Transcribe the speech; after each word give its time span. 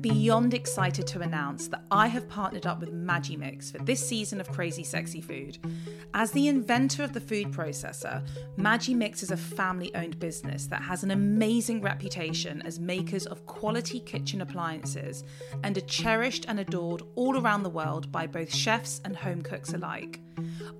beyond 0.00 0.54
excited 0.54 1.06
to 1.08 1.20
announce 1.20 1.68
that 1.68 1.84
I 1.90 2.08
have 2.08 2.28
partnered 2.28 2.66
up 2.66 2.80
with 2.80 2.92
Magimix 2.92 3.72
for 3.72 3.78
this 3.84 4.06
season 4.06 4.40
of 4.40 4.50
Crazy 4.50 4.82
Sexy 4.82 5.20
Food. 5.20 5.58
As 6.14 6.30
the 6.30 6.48
inventor 6.48 7.02
of 7.02 7.12
the 7.12 7.20
food 7.20 7.52
processor, 7.52 8.26
Magimix 8.56 9.22
is 9.22 9.30
a 9.30 9.36
family 9.36 9.94
owned 9.94 10.18
business 10.18 10.66
that 10.66 10.82
has 10.82 11.02
an 11.02 11.10
amazing 11.10 11.80
reputation 11.80 12.62
as 12.62 12.78
makers 12.78 13.26
of 13.26 13.46
quality 13.46 14.00
kitchen 14.00 14.40
appliances 14.40 15.24
and 15.62 15.76
are 15.76 15.82
cherished 15.82 16.46
and 16.48 16.60
adored 16.60 17.02
all 17.14 17.38
around 17.38 17.62
the 17.62 17.70
world 17.70 18.10
by 18.12 18.26
both 18.26 18.52
chefs 18.52 19.00
and 19.04 19.16
home 19.16 19.42
cooks 19.42 19.72
alike. 19.72 20.20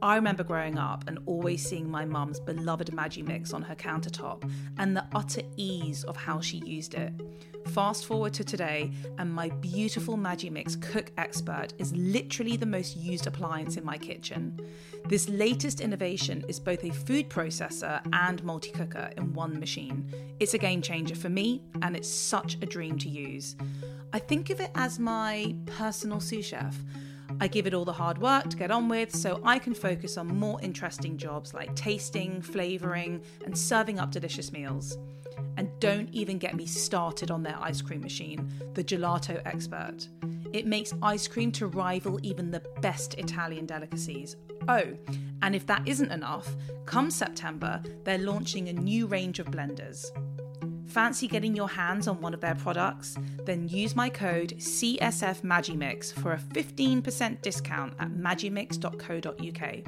I 0.03 0.17
remember 0.17 0.45
growing 0.45 0.79
up 0.79 1.05
and 1.07 1.19
always 1.27 1.67
seeing 1.67 1.91
my 1.91 2.05
mum's 2.05 2.41
beloved 2.41 2.89
Magimix 2.89 3.55
on 3.55 3.63
her 3.63 3.75
countertop 3.75 4.51
and 4.79 4.97
the 4.97 5.07
utter 5.15 5.43
ease 5.57 6.05
of 6.05 6.17
how 6.17 6.41
she 6.41 6.59
used 6.59 6.95
it. 6.95 7.13
Fast 7.69 8.07
forward 8.07 8.33
to 8.35 8.45
today, 8.45 8.93
and 9.19 9.33
my 9.33 9.49
beautiful 9.49 10.17
Magimix 10.17 10.81
Cook 10.81 11.11
Expert 11.19 11.75
is 11.79 11.93
literally 11.95 12.57
the 12.57 12.67
most 12.67 12.97
used 12.97 13.27
appliance 13.27 13.77
in 13.77 13.85
my 13.85 13.99
kitchen. 13.99 14.61
This 15.09 15.29
latest 15.29 15.81
innovation 15.81 16.45
is 16.49 16.61
both 16.61 16.85
a 16.85 16.91
food 16.91 17.29
processor 17.29 18.01
and 18.13 18.43
multi 18.45 18.71
cooker 18.71 19.11
in 19.17 19.33
one 19.33 19.59
machine. 19.59 20.09
It's 20.39 20.55
a 20.55 20.59
game 20.59 20.81
changer 20.81 21.17
for 21.17 21.29
me, 21.29 21.63
and 21.83 21.97
it's 21.97 22.09
such 22.09 22.57
a 22.63 22.67
dream 22.67 22.99
to 22.99 23.09
use. 23.09 23.57
I 24.13 24.21
think 24.21 24.51
of 24.51 24.61
it 24.61 24.71
as 24.75 24.99
my 24.99 25.55
personal 25.67 26.21
sous 26.21 26.47
chef. 26.47 26.77
I 27.41 27.49
give 27.49 27.67
it 27.67 27.75
all 27.75 27.85
the 27.85 27.93
hard 27.93 28.19
work 28.19 28.49
to 28.49 28.57
get 28.57 28.71
on 28.71 28.89
with 28.89 29.15
so 29.15 29.41
I 29.45 29.59
can 29.59 29.75
focus 29.75 30.17
on 30.17 30.27
more 30.27 30.61
interesting 30.63 31.19
jobs 31.19 31.53
like 31.53 31.75
tasting, 31.75 32.41
flavouring, 32.41 33.23
and 33.45 33.57
serving 33.57 33.99
up 33.99 34.11
delicious 34.11 34.53
meals. 34.53 34.97
And 35.59 35.69
don't 35.81 36.09
even 36.13 36.39
get 36.39 36.55
me 36.55 36.67
started 36.67 37.31
on 37.31 37.43
their 37.43 37.59
ice 37.61 37.83
cream 37.83 38.01
machine, 38.01 38.51
the 38.75 38.85
Gelato 38.85 39.41
Expert. 39.45 40.09
It 40.53 40.67
makes 40.67 40.95
ice 41.03 41.29
cream 41.29 41.53
to 41.53 41.67
rival 41.67 42.19
even 42.23 42.51
the 42.51 42.63
best 42.81 43.15
Italian 43.15 43.67
delicacies. 43.67 44.37
Oh, 44.69 44.85
and 45.43 45.55
if 45.55 45.67
that 45.67 45.87
isn't 45.87 46.13
enough, 46.13 46.57
come 46.87 47.11
September, 47.11 47.83
they're 48.05 48.19
launching 48.19 48.69
a 48.69 48.73
new 48.73 49.07
range 49.07 49.39
of 49.39 49.49
blenders. 49.49 50.07
Fancy 50.87 51.27
getting 51.27 51.55
your 51.55 51.69
hands 51.69 52.07
on 52.07 52.21
one 52.21 52.33
of 52.33 52.41
their 52.41 52.55
products? 52.55 53.17
Then 53.45 53.69
use 53.69 53.97
my 53.97 54.09
code 54.09 54.55
CSF 54.59 55.43
Magimix 55.43 56.13
for 56.15 56.33
a 56.33 56.39
15% 56.39 57.43
discount 57.43 57.93
at 57.99 58.13
magimix.co.uk. 58.13 59.85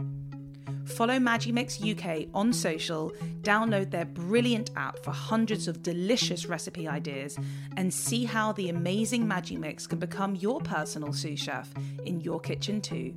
Follow 0.88 1.18
Magimix 1.18 1.78
UK 1.80 2.28
on 2.34 2.52
social, 2.52 3.12
download 3.42 3.90
their 3.90 4.06
brilliant 4.06 4.70
app 4.74 4.98
for 5.04 5.12
hundreds 5.12 5.68
of 5.68 5.82
delicious 5.82 6.46
recipe 6.46 6.88
ideas, 6.88 7.38
and 7.76 7.92
see 7.92 8.24
how 8.24 8.52
the 8.52 8.68
amazing 8.68 9.24
Magimix 9.24 9.88
can 9.88 9.98
become 9.98 10.34
your 10.34 10.60
personal 10.60 11.12
sous 11.12 11.38
chef 11.38 11.72
in 12.06 12.20
your 12.20 12.40
kitchen 12.40 12.80
too. 12.80 13.14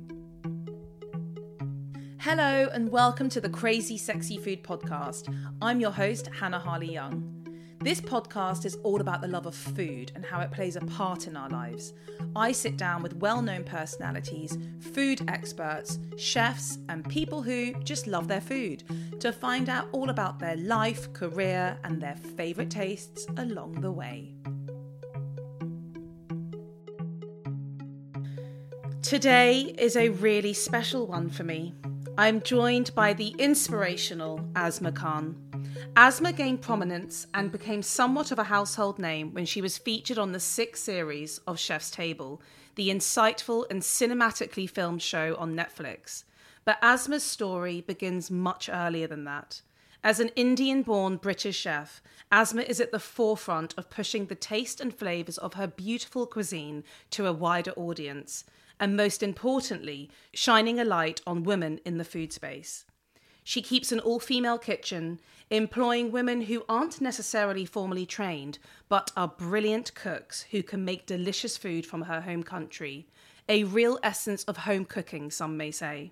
Hello, 2.18 2.68
and 2.72 2.90
welcome 2.90 3.28
to 3.30 3.40
the 3.40 3.48
Crazy 3.48 3.98
Sexy 3.98 4.38
Food 4.38 4.62
Podcast. 4.62 5.34
I'm 5.60 5.80
your 5.80 5.90
host, 5.90 6.28
Hannah 6.38 6.60
Harley 6.60 6.92
Young. 6.92 7.41
This 7.82 8.00
podcast 8.00 8.64
is 8.64 8.76
all 8.84 9.00
about 9.00 9.22
the 9.22 9.26
love 9.26 9.46
of 9.46 9.56
food 9.56 10.12
and 10.14 10.24
how 10.24 10.38
it 10.40 10.52
plays 10.52 10.76
a 10.76 10.80
part 10.82 11.26
in 11.26 11.36
our 11.36 11.48
lives. 11.48 11.94
I 12.36 12.52
sit 12.52 12.76
down 12.76 13.02
with 13.02 13.16
well 13.16 13.42
known 13.42 13.64
personalities, 13.64 14.56
food 14.78 15.20
experts, 15.26 15.98
chefs, 16.16 16.78
and 16.88 17.08
people 17.08 17.42
who 17.42 17.74
just 17.82 18.06
love 18.06 18.28
their 18.28 18.40
food 18.40 18.84
to 19.18 19.32
find 19.32 19.68
out 19.68 19.88
all 19.90 20.10
about 20.10 20.38
their 20.38 20.54
life, 20.58 21.12
career, 21.12 21.76
and 21.82 22.00
their 22.00 22.14
favourite 22.36 22.70
tastes 22.70 23.26
along 23.36 23.80
the 23.80 23.90
way. 23.90 24.36
Today 29.02 29.74
is 29.76 29.96
a 29.96 30.10
really 30.10 30.52
special 30.52 31.08
one 31.08 31.28
for 31.28 31.42
me. 31.42 31.74
I'm 32.16 32.42
joined 32.42 32.94
by 32.94 33.12
the 33.12 33.34
inspirational 33.40 34.48
Asma 34.54 34.92
Khan. 34.92 35.51
Asma 35.94 36.32
gained 36.32 36.62
prominence 36.62 37.26
and 37.34 37.52
became 37.52 37.82
somewhat 37.82 38.32
of 38.32 38.38
a 38.38 38.44
household 38.44 38.98
name 38.98 39.34
when 39.34 39.44
she 39.44 39.60
was 39.60 39.76
featured 39.76 40.16
on 40.16 40.32
the 40.32 40.40
sixth 40.40 40.82
series 40.82 41.36
of 41.46 41.58
Chef's 41.58 41.90
Table, 41.90 42.40
the 42.76 42.88
insightful 42.88 43.70
and 43.70 43.82
cinematically 43.82 44.68
filmed 44.68 45.02
show 45.02 45.36
on 45.38 45.54
Netflix. 45.54 46.24
But 46.64 46.78
Asma's 46.80 47.24
story 47.24 47.82
begins 47.82 48.30
much 48.30 48.70
earlier 48.72 49.06
than 49.06 49.24
that. 49.24 49.60
As 50.02 50.18
an 50.18 50.30
Indian 50.34 50.82
born 50.82 51.16
British 51.16 51.58
chef, 51.58 52.02
Asma 52.30 52.62
is 52.62 52.80
at 52.80 52.90
the 52.90 52.98
forefront 52.98 53.74
of 53.76 53.90
pushing 53.90 54.26
the 54.26 54.34
taste 54.34 54.80
and 54.80 54.94
flavours 54.94 55.36
of 55.36 55.54
her 55.54 55.66
beautiful 55.66 56.26
cuisine 56.26 56.84
to 57.10 57.26
a 57.26 57.34
wider 57.34 57.72
audience, 57.72 58.44
and 58.80 58.96
most 58.96 59.22
importantly, 59.22 60.10
shining 60.32 60.80
a 60.80 60.84
light 60.84 61.20
on 61.26 61.44
women 61.44 61.80
in 61.84 61.98
the 61.98 62.04
food 62.04 62.32
space. 62.32 62.86
She 63.44 63.60
keeps 63.60 63.90
an 63.90 63.98
all 63.98 64.20
female 64.20 64.58
kitchen, 64.58 65.20
employing 65.52 66.10
women 66.10 66.40
who 66.40 66.64
aren't 66.66 67.00
necessarily 67.00 67.66
formally 67.66 68.06
trained, 68.06 68.58
but 68.88 69.10
are 69.16 69.28
brilliant 69.28 69.94
cooks 69.94 70.46
who 70.50 70.62
can 70.62 70.82
make 70.82 71.04
delicious 71.04 71.58
food 71.58 71.84
from 71.84 72.02
her 72.02 72.22
home 72.22 72.42
country. 72.42 73.06
A 73.50 73.64
real 73.64 73.98
essence 74.02 74.44
of 74.44 74.56
home 74.56 74.86
cooking, 74.86 75.30
some 75.30 75.58
may 75.58 75.70
say. 75.70 76.10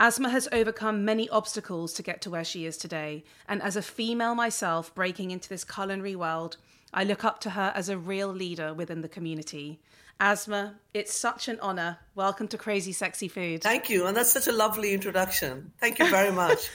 Asma 0.00 0.30
has 0.30 0.48
overcome 0.52 1.04
many 1.04 1.28
obstacles 1.28 1.92
to 1.94 2.02
get 2.02 2.22
to 2.22 2.30
where 2.30 2.44
she 2.44 2.64
is 2.64 2.78
today, 2.78 3.24
and 3.46 3.62
as 3.62 3.76
a 3.76 3.82
female 3.82 4.34
myself 4.34 4.94
breaking 4.94 5.30
into 5.30 5.50
this 5.50 5.64
culinary 5.64 6.16
world, 6.16 6.56
I 6.94 7.04
look 7.04 7.24
up 7.24 7.40
to 7.40 7.50
her 7.50 7.72
as 7.74 7.90
a 7.90 7.98
real 7.98 8.28
leader 8.28 8.72
within 8.72 9.02
the 9.02 9.08
community. 9.08 9.80
Asma, 10.18 10.76
it's 10.94 11.14
such 11.14 11.48
an 11.48 11.58
honor. 11.60 11.98
Welcome 12.14 12.48
to 12.48 12.56
Crazy 12.56 12.92
Sexy 12.92 13.28
Food. 13.28 13.62
Thank 13.62 13.90
you. 13.90 14.06
And 14.06 14.16
that's 14.16 14.32
such 14.32 14.46
a 14.46 14.52
lovely 14.52 14.94
introduction. 14.94 15.72
Thank 15.78 15.98
you 15.98 16.08
very 16.08 16.32
much. 16.44 16.70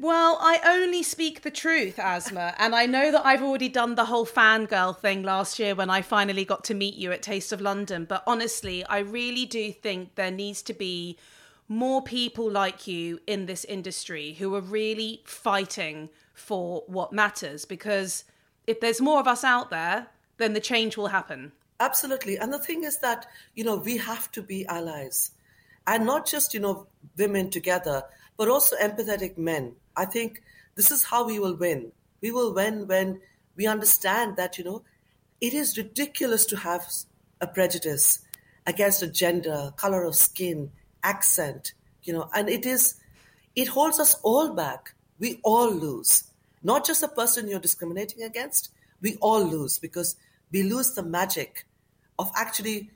Well, 0.00 0.38
I 0.40 0.60
only 0.64 1.02
speak 1.02 1.42
the 1.42 1.50
truth, 1.50 1.98
Asma. 1.98 2.54
and 2.56 2.74
I 2.74 2.86
know 2.86 3.10
that 3.10 3.26
I've 3.26 3.42
already 3.42 3.68
done 3.68 3.96
the 3.96 4.06
whole 4.06 4.24
fangirl 4.24 4.96
thing 4.96 5.22
last 5.22 5.58
year 5.58 5.74
when 5.74 5.90
I 5.90 6.00
finally 6.00 6.46
got 6.46 6.64
to 6.64 6.74
meet 6.74 6.94
you 6.94 7.12
at 7.12 7.20
Taste 7.20 7.52
of 7.52 7.60
London. 7.60 8.06
But 8.06 8.22
honestly, 8.26 8.82
I 8.86 9.00
really 9.00 9.44
do 9.44 9.70
think 9.70 10.14
there 10.14 10.30
needs 10.30 10.62
to 10.62 10.72
be 10.72 11.18
more 11.68 12.00
people 12.00 12.50
like 12.50 12.86
you 12.86 13.20
in 13.26 13.44
this 13.44 13.66
industry 13.66 14.32
who 14.38 14.54
are 14.54 14.62
really 14.62 15.20
fighting 15.26 16.08
for 16.32 16.82
what 16.86 17.12
matters. 17.12 17.66
Because 17.66 18.24
if 18.66 18.80
there's 18.80 19.02
more 19.02 19.20
of 19.20 19.28
us 19.28 19.44
out 19.44 19.68
there, 19.68 20.06
then 20.38 20.54
the 20.54 20.60
change 20.60 20.96
will 20.96 21.08
happen. 21.08 21.52
Absolutely. 21.78 22.38
And 22.38 22.50
the 22.50 22.58
thing 22.58 22.84
is 22.84 23.00
that, 23.00 23.26
you 23.54 23.64
know, 23.64 23.76
we 23.76 23.98
have 23.98 24.30
to 24.32 24.40
be 24.40 24.64
allies 24.64 25.32
and 25.86 26.06
not 26.06 26.24
just, 26.24 26.54
you 26.54 26.60
know, 26.60 26.86
women 27.18 27.50
together, 27.50 28.04
but 28.38 28.48
also 28.48 28.76
empathetic 28.76 29.36
men. 29.36 29.74
I 30.00 30.06
think 30.06 30.42
this 30.76 30.90
is 30.90 31.04
how 31.04 31.26
we 31.26 31.38
will 31.38 31.56
win. 31.56 31.92
We 32.22 32.30
will 32.30 32.54
win 32.54 32.86
when 32.86 33.20
we 33.54 33.66
understand 33.66 34.36
that, 34.36 34.56
you 34.56 34.64
know, 34.64 34.82
it 35.40 35.52
is 35.52 35.76
ridiculous 35.76 36.46
to 36.46 36.56
have 36.56 36.86
a 37.40 37.46
prejudice 37.46 38.20
against 38.66 39.02
a 39.02 39.06
gender, 39.06 39.72
color 39.76 40.04
of 40.04 40.16
skin, 40.16 40.70
accent, 41.02 41.74
you 42.02 42.14
know, 42.14 42.30
and 42.34 42.48
it 42.48 42.64
is, 42.64 42.94
it 43.54 43.68
holds 43.68 44.00
us 44.00 44.14
all 44.22 44.54
back. 44.54 44.94
We 45.18 45.38
all 45.44 45.70
lose. 45.70 46.24
Not 46.62 46.86
just 46.86 47.02
the 47.02 47.08
person 47.08 47.46
you're 47.46 47.60
discriminating 47.60 48.22
against, 48.22 48.70
we 49.02 49.16
all 49.20 49.44
lose 49.44 49.78
because 49.78 50.16
we 50.50 50.62
lose 50.62 50.92
the 50.92 51.02
magic 51.02 51.66
of 52.18 52.30
actually 52.34 52.90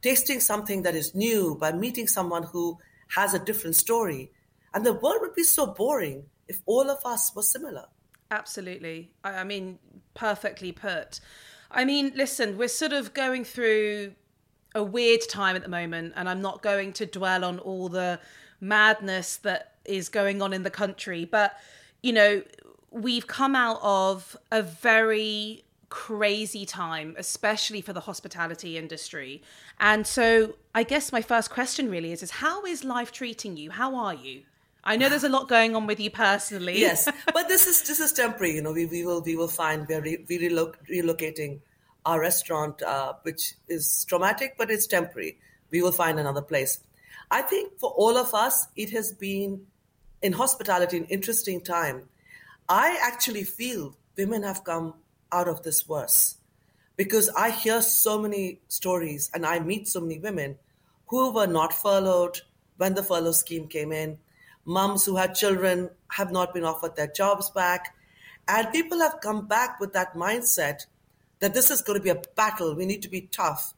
tasting 0.00 0.40
something 0.40 0.82
that 0.82 0.94
is 0.94 1.14
new 1.14 1.56
by 1.60 1.72
meeting 1.72 2.06
someone 2.06 2.44
who 2.44 2.78
has 3.08 3.34
a 3.34 3.38
different 3.38 3.76
story. 3.76 4.30
And 4.74 4.84
the 4.86 4.92
world 4.92 5.18
would 5.20 5.34
be 5.34 5.44
so 5.44 5.66
boring 5.66 6.24
if 6.48 6.60
all 6.66 6.90
of 6.90 6.98
us 7.04 7.32
were 7.34 7.42
similar. 7.42 7.86
Absolutely. 8.30 9.10
I 9.22 9.44
mean, 9.44 9.78
perfectly 10.14 10.72
put. 10.72 11.20
I 11.70 11.84
mean, 11.84 12.12
listen, 12.14 12.56
we're 12.56 12.68
sort 12.68 12.92
of 12.92 13.14
going 13.14 13.44
through 13.44 14.14
a 14.74 14.82
weird 14.82 15.20
time 15.28 15.54
at 15.54 15.62
the 15.62 15.68
moment, 15.68 16.14
and 16.16 16.28
I'm 16.28 16.40
not 16.40 16.62
going 16.62 16.94
to 16.94 17.06
dwell 17.06 17.44
on 17.44 17.58
all 17.58 17.88
the 17.90 18.20
madness 18.60 19.36
that 19.38 19.74
is 19.84 20.08
going 20.08 20.40
on 20.40 20.52
in 20.52 20.62
the 20.62 20.70
country, 20.70 21.24
but, 21.24 21.54
you 22.02 22.12
know, 22.12 22.42
we've 22.90 23.26
come 23.26 23.54
out 23.54 23.80
of 23.82 24.36
a 24.50 24.62
very 24.62 25.64
crazy 25.88 26.64
time, 26.64 27.14
especially 27.18 27.82
for 27.82 27.92
the 27.92 28.00
hospitality 28.00 28.78
industry. 28.78 29.42
And 29.78 30.06
so 30.06 30.54
I 30.74 30.84
guess 30.84 31.12
my 31.12 31.20
first 31.20 31.50
question 31.50 31.90
really 31.90 32.12
is, 32.12 32.22
is 32.22 32.30
how 32.30 32.64
is 32.64 32.82
life 32.82 33.12
treating 33.12 33.58
you? 33.58 33.72
How 33.72 33.94
are 33.96 34.14
you? 34.14 34.42
I 34.84 34.96
know 34.96 35.08
there's 35.08 35.24
a 35.24 35.28
lot 35.28 35.48
going 35.48 35.76
on 35.76 35.86
with 35.86 36.00
you 36.00 36.10
personally. 36.10 36.78
yes, 36.78 37.08
but 37.32 37.48
this 37.48 37.66
is 37.66 37.82
this 37.82 38.00
is 38.00 38.12
temporary. 38.12 38.54
You 38.54 38.62
know, 38.62 38.72
we, 38.72 38.86
we 38.86 39.04
will 39.04 39.22
we 39.22 39.36
will 39.36 39.48
find 39.48 39.86
we're 39.88 40.00
re, 40.00 40.24
we 40.28 40.38
reloc- 40.38 40.76
relocating 40.90 41.60
our 42.04 42.20
restaurant, 42.20 42.82
uh, 42.82 43.14
which 43.22 43.54
is 43.68 44.04
traumatic, 44.06 44.56
but 44.58 44.70
it's 44.70 44.86
temporary. 44.86 45.38
We 45.70 45.82
will 45.82 45.92
find 45.92 46.18
another 46.18 46.42
place. 46.42 46.78
I 47.30 47.42
think 47.42 47.78
for 47.78 47.90
all 47.90 48.18
of 48.18 48.34
us, 48.34 48.66
it 48.76 48.90
has 48.90 49.12
been 49.12 49.66
in 50.20 50.32
hospitality 50.32 50.98
an 50.98 51.04
interesting 51.06 51.60
time. 51.60 52.08
I 52.68 52.98
actually 53.02 53.44
feel 53.44 53.96
women 54.16 54.42
have 54.42 54.64
come 54.64 54.94
out 55.30 55.48
of 55.48 55.62
this 55.62 55.88
worse 55.88 56.36
because 56.96 57.28
I 57.30 57.50
hear 57.50 57.82
so 57.82 58.18
many 58.18 58.60
stories 58.68 59.30
and 59.34 59.46
I 59.46 59.60
meet 59.60 59.88
so 59.88 60.00
many 60.00 60.18
women 60.18 60.58
who 61.06 61.32
were 61.32 61.46
not 61.46 61.72
furloughed 61.72 62.40
when 62.76 62.94
the 62.94 63.02
furlough 63.02 63.32
scheme 63.32 63.66
came 63.68 63.92
in, 63.92 64.18
mums 64.64 65.04
who 65.04 65.16
had 65.16 65.34
children 65.34 65.90
have 66.08 66.32
not 66.32 66.54
been 66.54 66.64
offered 66.64 66.96
their 66.96 67.06
jobs 67.06 67.50
back. 67.50 67.94
And 68.48 68.70
people 68.72 69.00
have 69.00 69.20
come 69.20 69.46
back 69.46 69.80
with 69.80 69.92
that 69.92 70.14
mindset 70.14 70.86
that 71.40 71.54
this 71.54 71.70
is 71.70 71.82
going 71.82 71.98
to 71.98 72.02
be 72.02 72.10
a 72.10 72.22
battle. 72.36 72.74
We 72.74 72.86
need 72.86 73.02
to 73.02 73.08
be 73.08 73.22
tough. 73.22 73.74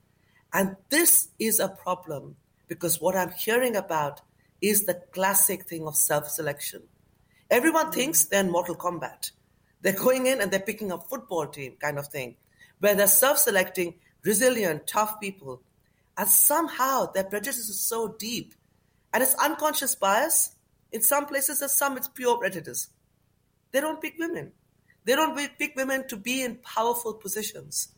And 0.52 0.76
this 0.90 1.28
is 1.38 1.58
a 1.58 1.68
problem 1.68 2.36
because 2.68 3.00
what 3.00 3.16
I'm 3.16 3.32
hearing 3.32 3.76
about 3.76 4.20
is 4.60 4.84
the 4.84 4.94
classic 5.12 5.66
thing 5.66 5.86
of 5.86 5.96
self 5.96 6.28
selection. 6.28 6.82
Everyone 7.50 7.86
mm. 7.86 7.94
thinks 7.94 8.24
they're 8.24 8.40
in 8.40 8.50
Mortal 8.50 8.76
Kombat. 8.76 9.32
They're 9.82 9.92
going 9.92 10.26
in 10.26 10.40
and 10.40 10.50
they're 10.50 10.60
picking 10.60 10.92
a 10.92 10.98
football 10.98 11.46
team 11.46 11.74
kind 11.80 11.98
of 11.98 12.08
thing, 12.08 12.36
where 12.80 12.94
they're 12.94 13.06
self 13.06 13.38
selecting 13.38 13.94
resilient, 14.22 14.86
tough 14.86 15.20
people. 15.20 15.62
And 16.16 16.28
somehow 16.28 17.12
their 17.12 17.24
prejudice 17.24 17.68
is 17.68 17.80
so 17.80 18.08
deep. 18.08 18.54
And 19.12 19.22
it's 19.22 19.34
unconscious 19.34 19.94
bias. 19.94 20.53
In 20.94 21.02
some 21.02 21.26
places, 21.26 21.58
there's 21.58 21.72
some 21.72 21.96
it's 21.96 22.06
pure 22.06 22.38
prejudice. 22.38 22.88
They 23.72 23.80
don't 23.80 24.00
pick 24.00 24.14
women. 24.16 24.52
They 25.04 25.16
don't 25.16 25.36
pick 25.58 25.74
women 25.74 26.06
to 26.06 26.16
be 26.16 26.44
in 26.44 26.54
powerful 26.58 27.14
positions. 27.14 27.88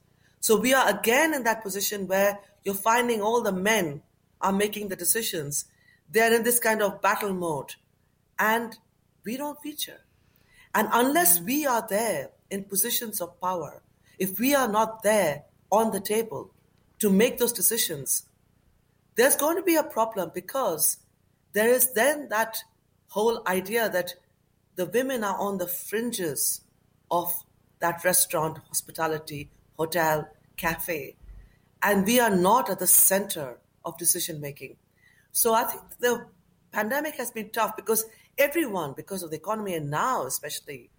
So 0.40 0.58
we 0.58 0.72
are 0.72 0.88
again 0.88 1.34
in 1.34 1.44
that 1.44 1.62
position 1.62 2.06
where 2.06 2.38
you're 2.64 2.74
finding 2.74 3.20
all 3.20 3.42
the 3.42 3.52
men 3.52 4.00
are 4.40 4.50
making 4.50 4.88
the 4.88 4.96
decisions. 4.96 5.66
They're 6.10 6.34
in 6.34 6.42
this 6.42 6.58
kind 6.58 6.80
of 6.80 7.02
battle 7.02 7.34
mode. 7.34 7.74
And 8.38 8.78
we 9.26 9.36
don't 9.36 9.60
feature. 9.60 10.00
And 10.74 10.88
unless 10.90 11.38
mm. 11.38 11.44
we 11.44 11.66
are 11.66 11.86
there 11.86 12.30
in 12.48 12.64
positions 12.64 13.20
of 13.20 13.38
power, 13.42 13.82
if 14.18 14.40
we 14.40 14.54
are 14.54 14.68
not 14.68 15.02
there 15.02 15.44
on 15.70 15.90
the 15.90 16.00
table 16.00 16.50
to 17.00 17.10
make 17.10 17.36
those 17.36 17.52
decisions, 17.52 18.24
there's 19.16 19.36
going 19.36 19.56
to 19.56 19.62
be 19.62 19.76
a 19.76 19.82
problem 19.82 20.30
because 20.34 20.96
there 21.52 21.68
is 21.68 21.92
then 21.92 22.30
that 22.30 22.56
whole 23.16 23.40
idea 23.46 23.88
that 23.88 24.14
the 24.74 24.84
women 24.84 25.24
are 25.24 25.38
on 25.38 25.56
the 25.56 25.66
fringes 25.66 26.60
of 27.10 27.32
that 27.78 28.04
restaurant, 28.04 28.58
hospitality, 28.68 29.48
hotel, 29.78 30.28
cafe, 30.58 31.16
and 31.82 32.04
we 32.04 32.20
are 32.20 32.36
not 32.36 32.68
at 32.68 32.78
the 32.78 32.86
center 32.86 33.58
of 33.86 33.96
decision 33.96 34.38
making. 34.38 34.76
So 35.32 35.54
I 35.54 35.64
think 35.64 35.82
the 35.98 36.26
pandemic 36.72 37.14
has 37.16 37.30
been 37.30 37.48
tough 37.48 37.74
because 37.74 38.04
everyone, 38.36 38.92
because 38.92 39.22
of 39.22 39.30
the 39.30 39.36
economy 39.36 39.74
and 39.74 39.90
now 39.90 40.26
especially, 40.26 40.90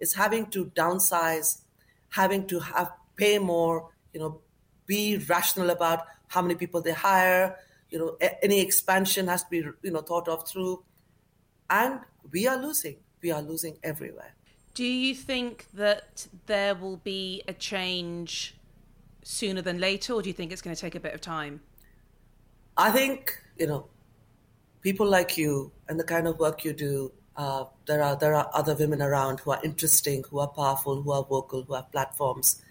is 0.00 0.14
having 0.14 0.46
to 0.46 0.64
downsize, 0.82 1.60
having 2.08 2.46
to 2.46 2.58
have 2.58 2.90
pay 3.16 3.38
more, 3.38 3.90
you 4.14 4.20
know, 4.20 4.40
be 4.86 5.18
rational 5.28 5.68
about 5.68 6.06
how 6.28 6.40
many 6.40 6.54
people 6.54 6.80
they 6.80 6.92
hire, 6.92 7.58
you 7.90 7.98
know, 7.98 8.16
any 8.42 8.60
expansion 8.60 9.28
has 9.28 9.42
to 9.44 9.50
be, 9.50 9.58
you 9.82 9.90
know, 9.90 10.00
thought 10.00 10.26
of 10.26 10.48
through. 10.48 10.82
And 11.70 12.00
we 12.32 12.46
are 12.46 12.56
losing. 12.56 12.96
We 13.22 13.30
are 13.30 13.42
losing 13.42 13.78
everywhere. 13.82 14.34
Do 14.74 14.84
you 14.84 15.14
think 15.14 15.66
that 15.74 16.26
there 16.46 16.74
will 16.74 16.98
be 16.98 17.42
a 17.48 17.54
change 17.54 18.54
sooner 19.22 19.62
than 19.62 19.78
later, 19.78 20.12
or 20.12 20.22
do 20.22 20.28
you 20.28 20.34
think 20.34 20.52
it's 20.52 20.62
going 20.62 20.76
to 20.76 20.80
take 20.80 20.94
a 20.94 21.00
bit 21.00 21.14
of 21.14 21.20
time? 21.20 21.60
I 22.76 22.90
think, 22.90 23.42
you 23.58 23.66
know, 23.66 23.86
people 24.82 25.06
like 25.06 25.38
you 25.38 25.72
and 25.88 25.98
the 25.98 26.04
kind 26.04 26.28
of 26.28 26.38
work 26.38 26.64
you 26.64 26.72
do, 26.72 27.10
uh, 27.36 27.64
there 27.86 28.02
are 28.02 28.16
there 28.16 28.34
are 28.34 28.50
other 28.52 28.74
women 28.74 29.02
around 29.02 29.40
who 29.40 29.50
are 29.50 29.60
interesting, 29.64 30.24
who 30.30 30.38
are 30.38 30.48
powerful, 30.48 31.02
who 31.02 31.10
are 31.10 31.24
vocal, 31.24 31.62
who 31.62 31.74
have 31.74 31.90
platforms. 31.90 32.62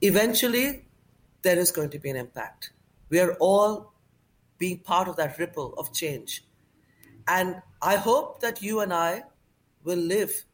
Eventually, 0.00 0.84
there 1.42 1.58
is 1.58 1.70
going 1.70 1.90
to 1.90 1.98
be 1.98 2.10
an 2.10 2.16
impact. 2.16 2.72
We 3.08 3.20
are 3.20 3.34
all 3.34 3.92
being 4.58 4.78
part 4.78 5.08
of 5.08 5.16
that 5.16 5.38
ripple 5.38 5.74
of 5.78 5.92
change, 5.92 6.44
and 7.28 7.62
I 7.84 7.96
hope 7.96 8.40
that 8.40 8.62
you 8.62 8.80
and 8.80 8.94
I 8.94 9.24
will 9.84 9.98
live 9.98 10.46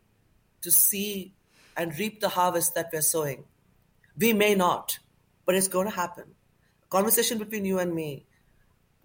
to 0.63 0.73
see 0.73 1.33
and 1.77 1.97
reap 1.97 2.19
the 2.19 2.29
harvest 2.29 2.75
that 2.75 2.91
we're 2.93 3.03
sowing. 3.03 3.45
We 4.19 4.33
may 4.33 4.57
not, 4.57 4.99
but 5.47 5.55
it's 5.55 5.69
going 5.69 5.89
to 5.89 5.95
happen. 5.95 6.25
Conversation 6.89 7.39
between 7.39 7.65
you 7.65 7.79
and 7.79 7.95
me, 7.95 8.27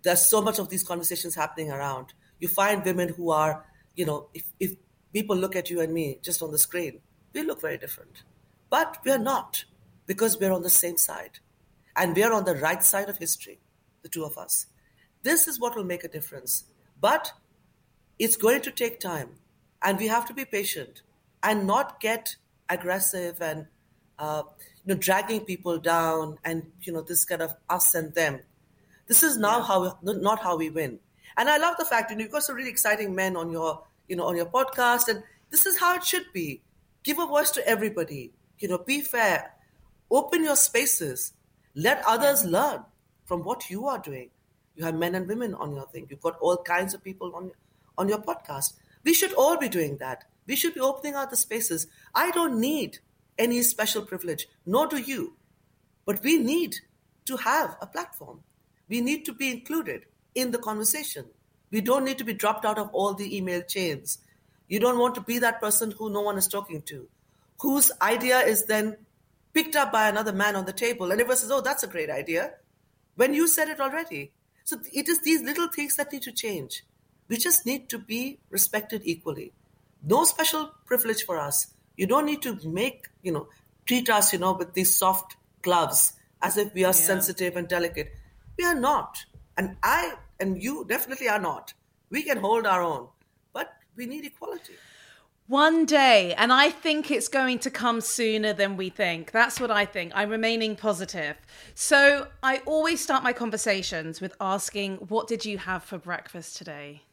there's 0.02 0.26
so 0.26 0.42
much 0.42 0.58
of 0.58 0.70
these 0.70 0.84
conversations 0.84 1.36
happening 1.36 1.72
around. 1.72 2.14
You 2.40 2.48
find 2.48 2.84
women 2.84 3.10
who 3.10 3.30
are, 3.30 3.64
you 3.96 4.08
know, 4.08 4.30
if, 4.34 4.46
if 4.60 4.72
people 5.14 5.36
look 5.36 5.56
at 5.56 5.70
you 5.70 5.82
and 5.82 5.94
me 5.94 6.18
just 6.24 6.42
on 6.42 6.52
the 6.52 6.58
screen, 6.58 7.02
we 7.32 7.44
look 7.44 7.62
very 7.62 7.78
different. 7.78 8.24
But 8.72 8.98
we're 9.06 9.20
not 9.20 9.64
because 10.08 10.40
we're 10.40 10.52
on 10.52 10.64
the 10.64 10.70
same 10.72 10.98
side. 10.98 11.38
And 11.96 12.16
we're 12.16 12.34
on 12.34 12.46
the 12.46 12.56
right 12.56 12.84
side 12.84 13.08
of 13.08 13.18
history, 13.18 13.60
the 14.02 14.10
two 14.10 14.26
of 14.26 14.36
us. 14.36 14.66
This 15.22 15.48
is 15.48 15.60
what 15.60 15.76
will 15.76 15.84
make 15.84 16.04
a 16.04 16.08
difference. 16.08 16.64
But 17.00 17.32
it's 18.20 18.38
going 18.38 18.62
to 18.62 18.72
take 18.72 19.00
time. 19.00 19.30
And 19.82 20.00
we 20.00 20.08
have 20.08 20.26
to 20.28 20.34
be 20.34 20.46
patient 20.46 21.02
and 21.44 21.68
not 21.68 22.00
get 22.00 22.36
aggressive 22.70 23.42
and 23.42 23.68
uh, 24.18 24.44
you 24.84 24.94
know 24.94 25.00
dragging 25.00 25.42
people 25.42 25.78
down 25.78 26.38
and 26.44 26.72
you 26.82 26.92
know 26.92 27.02
this 27.02 27.26
kind 27.26 27.42
of 27.42 27.54
us 27.70 27.94
and 27.94 28.14
them 28.16 28.40
this 29.08 29.22
is 29.22 29.38
now 29.38 29.62
how 29.62 29.98
not 30.02 30.42
how 30.42 30.58
we 30.58 30.70
win. 30.70 31.00
And 31.38 31.50
I 31.50 31.58
love 31.58 31.76
the 31.78 31.86
fact 31.86 32.10
that 32.10 32.20
you've 32.20 32.32
got 32.32 32.44
some 32.44 32.56
really 32.56 32.70
exciting 32.70 33.14
men 33.14 33.36
on 33.36 33.52
your 33.52 33.84
you 34.08 34.16
know 34.16 34.26
on 34.26 34.36
your 34.36 34.48
podcast, 34.48 35.08
and 35.08 35.24
this 35.52 35.66
is 35.66 35.78
how 35.78 35.96
it 35.96 36.04
should 36.04 36.26
be. 36.34 36.62
Give 37.04 37.20
a 37.20 37.26
voice 37.26 37.52
to 37.52 37.68
everybody. 37.68 38.32
You 38.60 38.70
know, 38.70 38.78
be 38.80 39.02
fair. 39.02 39.52
Open 40.10 40.44
your 40.44 40.56
spaces. 40.56 41.34
Let 41.76 42.04
others 42.08 42.46
learn 42.46 42.84
from 43.26 43.44
what 43.44 43.70
you 43.70 43.88
are 43.88 44.00
doing. 44.00 44.30
You 44.76 44.86
have 44.86 44.96
men 44.96 45.14
and 45.14 45.28
women 45.28 45.54
on 45.54 45.76
your 45.76 45.86
thing. 45.88 46.08
You've 46.10 46.22
got 46.22 46.38
all 46.40 46.58
kinds 46.58 46.94
of 46.94 47.04
people 47.04 47.36
on 47.36 47.52
on 47.98 48.10
your 48.10 48.22
podcast. 48.22 48.74
We 49.04 49.14
should 49.14 49.34
all 49.34 49.58
be 49.58 49.70
doing 49.70 49.98
that. 49.98 50.26
We 50.48 50.56
should 50.56 50.74
be 50.74 50.80
opening 50.80 51.16
out 51.16 51.30
the 51.30 51.36
spaces. 51.36 51.88
I 52.14 52.32
don't 52.32 52.60
need 52.60 53.00
any 53.38 53.62
special 53.62 54.04
privilege, 54.04 54.48
nor 54.66 54.88
do 54.88 54.98
you. 54.98 55.36
But 56.06 56.24
we 56.24 56.38
need 56.38 56.76
to 57.26 57.38
have 57.38 57.76
a 57.82 57.88
platform. 57.88 58.42
We 58.88 59.02
need 59.02 59.26
to 59.26 59.34
be 59.34 59.52
included 59.52 60.06
in 60.36 60.52
the 60.52 60.60
conversation. 60.60 61.26
We 61.72 61.82
don't 61.82 62.06
need 62.06 62.20
to 62.20 62.24
be 62.24 62.34
dropped 62.34 62.66
out 62.66 62.78
of 62.78 62.90
all 62.94 63.14
the 63.14 63.36
email 63.36 63.62
chains. 63.62 64.20
You 64.68 64.80
don't 64.80 65.00
want 65.00 65.16
to 65.16 65.22
be 65.22 65.40
that 65.40 65.62
person 65.62 65.92
who 65.92 66.10
no 66.10 66.22
one 66.22 66.38
is 66.38 66.48
talking 66.48 66.82
to, 66.84 67.08
whose 67.60 67.92
idea 68.02 68.40
is 68.40 68.66
then 68.66 68.98
picked 69.54 69.76
up 69.76 69.92
by 69.92 70.08
another 70.08 70.34
man 70.34 70.56
on 70.56 70.66
the 70.66 70.74
table. 70.74 71.12
And 71.12 71.20
everyone 71.20 71.38
says, 71.38 71.52
oh, 71.52 71.62
that's 71.62 71.84
a 71.84 71.88
great 71.88 72.10
idea. 72.10 72.54
When 73.16 73.34
you 73.34 73.48
said 73.48 73.70
it 73.70 73.80
already. 73.80 74.32
So 74.64 74.78
it 74.92 75.08
is 75.08 75.22
these 75.22 75.44
little 75.44 75.68
things 75.68 75.96
that 75.96 76.12
need 76.12 76.24
to 76.24 76.32
change. 76.32 76.84
We 77.28 77.38
just 77.38 77.66
need 77.66 77.90
to 77.90 77.98
be 77.98 78.40
respected 78.50 79.02
equally. 79.04 79.52
No 80.04 80.24
special 80.24 80.72
privilege 80.86 81.24
for 81.24 81.40
us. 81.40 81.68
You 81.98 82.08
don't 82.08 82.26
need 82.26 82.42
to 82.44 82.60
make, 82.64 83.08
you 83.24 83.32
know, 83.32 83.48
treat 83.86 84.10
us, 84.10 84.34
you 84.34 84.40
know, 84.40 84.54
with 84.54 84.74
these 84.74 84.96
soft 84.96 85.36
gloves 85.62 86.14
as 86.42 86.58
if 86.58 86.74
we 86.74 86.84
are 86.84 86.88
yeah. 86.88 86.92
sensitive 86.92 87.56
and 87.56 87.68
delicate. 87.68 88.14
We 88.58 88.66
are 88.66 88.76
not. 88.76 89.26
And 89.58 89.78
I 89.82 90.14
and 90.40 90.62
you 90.62 90.86
definitely 90.88 91.30
are 91.30 91.40
not. 91.40 91.74
We 92.10 92.22
can 92.24 92.38
hold 92.38 92.66
our 92.66 92.84
own, 92.84 93.08
but 93.54 93.74
we 93.96 94.06
need 94.06 94.26
equality. 94.26 94.74
One 95.48 95.86
day, 95.86 96.34
and 96.34 96.52
I 96.52 96.72
think 96.72 97.12
it's 97.12 97.28
going 97.28 97.60
to 97.60 97.70
come 97.70 98.02
sooner 98.02 98.52
than 98.52 98.78
we 98.78 98.90
think. 98.90 99.32
That's 99.32 99.60
what 99.60 99.70
I 99.70 99.86
think. 99.86 100.12
I'm 100.16 100.32
remaining 100.32 100.76
positive. 100.76 101.38
So 101.76 102.28
I 102.42 102.64
always 102.66 103.00
start 103.00 103.22
my 103.22 103.32
conversations 103.32 104.20
with 104.20 104.34
asking, 104.42 104.98
What 104.98 105.28
did 105.28 105.46
you 105.46 105.60
have 105.60 105.84
for 105.84 106.00
breakfast 106.00 106.58
today? 106.58 107.04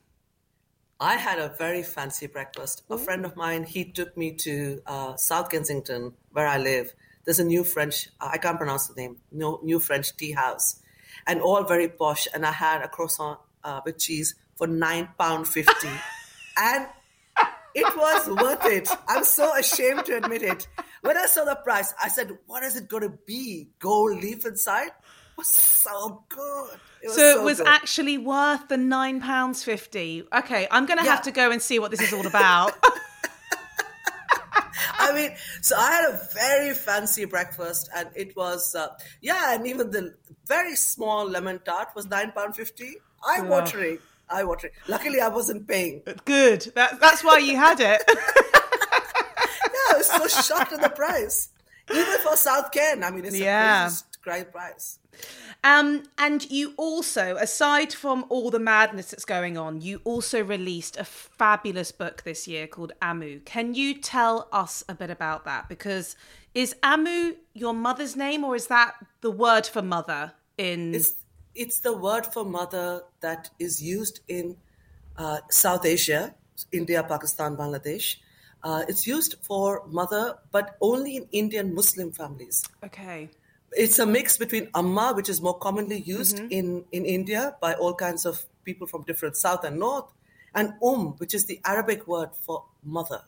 I 1.02 1.16
had 1.16 1.40
a 1.40 1.48
very 1.58 1.82
fancy 1.82 2.28
breakfast. 2.28 2.84
Ooh. 2.88 2.94
A 2.94 2.98
friend 2.98 3.24
of 3.24 3.34
mine, 3.34 3.64
he 3.64 3.84
took 3.84 4.16
me 4.16 4.34
to 4.46 4.80
uh, 4.86 5.16
South 5.16 5.50
Kensington, 5.50 6.12
where 6.30 6.46
I 6.46 6.58
live. 6.58 6.94
There's 7.24 7.40
a 7.40 7.44
new 7.44 7.64
French, 7.64 8.08
I 8.20 8.38
can't 8.38 8.56
pronounce 8.56 8.86
the 8.86 8.94
name, 8.94 9.16
no, 9.32 9.58
new 9.64 9.80
French 9.80 10.16
tea 10.16 10.30
house 10.30 10.80
and 11.26 11.40
all 11.40 11.64
very 11.64 11.88
posh. 11.88 12.28
And 12.32 12.46
I 12.46 12.52
had 12.52 12.82
a 12.82 12.88
croissant 12.88 13.40
uh, 13.64 13.80
with 13.84 13.98
cheese 13.98 14.36
for 14.54 14.68
nine 14.68 15.08
pound 15.18 15.48
fifty, 15.48 15.90
and 16.56 16.86
it 17.74 17.96
was 17.96 18.28
worth 18.28 18.66
it. 18.66 18.88
I'm 19.08 19.24
so 19.24 19.56
ashamed 19.56 20.04
to 20.06 20.18
admit 20.18 20.42
it. 20.42 20.68
When 21.00 21.16
I 21.16 21.26
saw 21.26 21.44
the 21.44 21.56
price, 21.56 21.92
I 22.00 22.08
said, 22.08 22.38
"What 22.46 22.62
is 22.62 22.76
it 22.76 22.88
going 22.88 23.02
to 23.02 23.18
be? 23.26 23.70
Gold 23.78 24.22
leaf 24.22 24.46
inside?" 24.46 24.90
Was 25.42 25.48
so 25.48 26.22
good. 26.28 26.78
It 27.02 27.08
was 27.08 27.16
so 27.16 27.22
it 27.22 27.34
so 27.34 27.42
was 27.42 27.58
good. 27.58 27.66
actually 27.66 28.16
worth 28.16 28.68
the 28.68 28.76
nine 28.76 29.20
pounds 29.20 29.64
fifty. 29.64 30.22
Okay, 30.32 30.68
I'm 30.70 30.86
going 30.86 31.00
to 31.00 31.04
yeah. 31.04 31.10
have 31.10 31.22
to 31.22 31.32
go 31.32 31.50
and 31.50 31.60
see 31.60 31.80
what 31.80 31.90
this 31.90 32.00
is 32.00 32.12
all 32.12 32.28
about. 32.28 32.74
I 35.00 35.12
mean, 35.12 35.32
so 35.60 35.74
I 35.76 35.90
had 35.90 36.14
a 36.14 36.20
very 36.32 36.74
fancy 36.74 37.24
breakfast, 37.24 37.90
and 37.92 38.08
it 38.14 38.36
was 38.36 38.76
uh, 38.76 38.90
yeah, 39.20 39.56
and 39.56 39.66
even 39.66 39.90
the 39.90 40.14
very 40.46 40.76
small 40.76 41.28
lemon 41.28 41.58
tart 41.64 41.88
was 41.96 42.06
nine 42.06 42.30
pound 42.30 42.54
fifty. 42.54 42.98
Eye 43.26 43.40
watering, 43.40 43.98
eye 44.30 44.44
watering. 44.44 44.74
Luckily, 44.86 45.20
I 45.20 45.26
wasn't 45.26 45.66
paying. 45.66 46.02
Good. 46.24 46.70
That, 46.76 47.00
that's 47.00 47.24
why 47.24 47.38
you 47.38 47.56
had 47.56 47.80
it. 47.80 48.00
yeah, 48.08 49.90
I 49.90 49.94
was 49.96 50.06
so 50.06 50.28
shocked 50.28 50.72
at 50.72 50.80
the 50.80 50.90
price. 50.90 51.48
Even 51.90 52.18
for 52.20 52.36
South 52.36 52.70
Ken, 52.70 53.02
I 53.02 53.10
mean, 53.10 53.24
it's 53.24 53.36
yeah. 53.36 53.88
a 53.88 53.90
great 54.22 54.52
price. 54.52 54.98
Um, 55.64 56.04
and 56.16 56.50
you 56.50 56.74
also, 56.76 57.36
aside 57.36 57.92
from 57.92 58.24
all 58.28 58.50
the 58.50 58.58
madness 58.58 59.10
that's 59.10 59.24
going 59.24 59.58
on, 59.58 59.80
you 59.80 60.00
also 60.04 60.42
released 60.42 60.96
a 60.96 61.04
fabulous 61.04 61.92
book 61.92 62.22
this 62.22 62.48
year 62.48 62.66
called 62.66 62.92
Ammu. 63.02 63.44
Can 63.44 63.74
you 63.74 63.94
tell 63.94 64.48
us 64.52 64.84
a 64.88 64.94
bit 64.94 65.10
about 65.10 65.44
that? 65.44 65.68
Because 65.68 66.16
is 66.54 66.74
Ammu 66.82 67.36
your 67.52 67.74
mother's 67.74 68.16
name, 68.16 68.44
or 68.44 68.56
is 68.56 68.68
that 68.68 68.94
the 69.20 69.30
word 69.30 69.66
for 69.66 69.82
mother 69.82 70.32
in? 70.56 70.94
It's, 70.94 71.12
it's 71.54 71.80
the 71.80 71.96
word 71.96 72.26
for 72.26 72.44
mother 72.44 73.02
that 73.20 73.50
is 73.58 73.82
used 73.82 74.20
in 74.28 74.56
uh, 75.16 75.38
South 75.50 75.84
Asia, 75.84 76.34
India, 76.70 77.02
Pakistan, 77.02 77.56
Bangladesh. 77.56 78.16
Uh, 78.64 78.84
it's 78.88 79.06
used 79.08 79.34
for 79.42 79.82
mother, 79.88 80.38
but 80.52 80.76
only 80.80 81.16
in 81.16 81.26
Indian 81.32 81.74
Muslim 81.74 82.12
families. 82.12 82.62
Okay 82.84 83.28
it's 83.76 83.98
a 83.98 84.06
mix 84.06 84.36
between 84.36 84.68
amma, 84.74 85.12
which 85.14 85.28
is 85.28 85.40
more 85.40 85.58
commonly 85.58 86.00
used 86.00 86.36
mm-hmm. 86.36 86.50
in, 86.50 86.84
in 86.92 87.04
India 87.04 87.56
by 87.60 87.74
all 87.74 87.94
kinds 87.94 88.26
of 88.26 88.44
people 88.64 88.86
from 88.86 89.02
different 89.02 89.36
south 89.36 89.64
and 89.64 89.78
north, 89.78 90.06
and 90.54 90.74
um, 90.82 91.14
which 91.18 91.34
is 91.34 91.46
the 91.46 91.60
Arabic 91.64 92.06
word 92.06 92.30
for 92.34 92.64
mother. 92.84 93.22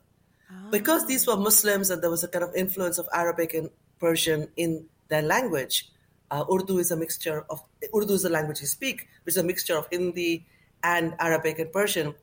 Oh. 0.51 0.71
Because 0.71 1.07
these 1.07 1.27
were 1.27 1.37
Muslims 1.37 1.91
and 1.91 2.03
there 2.03 2.11
was 2.11 2.25
a 2.25 2.29
kind 2.29 2.45
of 2.45 2.55
influence 2.55 2.99
of 2.99 3.09
Arabic 3.13 3.55
and 3.55 3.71
Persian 3.99 4.49
in 4.57 4.87
their 5.09 5.23
language, 5.23 5.91
uh, 6.31 6.45
Urdu 6.53 6.79
is 6.79 6.91
a 6.91 6.97
mixture 6.97 7.45
of 7.49 7.63
Urdu 7.95 8.15
is 8.15 8.23
the 8.23 8.31
language 8.31 8.61
you 8.61 8.67
speak, 8.67 9.09
which 9.25 9.35
is 9.35 9.39
a 9.39 9.45
mixture 9.45 9.77
of 9.77 9.87
Hindi 9.91 10.47
and 10.83 11.15
Arabic 11.19 11.59
and 11.59 11.73
Persian. 11.73 12.15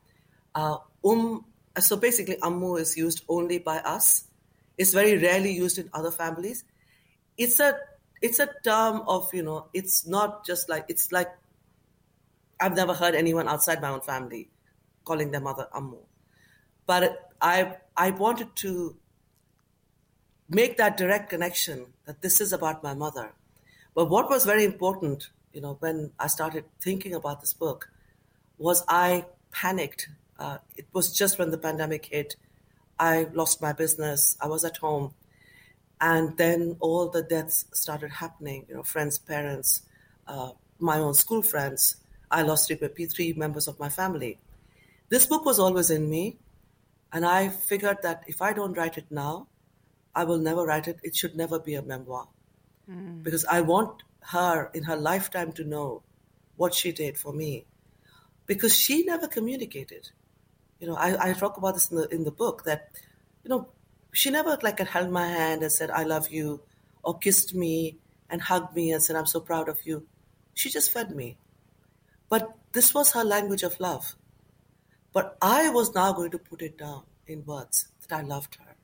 Uh, 0.53 0.77
um, 1.05 1.45
so 1.79 1.95
basically, 1.95 2.35
ammu 2.37 2.79
is 2.79 2.97
used 2.97 3.23
only 3.29 3.59
by 3.59 3.77
us. 3.79 4.25
It's 4.77 4.93
very 4.93 5.17
rarely 5.17 5.51
used 5.53 5.77
in 5.77 5.89
other 5.93 6.11
families. 6.11 6.63
It's 7.37 7.59
a 7.59 7.79
it's 8.21 8.39
a 8.39 8.49
term 8.63 9.01
of 9.07 9.33
you 9.33 9.43
know 9.43 9.67
it's 9.73 10.05
not 10.07 10.45
just 10.45 10.69
like 10.69 10.85
it's 10.87 11.11
like 11.11 11.29
i've 12.59 12.75
never 12.75 12.93
heard 12.93 13.15
anyone 13.15 13.47
outside 13.47 13.81
my 13.81 13.89
own 13.89 14.01
family 14.01 14.49
calling 15.03 15.31
their 15.31 15.41
mother 15.41 15.67
ammu. 15.73 15.99
But 16.85 17.31
i 17.41 17.75
i 17.97 18.11
wanted 18.11 18.55
to 18.57 18.95
make 20.49 20.77
that 20.77 20.97
direct 20.97 21.29
connection 21.29 21.85
that 22.05 22.21
this 22.21 22.41
is 22.41 22.51
about 22.51 22.83
my 22.83 22.93
mother. 22.93 23.33
But 23.95 24.09
what 24.09 24.29
was 24.29 24.45
very 24.45 24.65
important 24.65 25.29
you 25.53 25.61
know 25.61 25.77
when 25.79 26.11
i 26.19 26.27
started 26.27 26.65
thinking 26.79 27.13
about 27.13 27.41
this 27.41 27.53
book 27.53 27.89
was 28.57 28.83
i 28.87 29.25
panicked. 29.51 30.09
Uh, 30.39 30.57
it 30.75 30.87
was 30.93 31.13
just 31.13 31.37
when 31.37 31.51
the 31.51 31.57
pandemic 31.57 32.05
hit. 32.05 32.35
I 32.97 33.27
lost 33.33 33.61
my 33.61 33.73
business. 33.73 34.37
I 34.41 34.47
was 34.47 34.63
at 34.63 34.77
home 34.77 35.13
and 36.01 36.35
then 36.35 36.75
all 36.79 37.07
the 37.07 37.21
deaths 37.21 37.65
started 37.71 38.11
happening. 38.11 38.65
You 38.67 38.75
know, 38.75 38.83
friends, 38.83 39.19
parents, 39.19 39.83
uh, 40.27 40.51
my 40.79 40.97
own 40.97 41.13
school 41.13 41.43
friends. 41.43 41.97
I 42.31 42.41
lost 42.41 42.67
three, 42.67 43.05
three 43.05 43.33
members 43.33 43.67
of 43.67 43.79
my 43.79 43.89
family. 43.89 44.39
This 45.09 45.25
book 45.25 45.45
was 45.45 45.59
always 45.59 45.91
in 45.91 46.09
me, 46.09 46.37
and 47.13 47.25
I 47.25 47.49
figured 47.49 47.99
that 48.03 48.23
if 48.27 48.41
I 48.41 48.53
don't 48.53 48.75
write 48.75 48.97
it 48.97 49.05
now, 49.11 49.47
I 50.15 50.23
will 50.23 50.39
never 50.39 50.65
write 50.65 50.87
it. 50.87 50.99
It 51.03 51.15
should 51.15 51.35
never 51.35 51.59
be 51.59 51.75
a 51.75 51.81
memoir, 51.81 52.27
mm. 52.89 53.21
because 53.21 53.45
I 53.45 53.61
want 53.61 54.03
her 54.21 54.71
in 54.73 54.83
her 54.83 54.95
lifetime 54.95 55.51
to 55.53 55.63
know 55.63 56.03
what 56.55 56.73
she 56.73 56.91
did 56.91 57.17
for 57.17 57.33
me, 57.33 57.65
because 58.45 58.77
she 58.77 59.03
never 59.03 59.27
communicated. 59.27 60.09
You 60.79 60.87
know, 60.87 60.95
I, 60.95 61.29
I 61.29 61.33
talk 61.33 61.57
about 61.57 61.75
this 61.75 61.91
in 61.91 61.97
the 61.97 62.07
in 62.07 62.23
the 62.23 62.31
book 62.31 62.63
that, 62.63 62.91
you 63.43 63.49
know, 63.49 63.67
she 64.11 64.29
never 64.29 64.57
like 64.61 64.79
held 64.79 65.09
my 65.09 65.27
hand 65.27 65.63
and 65.63 65.71
said 65.71 65.89
i 65.89 66.03
love 66.03 66.29
you 66.29 66.61
or 67.03 67.17
kissed 67.17 67.53
me 67.55 67.97
and 68.29 68.41
hugged 68.41 68.75
me 68.75 68.91
and 68.91 69.01
said 69.01 69.15
i'm 69.15 69.25
so 69.25 69.39
proud 69.39 69.67
of 69.67 69.85
you. 69.85 70.05
She 70.53 70.69
just 70.69 70.91
fed 70.91 71.15
me. 71.15 71.37
But 72.29 72.53
this 72.73 72.93
was 72.93 73.11
her 73.13 73.23
language 73.23 73.63
of 73.63 73.79
love. 73.79 74.15
But 75.13 75.37
i 75.41 75.69
was 75.69 75.93
now 75.95 76.11
going 76.13 76.31
to 76.31 76.37
put 76.37 76.61
it 76.61 76.77
down 76.77 77.03
in 77.27 77.45
words 77.45 77.87
that 78.01 78.15
i 78.17 78.21
loved 78.21 78.55
her 78.55 78.75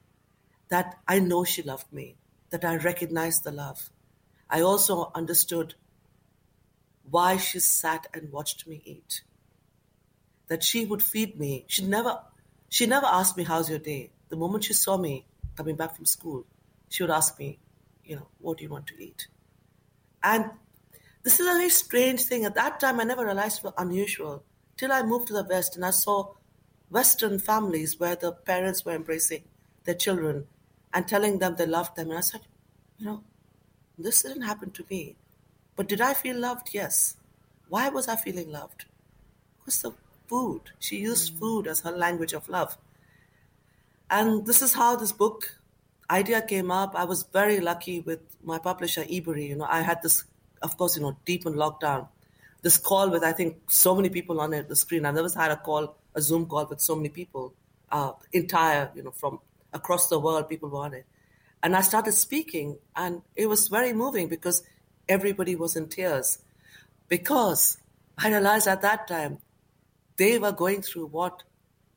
that 0.69 0.97
i 1.07 1.19
know 1.19 1.43
she 1.43 1.61
loved 1.61 1.91
me 1.91 2.15
that 2.49 2.65
i 2.65 2.75
recognized 2.75 3.43
the 3.43 3.51
love. 3.51 3.89
I 4.49 4.61
also 4.61 5.11
understood 5.13 5.75
why 7.09 7.37
she 7.37 7.59
sat 7.59 8.07
and 8.13 8.31
watched 8.31 8.67
me 8.67 8.81
eat. 8.85 9.21
That 10.47 10.63
she 10.63 10.85
would 10.85 11.03
feed 11.03 11.37
me. 11.37 11.65
She 11.67 11.85
never 11.85 12.19
she 12.69 12.85
never 12.85 13.05
asked 13.05 13.37
me 13.37 13.43
how's 13.43 13.69
your 13.69 13.79
day 13.79 14.11
the 14.29 14.35
moment 14.35 14.65
she 14.65 14.73
saw 14.73 14.97
me 14.97 15.25
coming 15.55 15.75
back 15.75 15.95
from 15.95 16.05
school, 16.05 16.45
she 16.89 17.03
would 17.03 17.11
ask 17.11 17.37
me, 17.39 17.59
you 18.03 18.15
know, 18.15 18.27
what 18.39 18.57
do 18.57 18.63
you 18.63 18.69
want 18.69 18.87
to 18.87 19.03
eat? 19.03 19.27
And 20.23 20.49
this 21.23 21.39
is 21.39 21.47
a 21.47 21.51
very 21.51 21.69
strange 21.69 22.23
thing. 22.23 22.45
At 22.45 22.55
that 22.55 22.79
time, 22.79 22.99
I 22.99 23.03
never 23.03 23.25
realized 23.25 23.59
it 23.59 23.63
was 23.65 23.73
unusual 23.77 24.43
till 24.77 24.91
I 24.91 25.03
moved 25.03 25.27
to 25.27 25.33
the 25.33 25.43
West 25.43 25.75
and 25.75 25.85
I 25.85 25.91
saw 25.91 26.33
Western 26.89 27.39
families 27.39 27.99
where 27.99 28.15
the 28.15 28.31
parents 28.31 28.85
were 28.85 28.93
embracing 28.93 29.43
their 29.83 29.95
children 29.95 30.47
and 30.93 31.07
telling 31.07 31.39
them 31.39 31.55
they 31.55 31.65
loved 31.65 31.95
them. 31.95 32.09
And 32.09 32.17
I 32.17 32.21
said, 32.21 32.41
you 32.97 33.05
know, 33.05 33.23
this 33.97 34.21
didn't 34.21 34.43
happen 34.43 34.71
to 34.71 34.85
me. 34.89 35.15
But 35.75 35.87
did 35.87 36.01
I 36.01 36.13
feel 36.13 36.37
loved? 36.37 36.69
Yes. 36.73 37.17
Why 37.69 37.89
was 37.89 38.07
I 38.07 38.15
feeling 38.15 38.51
loved? 38.51 38.85
Because 39.59 39.81
the 39.81 39.91
food. 40.27 40.61
She 40.79 40.97
used 40.97 41.35
mm. 41.35 41.39
food 41.39 41.67
as 41.67 41.81
her 41.81 41.91
language 41.91 42.33
of 42.33 42.47
love. 42.49 42.77
And 44.09 44.45
this 44.45 44.61
is 44.61 44.73
how 44.73 44.95
this 44.95 45.11
book 45.11 45.57
idea 46.09 46.41
came 46.41 46.71
up. 46.71 46.95
I 46.95 47.03
was 47.03 47.23
very 47.23 47.59
lucky 47.59 47.99
with 47.99 48.21
my 48.43 48.57
publisher, 48.57 49.05
Ebury. 49.09 49.47
You 49.47 49.57
know, 49.57 49.67
I 49.69 49.81
had 49.81 50.01
this, 50.01 50.23
of 50.61 50.77
course, 50.77 50.95
you 50.95 51.01
know, 51.01 51.17
deep 51.25 51.45
in 51.45 51.53
lockdown, 51.53 52.07
this 52.61 52.77
call 52.77 53.09
with, 53.09 53.23
I 53.23 53.33
think, 53.33 53.57
so 53.69 53.95
many 53.95 54.09
people 54.09 54.39
on 54.39 54.53
it, 54.53 54.69
the 54.69 54.75
screen. 54.75 55.05
I've 55.05 55.15
never 55.15 55.29
had 55.35 55.51
a 55.51 55.57
call, 55.57 55.97
a 56.15 56.21
Zoom 56.21 56.45
call 56.45 56.65
with 56.65 56.79
so 56.79 56.95
many 56.95 57.09
people, 57.09 57.53
uh, 57.91 58.13
entire, 58.31 58.89
you 58.95 59.03
know, 59.03 59.11
from 59.11 59.39
across 59.73 60.07
the 60.07 60.19
world, 60.19 60.47
people 60.47 60.69
were 60.69 60.79
on 60.79 60.93
it. 60.93 61.05
And 61.61 61.75
I 61.75 61.81
started 61.81 62.13
speaking, 62.13 62.77
and 62.95 63.21
it 63.35 63.47
was 63.47 63.67
very 63.67 63.91
moving 63.91 64.27
because 64.27 64.63
everybody 65.09 65.55
was 65.55 65.75
in 65.75 65.89
tears. 65.89 66.39
Because 67.09 67.77
I 68.17 68.29
realized 68.29 68.67
at 68.67 68.81
that 68.81 69.07
time 69.07 69.39
they 70.17 70.39
were 70.39 70.51
going 70.51 70.81
through 70.81 71.07
what 71.07 71.43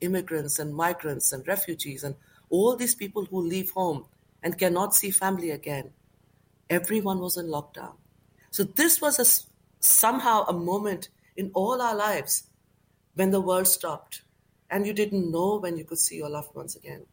immigrants 0.00 0.58
and 0.58 0.74
migrants 0.74 1.32
and 1.32 1.46
refugees 1.46 2.04
and 2.04 2.14
all 2.48 2.76
these 2.76 2.94
people 2.94 3.24
who 3.24 3.40
leave 3.40 3.70
home 3.70 4.06
and 4.42 4.58
cannot 4.58 4.94
see 4.94 5.10
family 5.10 5.50
again. 5.50 5.90
Everyone 6.68 7.18
was 7.18 7.36
in 7.36 7.46
lockdown. 7.46 7.94
So 8.50 8.64
this 8.64 9.00
was 9.00 9.18
a, 9.18 9.84
somehow 9.84 10.44
a 10.44 10.52
moment 10.52 11.08
in 11.36 11.50
all 11.54 11.80
our 11.80 11.94
lives 11.94 12.44
when 13.14 13.30
the 13.30 13.40
world 13.40 13.68
stopped 13.68 14.22
and 14.70 14.86
you 14.86 14.92
didn't 14.92 15.30
know 15.30 15.58
when 15.58 15.76
you 15.76 15.84
could 15.84 15.98
see 15.98 16.16
your 16.16 16.30
loved 16.30 16.54
ones 16.54 16.76
again. 16.76 17.04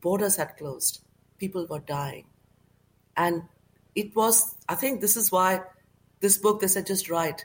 Borders 0.00 0.36
had 0.36 0.56
closed. 0.56 1.00
People 1.38 1.66
were 1.68 1.80
dying. 1.80 2.26
And 3.16 3.42
it 3.94 4.14
was, 4.14 4.56
I 4.68 4.74
think 4.74 5.00
this 5.00 5.16
is 5.16 5.30
why 5.30 5.62
this 6.20 6.38
book, 6.38 6.60
they 6.60 6.66
said, 6.66 6.86
just 6.86 7.08
write. 7.08 7.44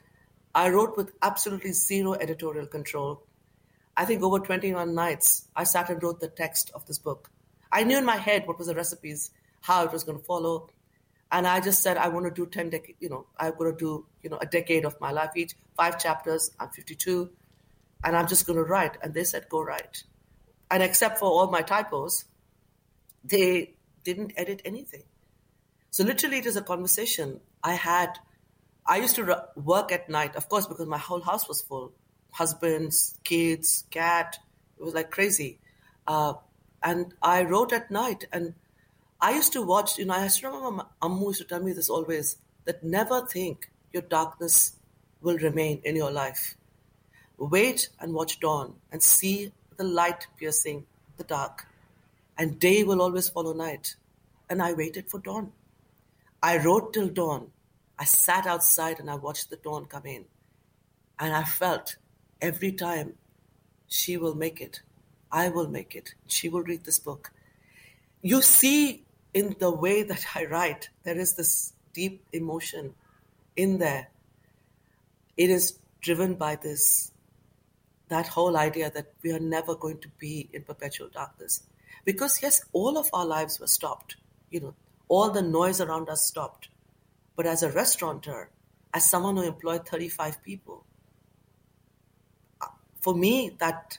I 0.56 0.70
wrote 0.70 0.98
with 0.98 1.12
absolutely 1.22 1.72
zero 1.74 2.13
editorial 2.13 2.65
control. 2.65 3.24
I 4.00 4.06
think 4.06 4.24
over 4.24 4.39
21 4.39 4.96
nights, 4.96 5.50
I 5.58 5.65
sat 5.65 5.89
and 5.89 6.01
wrote 6.01 6.22
the 6.22 6.29
text 6.29 6.72
of 6.74 6.86
this 6.86 6.98
book. 6.98 7.29
I 7.70 7.84
knew 7.84 7.98
in 7.98 8.06
my 8.06 8.15
head 8.15 8.48
what 8.48 8.58
was 8.58 8.68
the 8.68 8.74
recipes, 8.74 9.32
how 9.60 9.84
it 9.84 9.91
was 9.91 10.06
going 10.06 10.18
to 10.18 10.24
follow. 10.24 10.70
And 11.34 11.46
I 11.46 11.60
just 11.60 11.84
said, 11.84 11.98
I 11.98 12.08
want 12.08 12.25
to 12.25 12.32
do 12.32 12.46
10 12.46 12.70
decades, 12.70 12.98
you 13.01 13.10
know, 13.10 13.25
I'm 13.36 13.56
going 13.58 13.74
to 13.74 13.77
do, 13.77 14.06
you 14.24 14.29
know, 14.29 14.38
a 14.38 14.46
decade 14.46 14.86
of 14.86 14.96
my 15.01 15.12
life 15.12 15.32
each, 15.36 15.53
five 15.75 16.00
chapters. 16.00 16.51
I'm 16.62 16.70
52 16.70 17.29
and 18.06 18.15
I'm 18.15 18.25
just 18.25 18.48
going 18.48 18.56
to 18.56 18.63
write. 18.63 18.96
And 19.03 19.13
they 19.13 19.25
said, 19.25 19.50
go 19.50 19.62
write. 19.62 20.06
And 20.72 20.82
except 20.82 21.20
for 21.20 21.25
all 21.25 21.51
my 21.51 21.62
typos, 21.62 22.24
they 23.25 23.74
didn't 24.06 24.32
edit 24.38 24.62
anything. 24.63 25.03
So 25.91 26.06
literally, 26.06 26.38
it 26.38 26.46
is 26.46 26.56
a 26.56 26.62
conversation 26.62 27.41
I 27.65 27.74
had. 27.74 28.18
I 28.86 28.96
used 28.96 29.18
to 29.18 29.44
work 29.58 29.91
at 29.91 30.10
night, 30.10 30.38
of 30.38 30.48
course, 30.48 30.68
because 30.68 30.88
my 30.88 30.98
whole 30.98 31.20
house 31.20 31.50
was 31.50 31.62
full 31.62 31.91
husbands, 32.31 33.17
kids, 33.24 33.86
cat. 33.91 34.38
It 34.79 34.83
was 34.83 34.93
like 34.93 35.12
crazy. 35.12 35.59
Uh, 36.07 36.33
and 36.81 37.13
I 37.21 37.43
wrote 37.43 37.74
at 37.74 37.91
night. 37.91 38.25
And 38.31 38.53
I 39.21 39.31
used 39.31 39.53
to 39.53 39.62
watch, 39.62 39.98
you 39.98 40.05
know, 40.05 40.13
I 40.13 40.24
used 40.24 40.39
to 40.39 40.48
remember 40.48 40.86
Ammu 41.01 41.27
used 41.27 41.41
to 41.41 41.48
tell 41.48 41.62
me 41.62 41.74
this 41.74 41.89
always 41.89 42.38
that 42.65 42.83
never 42.83 43.25
think 43.25 43.69
your 43.91 44.03
darkness 44.03 44.74
will 45.21 45.38
remain 45.38 45.81
in 45.83 45.95
your 45.95 46.12
life. 46.12 46.55
Wait 47.38 47.89
and 48.00 48.13
watch 48.13 48.39
dawn 48.39 48.75
and 48.91 49.01
see 49.01 49.51
the 49.77 49.83
light 49.83 50.27
piercing 50.38 50.86
the 51.17 51.24
dark. 51.24 51.67
And 52.38 52.59
day 52.59 52.83
will 52.83 53.01
always 53.01 53.29
follow 53.29 53.53
night. 53.53 53.95
And 54.50 54.62
I 54.62 54.74
waited 54.74 55.09
for 55.09 55.19
dawn. 55.19 55.51
I 56.41 56.57
wrote 56.57 56.93
till 56.93 57.09
dawn. 57.09 57.51
I 57.98 58.05
sat 58.05 58.48
outside 58.48 59.00
and 59.00 59.09
I 59.09 59.15
watched 59.15 59.50
the 59.50 59.57
dawn 59.57 59.86
come 59.86 60.05
in. 60.05 60.25
And 61.19 61.33
I 61.33 61.43
felt 61.43 61.98
every 62.41 62.72
time 62.72 63.13
she 63.88 64.17
will 64.17 64.36
make 64.36 64.62
it. 64.62 64.81
I 65.31 65.50
will 65.50 65.67
make 65.67 65.96
it. 65.96 66.13
She 66.27 66.50
will 66.50 66.63
read 66.63 66.86
this 66.86 67.00
book. 67.00 67.31
You 68.22 68.41
see 68.41 69.03
in 69.34 69.55
the 69.60 69.72
way 69.72 70.03
that 70.03 70.25
I 70.36 70.46
write, 70.46 70.89
there 71.03 71.17
is 71.17 71.36
this 71.36 71.74
deep 71.93 72.24
emotion 72.34 72.93
in 73.55 73.77
there. 73.77 74.10
It 75.38 75.50
is 75.50 75.79
driven 76.01 76.36
by 76.36 76.55
this, 76.55 77.12
that 78.10 78.27
whole 78.27 78.58
idea 78.58 78.89
that 78.91 79.13
we 79.24 79.31
are 79.31 79.39
never 79.39 79.75
going 79.75 80.00
to 80.00 80.10
be 80.19 80.50
in 80.53 80.63
perpetual 80.63 81.10
darkness. 81.10 81.63
Because, 82.05 82.41
yes, 82.41 82.63
all 82.74 82.98
of 82.98 83.10
our 83.13 83.25
lives 83.25 83.60
were 83.60 83.67
stopped. 83.67 84.15
You 84.50 84.62
know, 84.62 84.74
all 85.08 85.29
the 85.29 85.41
noise 85.41 85.79
around 85.79 86.10
us 86.10 86.25
stopped. 86.25 86.69
But 87.36 87.46
as 87.46 87.63
a 87.63 87.72
restaurateur, 87.72 88.50
as 88.93 89.10
someone 89.10 89.38
who 89.38 89.43
employed 89.43 89.88
35 89.88 90.43
people, 90.43 90.84
for 93.01 93.13
me, 93.13 93.56
that 93.60 93.98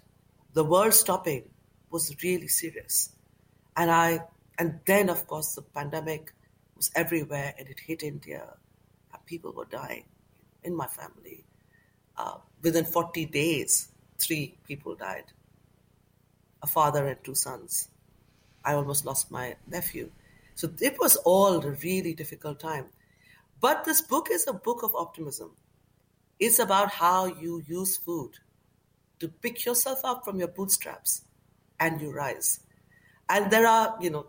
the 0.53 0.65
world 0.65 0.95
stopping 0.95 1.45
was 1.91 2.15
really 2.23 2.49
serious. 2.49 3.11
And 3.77 3.91
I, 3.91 4.21
and 4.59 4.81
then 4.87 5.09
of 5.09 5.27
course 5.27 5.55
the 5.55 5.63
pandemic 5.63 6.33
was 6.77 6.91
everywhere 6.95 7.55
and 7.59 7.69
it 7.69 7.81
hit 7.81 8.03
India. 8.03 8.55
People 9.27 9.53
were 9.53 9.67
dying 9.67 10.05
in 10.65 10.75
my 10.75 10.89
family. 10.89 11.45
Uh, 12.17 12.39
within 12.63 12.85
40 12.85 13.27
days, 13.27 13.93
three 14.19 14.57
people 14.67 14.97
died 14.97 15.25
a 16.63 16.67
father 16.67 17.07
and 17.07 17.23
two 17.25 17.35
sons. 17.35 17.89
I 18.65 18.75
almost 18.75 19.07
lost 19.07 19.31
my 19.31 19.57
nephew. 19.67 20.11
So 20.55 20.71
it 20.81 20.99
was 20.99 21.17
all 21.17 21.65
a 21.65 21.71
really 21.71 22.13
difficult 22.13 22.61
time. 22.61 22.87
But 23.61 23.85
this 23.85 24.01
book 24.01 24.29
is 24.31 24.47
a 24.47 24.53
book 24.53 24.83
of 24.83 24.95
optimism. 24.95 25.53
It's 26.39 26.59
about 26.59 26.91
how 26.91 27.27
you 27.27 27.63
use 27.67 27.97
food 27.97 28.33
to 29.21 29.29
pick 29.29 29.65
yourself 29.65 30.01
up 30.05 30.25
from 30.25 30.39
your 30.39 30.49
bootstraps 30.49 31.23
and 31.79 32.01
you 32.01 32.13
rise. 32.13 32.61
And 33.29 33.51
there 33.51 33.67
are, 33.67 33.97
you 34.01 34.11
know, 34.11 34.27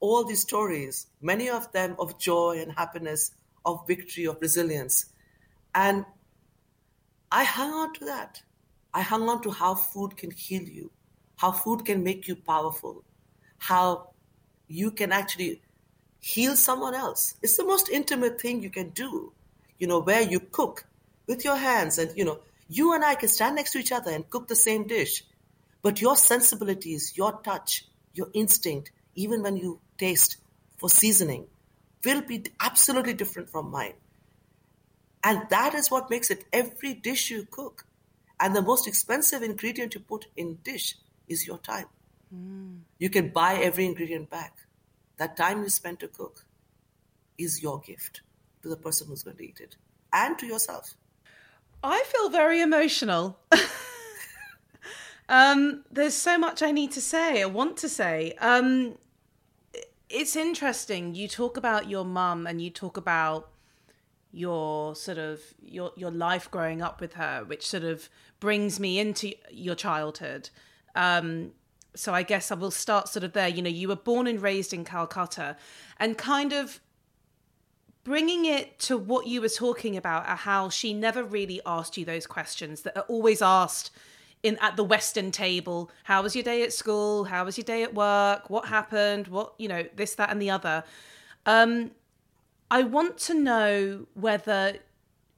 all 0.00 0.24
these 0.24 0.40
stories, 0.40 1.06
many 1.20 1.50
of 1.50 1.70
them 1.72 1.94
of 1.98 2.18
joy 2.18 2.58
and 2.60 2.72
happiness, 2.72 3.32
of 3.64 3.86
victory, 3.86 4.24
of 4.24 4.38
resilience. 4.40 5.06
And 5.74 6.04
I 7.30 7.44
hung 7.44 7.70
on 7.72 7.92
to 7.94 8.04
that. 8.06 8.42
I 8.94 9.02
hung 9.02 9.28
on 9.28 9.42
to 9.42 9.50
how 9.50 9.74
food 9.74 10.16
can 10.16 10.30
heal 10.30 10.62
you, 10.62 10.90
how 11.36 11.52
food 11.52 11.84
can 11.84 12.02
make 12.02 12.26
you 12.26 12.34
powerful, 12.34 13.04
how 13.58 14.10
you 14.68 14.90
can 14.90 15.12
actually 15.12 15.60
heal 16.20 16.56
someone 16.56 16.94
else. 16.94 17.34
It's 17.42 17.56
the 17.56 17.64
most 17.64 17.88
intimate 17.88 18.40
thing 18.40 18.62
you 18.62 18.70
can 18.70 18.90
do, 18.90 19.32
you 19.78 19.86
know, 19.86 20.00
where 20.00 20.22
you 20.22 20.40
cook 20.40 20.86
with 21.26 21.44
your 21.44 21.56
hands 21.56 21.98
and, 21.98 22.16
you 22.16 22.24
know, 22.24 22.40
you 22.70 22.94
and 22.94 23.04
I 23.04 23.16
can 23.16 23.28
stand 23.28 23.56
next 23.56 23.72
to 23.72 23.78
each 23.78 23.90
other 23.90 24.12
and 24.12 24.30
cook 24.30 24.46
the 24.46 24.54
same 24.54 24.86
dish, 24.86 25.24
but 25.82 26.00
your 26.00 26.14
sensibilities, 26.14 27.16
your 27.16 27.40
touch, 27.42 27.84
your 28.14 28.28
instinct, 28.32 28.92
even 29.16 29.42
when 29.42 29.56
you 29.56 29.80
taste 29.98 30.36
for 30.78 30.88
seasoning, 30.88 31.48
will 32.04 32.22
be 32.22 32.44
absolutely 32.60 33.12
different 33.12 33.50
from 33.50 33.72
mine. 33.72 33.94
And 35.24 35.42
that 35.50 35.74
is 35.74 35.90
what 35.90 36.10
makes 36.10 36.30
it 36.30 36.44
every 36.52 36.94
dish 36.94 37.28
you 37.28 37.44
cook. 37.50 37.86
And 38.38 38.54
the 38.54 38.62
most 38.62 38.86
expensive 38.86 39.42
ingredient 39.42 39.94
you 39.94 40.00
put 40.00 40.26
in 40.36 40.58
dish 40.62 40.96
is 41.28 41.46
your 41.46 41.58
time. 41.58 41.86
Mm. 42.34 42.82
You 42.98 43.10
can 43.10 43.30
buy 43.30 43.56
every 43.56 43.84
ingredient 43.84 44.30
back. 44.30 44.56
That 45.18 45.36
time 45.36 45.62
you 45.62 45.68
spend 45.68 45.98
to 46.00 46.08
cook 46.08 46.46
is 47.36 47.62
your 47.62 47.80
gift 47.80 48.22
to 48.62 48.68
the 48.68 48.76
person 48.76 49.08
who's 49.08 49.24
going 49.24 49.36
to 49.38 49.44
eat 49.44 49.60
it 49.60 49.76
and 50.12 50.38
to 50.38 50.46
yourself. 50.46 50.94
I 51.82 52.04
feel 52.06 52.28
very 52.28 52.60
emotional. 52.60 53.38
um, 55.28 55.84
there's 55.90 56.14
so 56.14 56.38
much 56.38 56.62
I 56.62 56.70
need 56.70 56.92
to 56.92 57.00
say, 57.00 57.42
I 57.42 57.46
want 57.46 57.76
to 57.78 57.88
say. 57.88 58.34
Um, 58.40 58.98
it's 60.08 60.36
interesting. 60.36 61.14
You 61.14 61.28
talk 61.28 61.56
about 61.56 61.88
your 61.88 62.04
mum 62.04 62.46
and 62.46 62.60
you 62.60 62.70
talk 62.70 62.96
about 62.96 63.50
your 64.32 64.94
sort 64.94 65.18
of 65.18 65.40
your 65.60 65.92
your 65.96 66.10
life 66.10 66.50
growing 66.50 66.82
up 66.82 67.00
with 67.00 67.14
her, 67.14 67.44
which 67.46 67.66
sort 67.66 67.84
of 67.84 68.08
brings 68.38 68.78
me 68.78 68.98
into 68.98 69.32
your 69.50 69.74
childhood. 69.74 70.50
Um, 70.94 71.52
so 71.94 72.14
I 72.14 72.22
guess 72.22 72.52
I 72.52 72.54
will 72.54 72.70
start 72.70 73.08
sort 73.08 73.24
of 73.24 73.32
there. 73.32 73.48
You 73.48 73.62
know, 73.62 73.70
you 73.70 73.88
were 73.88 73.96
born 73.96 74.26
and 74.26 74.40
raised 74.40 74.72
in 74.72 74.84
Calcutta, 74.84 75.56
and 75.98 76.16
kind 76.18 76.52
of 76.52 76.80
bringing 78.04 78.44
it 78.44 78.78
to 78.80 78.96
what 78.96 79.26
you 79.26 79.40
were 79.40 79.48
talking 79.48 79.96
about, 79.96 80.26
how 80.26 80.68
she 80.68 80.94
never 80.94 81.22
really 81.22 81.60
asked 81.66 81.96
you 81.96 82.04
those 82.04 82.26
questions 82.26 82.82
that 82.82 82.96
are 82.96 83.04
always 83.08 83.42
asked 83.42 83.90
in 84.42 84.56
at 84.58 84.76
the 84.76 84.84
Western 84.84 85.30
table. 85.30 85.90
How 86.04 86.22
was 86.22 86.34
your 86.34 86.42
day 86.42 86.62
at 86.62 86.72
school? 86.72 87.24
How 87.24 87.44
was 87.44 87.58
your 87.58 87.64
day 87.64 87.82
at 87.82 87.94
work? 87.94 88.48
What 88.48 88.66
happened? 88.66 89.28
What 89.28 89.54
you 89.58 89.68
know, 89.68 89.84
this, 89.94 90.14
that, 90.14 90.30
and 90.30 90.40
the 90.40 90.50
other. 90.50 90.84
Um, 91.46 91.90
I 92.70 92.84
want 92.84 93.18
to 93.18 93.34
know 93.34 94.06
whether 94.14 94.76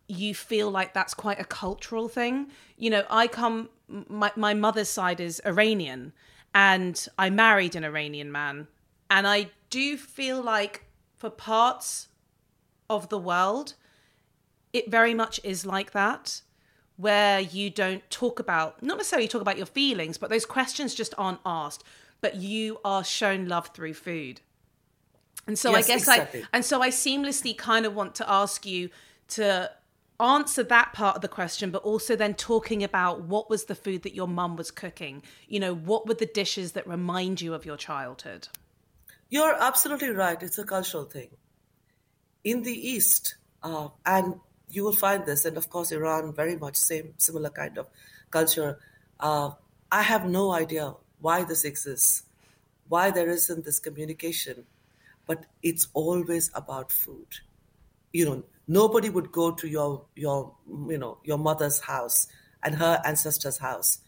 you 0.07 0.35
feel 0.35 0.70
like 0.70 0.92
that's 0.92 1.14
quite 1.14 1.40
a 1.40 1.44
cultural 1.44 2.09
thing. 2.09 2.48
You 2.77 2.90
know, 2.90 3.05
I 3.11 3.27
come. 3.27 3.70
My 3.88 4.33
my 4.37 4.55
mother's 4.55 4.88
side 4.88 5.20
is 5.20 5.40
Iranian, 5.44 6.12
and 6.55 7.07
I 7.18 7.31
married 7.31 7.75
an 7.75 7.85
Iranian 7.85 8.31
man, 8.31 8.68
and 9.11 9.27
I 9.27 9.51
do 9.70 9.96
feel 9.96 10.40
like 10.40 10.85
for 11.16 11.31
parts 11.31 12.09
of 12.88 13.09
the 13.09 13.18
world, 13.18 13.75
it 14.73 14.90
very 14.90 15.14
much 15.14 15.40
is 15.45 15.66
like 15.66 15.92
that, 15.92 16.42
where 16.97 17.40
you 17.40 17.71
don't 17.71 18.09
talk 18.11 18.38
about, 18.38 18.83
not 18.83 18.97
necessarily 18.97 19.29
talk 19.29 19.42
about 19.42 19.57
your 19.57 19.66
feelings, 19.66 20.18
but 20.18 20.31
those 20.31 20.47
questions 20.47 20.95
just 20.95 21.14
aren't 21.18 21.40
asked, 21.45 21.85
but 22.21 22.37
you 22.37 22.79
are 22.85 23.03
shown 23.03 23.49
love 23.49 23.68
through 23.68 23.95
food. 23.95 24.40
And 25.47 25.59
so 25.59 25.71
yes, 25.71 25.85
I 25.85 25.88
guess 25.88 26.01
exactly. 26.03 26.42
I, 26.42 26.47
and 26.53 26.64
so 26.64 26.81
I 26.81 26.90
seamlessly 26.90 27.57
kind 27.57 27.85
of 27.85 27.95
want 27.95 28.14
to 28.16 28.31
ask 28.31 28.64
you 28.64 28.90
to 29.29 29.71
answer 30.21 30.62
that 30.62 30.92
part 30.92 31.16
of 31.16 31.23
the 31.23 31.29
question, 31.29 31.71
but 31.71 31.83
also 31.83 32.14
then 32.14 32.35
talking 32.35 32.85
about 32.85 33.23
what 33.23 33.51
was 33.51 33.64
the 33.64 33.75
food 33.75 34.03
that 34.03 34.14
your 34.14 34.29
mum 34.29 34.57
was 34.57 34.71
cooking? 34.71 35.23
You 35.49 35.59
know, 35.59 35.75
what 35.75 36.07
were 36.07 36.14
the 36.14 36.27
dishes 36.27 36.73
that 36.73 36.87
remind 36.87 37.40
you 37.40 37.55
of 37.55 37.66
your 37.66 37.77
childhood? 37.77 38.49
You're 39.31 39.57
absolutely 39.61 40.11
right. 40.11 40.40
It's 40.40 40.59
a 40.59 40.64
cultural 40.64 41.05
thing 41.05 41.31
in 42.44 42.62
the 42.62 42.72
East, 42.88 43.37
uh, 43.62 43.88
and 44.05 44.35
you 44.68 44.85
will 44.85 44.92
find 44.92 45.26
this, 45.26 45.44
and 45.44 45.57
of 45.57 45.70
course, 45.70 45.92
Iran, 45.92 46.33
very 46.33 46.57
much 46.57 46.76
same, 46.76 47.14
similar 47.18 47.50
kind 47.50 47.78
of 47.78 47.88
culture. 48.31 48.78
Uh, 49.20 49.50
I 49.90 50.02
have 50.02 50.24
no 50.26 50.52
idea 50.52 50.94
why 51.20 51.44
this 51.44 51.64
exists, 51.64 52.24
why 52.88 53.11
there 53.11 53.28
isn't 53.28 53.64
this 53.64 53.78
communication, 53.78 54.64
but 55.26 55.44
it's 55.62 55.88
always 55.94 56.50
about 56.55 56.90
food. 56.90 57.26
You 58.12 58.24
know, 58.24 58.42
nobody 58.66 59.11
would 59.11 59.33
go 59.33 59.52
to 59.52 59.68
your 59.68 60.05
your 60.14 60.55
you 60.88 60.98
know 60.98 61.18
your 61.24 61.38
mother's 61.38 61.81
house 61.81 62.26
and 62.62 62.74
her 62.74 63.00
ancestors' 63.05 63.59
house 63.59 63.98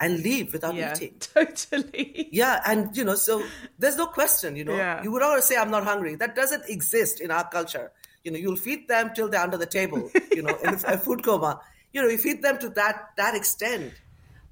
and 0.00 0.20
leave 0.20 0.52
without 0.52 0.74
yeah, 0.74 0.94
eating. 0.94 1.14
Totally. 1.20 2.28
Yeah, 2.32 2.60
and 2.66 2.96
you 2.96 3.04
know, 3.04 3.14
so 3.14 3.44
there's 3.78 3.96
no 3.96 4.06
question, 4.06 4.56
you 4.56 4.64
know. 4.64 4.74
Yeah. 4.74 5.02
You 5.02 5.12
would 5.12 5.22
always 5.22 5.44
say, 5.44 5.56
I'm 5.56 5.70
not 5.70 5.84
hungry. 5.84 6.16
That 6.16 6.34
doesn't 6.34 6.68
exist 6.68 7.20
in 7.20 7.30
our 7.30 7.48
culture. 7.48 7.92
You 8.24 8.32
know, 8.32 8.38
you'll 8.38 8.56
feed 8.56 8.88
them 8.88 9.12
till 9.14 9.28
they're 9.28 9.42
under 9.42 9.58
the 9.58 9.66
table, 9.66 10.10
you 10.32 10.42
know, 10.42 10.56
in 10.64 10.74
a 10.74 10.98
food 10.98 11.22
coma. 11.22 11.60
You 11.92 12.02
know, 12.02 12.08
you 12.08 12.18
feed 12.18 12.42
them 12.42 12.58
to 12.58 12.70
that 12.70 13.10
that 13.18 13.34
extent. 13.34 13.92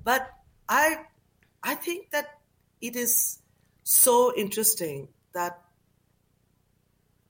But 0.04 0.30
I 0.68 1.04
I 1.62 1.74
think 1.74 2.10
that 2.10 2.38
it 2.80 2.94
is 2.94 3.38
so 3.84 4.34
interesting 4.36 5.08
that 5.32 5.58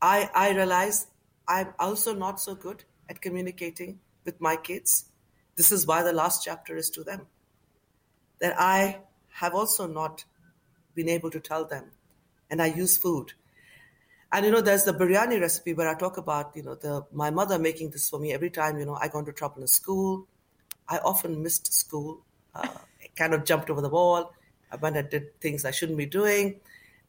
I 0.02 0.28
I 0.34 0.50
realize 0.54 1.06
I'm 1.46 1.72
also 1.78 2.14
not 2.14 2.40
so 2.40 2.54
good 2.54 2.84
at 3.08 3.20
communicating 3.20 4.00
with 4.24 4.40
my 4.40 4.56
kids. 4.56 5.04
This 5.56 5.72
is 5.72 5.86
why 5.86 6.02
the 6.02 6.12
last 6.12 6.44
chapter 6.44 6.76
is 6.76 6.90
to 6.90 7.02
them 7.02 7.26
that 8.40 8.54
I 8.58 8.98
have 9.30 9.54
also 9.54 9.86
not 9.86 10.24
been 10.94 11.08
able 11.08 11.30
to 11.30 11.40
tell 11.40 11.64
them. 11.64 11.84
And 12.50 12.62
I 12.62 12.66
use 12.66 12.96
food. 12.96 13.32
And 14.32 14.44
you 14.44 14.52
know, 14.52 14.60
there's 14.60 14.84
the 14.84 14.92
biryani 14.92 15.40
recipe 15.40 15.72
where 15.72 15.88
I 15.88 15.94
talk 15.94 16.18
about, 16.18 16.52
you 16.54 16.62
know, 16.62 16.74
the 16.74 17.04
my 17.12 17.30
mother 17.30 17.58
making 17.58 17.90
this 17.90 18.08
for 18.10 18.18
me 18.18 18.32
every 18.32 18.50
time, 18.50 18.78
you 18.78 18.84
know, 18.84 18.94
I 19.00 19.08
got 19.08 19.20
into 19.20 19.32
trouble 19.32 19.62
in 19.62 19.68
school. 19.68 20.26
I 20.88 20.98
often 20.98 21.42
missed 21.42 21.72
school, 21.72 22.20
uh, 22.54 22.68
kind 23.16 23.34
of 23.34 23.44
jumped 23.44 23.70
over 23.70 23.80
the 23.80 23.88
wall. 23.88 24.32
I 24.70 24.76
went 24.76 24.96
and 24.96 25.08
did 25.08 25.40
things 25.40 25.64
I 25.64 25.70
shouldn't 25.70 25.98
be 25.98 26.06
doing. 26.06 26.60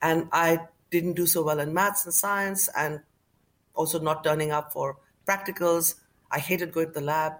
And 0.01 0.29
I 0.31 0.59
didn't 0.91 1.13
do 1.13 1.25
so 1.25 1.43
well 1.43 1.59
in 1.59 1.73
maths 1.73 2.05
and 2.05 2.13
science 2.13 2.69
and 2.75 3.01
also 3.75 3.99
not 3.99 4.23
turning 4.23 4.51
up 4.51 4.71
for 4.71 4.97
practicals. 5.27 5.95
I 6.31 6.39
hated 6.39 6.71
going 6.71 6.87
to 6.87 6.93
the 6.93 7.01
lab. 7.01 7.33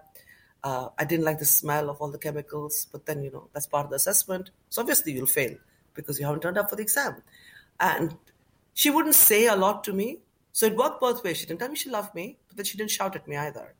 Uh, 0.62 0.88
I 0.98 1.04
didn't 1.04 1.24
like 1.24 1.38
the 1.38 1.44
smell 1.46 1.88
of 1.88 2.00
all 2.00 2.10
the 2.10 2.18
chemicals, 2.18 2.86
but 2.92 3.06
then, 3.06 3.22
you 3.22 3.30
know, 3.30 3.48
that's 3.52 3.66
part 3.66 3.84
of 3.84 3.90
the 3.90 3.96
assessment. 3.96 4.50
So 4.68 4.82
obviously 4.82 5.12
you'll 5.12 5.26
fail 5.26 5.56
because 5.94 6.18
you 6.18 6.26
haven't 6.26 6.42
turned 6.42 6.58
up 6.58 6.68
for 6.68 6.76
the 6.76 6.82
exam. 6.82 7.22
And 7.78 8.16
she 8.74 8.90
wouldn't 8.90 9.14
say 9.14 9.46
a 9.46 9.56
lot 9.56 9.84
to 9.84 9.92
me. 9.92 10.18
So 10.52 10.66
it 10.66 10.76
worked 10.76 11.00
both 11.00 11.24
ways. 11.24 11.38
She 11.38 11.46
didn't 11.46 11.60
tell 11.60 11.68
me 11.68 11.76
she 11.76 11.90
loved 11.90 12.14
me, 12.14 12.36
but 12.48 12.56
then 12.56 12.66
she 12.66 12.76
didn't 12.76 12.90
shout 12.90 13.16
at 13.16 13.26
me 13.26 13.36
either. 13.36 13.74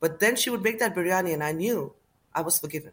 But 0.00 0.18
then 0.18 0.36
she 0.36 0.50
would 0.50 0.62
make 0.62 0.78
that 0.78 0.94
biryani 0.94 1.34
and 1.34 1.44
I 1.44 1.52
knew 1.52 1.92
I 2.34 2.40
was 2.40 2.58
forgiven. 2.58 2.92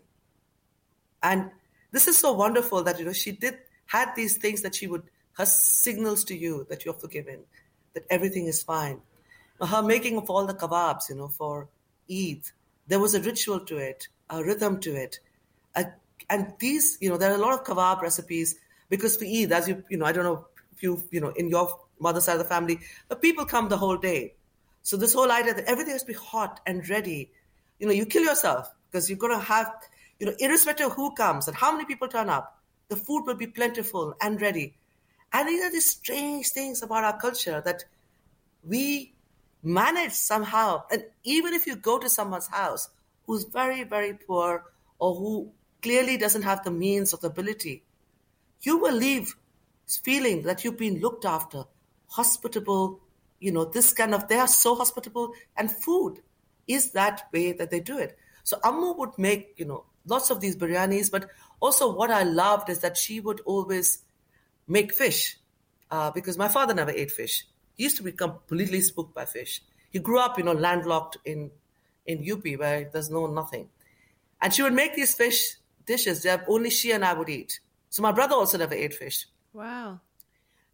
And 1.23 1.51
this 1.91 2.07
is 2.07 2.17
so 2.17 2.33
wonderful 2.33 2.83
that, 2.83 2.99
you 2.99 3.05
know, 3.05 3.13
she 3.13 3.31
did, 3.31 3.57
had 3.85 4.13
these 4.15 4.37
things 4.37 4.61
that 4.61 4.75
she 4.75 4.87
would, 4.87 5.03
her 5.33 5.45
signals 5.45 6.23
to 6.25 6.37
you 6.37 6.65
that 6.69 6.85
you're 6.85 6.93
forgiven, 6.93 7.39
that 7.93 8.05
everything 8.09 8.45
is 8.47 8.61
fine. 8.61 9.01
Her 9.61 9.81
making 9.81 10.17
of 10.17 10.29
all 10.29 10.45
the 10.45 10.53
kebabs, 10.53 11.09
you 11.09 11.15
know, 11.15 11.27
for 11.27 11.67
Eid, 12.09 12.41
there 12.89 12.99
was 12.99 13.15
a 13.15 13.21
ritual 13.21 13.61
to 13.61 13.77
it, 13.77 14.07
a 14.29 14.43
rhythm 14.43 14.79
to 14.81 14.93
it. 14.95 15.19
And 16.31 16.53
these, 16.59 16.97
you 17.01 17.09
know, 17.09 17.17
there 17.17 17.31
are 17.31 17.35
a 17.35 17.39
lot 17.39 17.53
of 17.53 17.63
kebab 17.63 18.01
recipes 18.01 18.55
because 18.89 19.15
for 19.17 19.25
Eid, 19.25 19.51
as 19.51 19.67
you, 19.67 19.83
you 19.89 19.97
know, 19.97 20.05
I 20.05 20.11
don't 20.11 20.25
know 20.25 20.45
if 20.73 20.83
you, 20.83 21.01
you 21.09 21.21
know, 21.21 21.29
in 21.29 21.49
your 21.49 21.79
mother's 21.99 22.25
side 22.25 22.33
of 22.33 22.39
the 22.39 22.45
family, 22.45 22.79
but 23.07 23.21
people 23.21 23.45
come 23.45 23.69
the 23.69 23.77
whole 23.77 23.97
day. 23.97 24.33
So 24.83 24.95
this 24.97 25.13
whole 25.13 25.31
idea 25.31 25.53
that 25.53 25.65
everything 25.65 25.93
has 25.93 26.01
to 26.03 26.07
be 26.07 26.13
hot 26.13 26.59
and 26.67 26.87
ready, 26.89 27.31
you 27.79 27.87
know, 27.87 27.93
you 27.93 28.05
kill 28.05 28.23
yourself 28.23 28.71
because 28.91 29.09
you're 29.09 29.17
going 29.17 29.37
to 29.37 29.43
have, 29.43 29.71
you 30.19 30.27
know, 30.27 30.33
irrespective 30.39 30.87
of 30.87 30.93
who 30.93 31.13
comes 31.15 31.47
and 31.47 31.57
how 31.57 31.71
many 31.71 31.85
people 31.85 32.07
turn 32.07 32.29
up, 32.29 32.59
the 32.89 32.95
food 32.95 33.23
will 33.25 33.35
be 33.35 33.47
plentiful 33.47 34.15
and 34.21 34.41
ready. 34.41 34.75
And 35.33 35.47
these 35.47 35.63
are 35.63 35.71
these 35.71 35.89
strange 35.89 36.49
things 36.49 36.81
about 36.83 37.03
our 37.03 37.19
culture 37.19 37.61
that 37.65 37.85
we 38.63 39.13
manage 39.63 40.13
somehow. 40.13 40.83
And 40.91 41.05
even 41.23 41.53
if 41.53 41.67
you 41.67 41.75
go 41.75 41.99
to 41.99 42.09
someone's 42.09 42.47
house 42.47 42.89
who's 43.25 43.43
very, 43.45 43.83
very 43.83 44.13
poor 44.13 44.63
or 44.97 45.15
who 45.15 45.51
clearly 45.81 46.17
doesn't 46.17 46.41
have 46.43 46.63
the 46.63 46.71
means 46.71 47.13
or 47.13 47.17
the 47.17 47.27
ability, 47.27 47.83
you 48.61 48.77
will 48.77 48.95
leave 48.95 49.35
feeling 50.03 50.43
that 50.43 50.63
you've 50.63 50.77
been 50.77 50.99
looked 50.99 51.25
after, 51.25 51.63
hospitable, 52.07 52.99
you 53.39 53.51
know, 53.51 53.65
this 53.65 53.93
kind 53.93 54.13
of, 54.13 54.27
they 54.27 54.37
are 54.37 54.47
so 54.47 54.75
hospitable. 54.75 55.33
And 55.57 55.71
food 55.71 56.19
is 56.67 56.91
that 56.91 57.27
way 57.33 57.53
that 57.53 57.71
they 57.71 57.79
do 57.79 57.97
it. 57.97 58.17
So 58.43 58.57
Ammu 58.59 58.97
would 58.97 59.17
make, 59.17 59.53
you 59.57 59.65
know, 59.65 59.85
lots 60.05 60.29
of 60.29 60.41
these 60.41 60.55
biryanis, 60.55 61.11
but 61.11 61.29
also 61.59 61.93
what 61.93 62.11
I 62.11 62.23
loved 62.23 62.69
is 62.69 62.79
that 62.79 62.97
she 62.97 63.19
would 63.19 63.41
always 63.41 63.99
make 64.67 64.93
fish 64.93 65.37
uh, 65.91 66.11
because 66.11 66.37
my 66.37 66.47
father 66.47 66.73
never 66.73 66.91
ate 66.91 67.11
fish. 67.11 67.45
He 67.79 67.85
used 67.85 67.95
to 67.95 68.03
be 68.03 68.11
completely 68.11 68.81
spooked 68.81 69.15
by 69.15 69.23
fish. 69.23 69.61
He 69.89 69.99
grew 69.99 70.19
up, 70.19 70.37
you 70.37 70.43
know, 70.43 70.51
landlocked 70.51 71.15
in 71.23 71.49
in 72.05 72.29
UP 72.29 72.43
where 72.59 72.89
there's 72.91 73.09
no 73.09 73.25
nothing. 73.27 73.69
And 74.41 74.53
she 74.53 74.63
would 74.63 74.73
make 74.73 74.95
these 74.95 75.15
fish 75.15 75.55
dishes 75.85 76.23
that 76.23 76.43
only 76.49 76.71
she 76.71 76.91
and 76.91 77.05
I 77.05 77.13
would 77.13 77.29
eat. 77.29 77.61
So 77.89 78.01
my 78.01 78.11
brother 78.11 78.35
also 78.35 78.57
never 78.57 78.73
ate 78.73 78.93
fish. 78.93 79.27
Wow. 79.53 80.01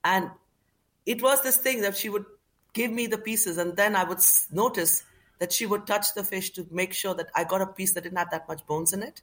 And 0.04 0.32
it 1.06 1.22
was 1.22 1.44
this 1.44 1.58
thing 1.58 1.82
that 1.82 1.96
she 1.96 2.10
would 2.10 2.26
give 2.74 2.92
me 2.92 3.06
the 3.06 3.20
pieces, 3.20 3.60
and 3.60 3.78
then 3.78 3.96
I 3.96 4.04
would 4.04 4.24
notice 4.52 5.04
that 5.38 5.54
she 5.54 5.68
would 5.68 5.86
touch 5.86 6.16
the 6.16 6.24
fish 6.24 6.50
to 6.54 6.66
make 6.72 6.92
sure 6.92 7.14
that 7.14 7.28
I 7.36 7.44
got 7.44 7.62
a 7.62 7.68
piece 7.68 7.94
that 7.94 8.02
didn't 8.02 8.18
have 8.18 8.32
that 8.32 8.48
much 8.48 8.66
bones 8.66 8.94
in 8.94 9.04
it. 9.04 9.22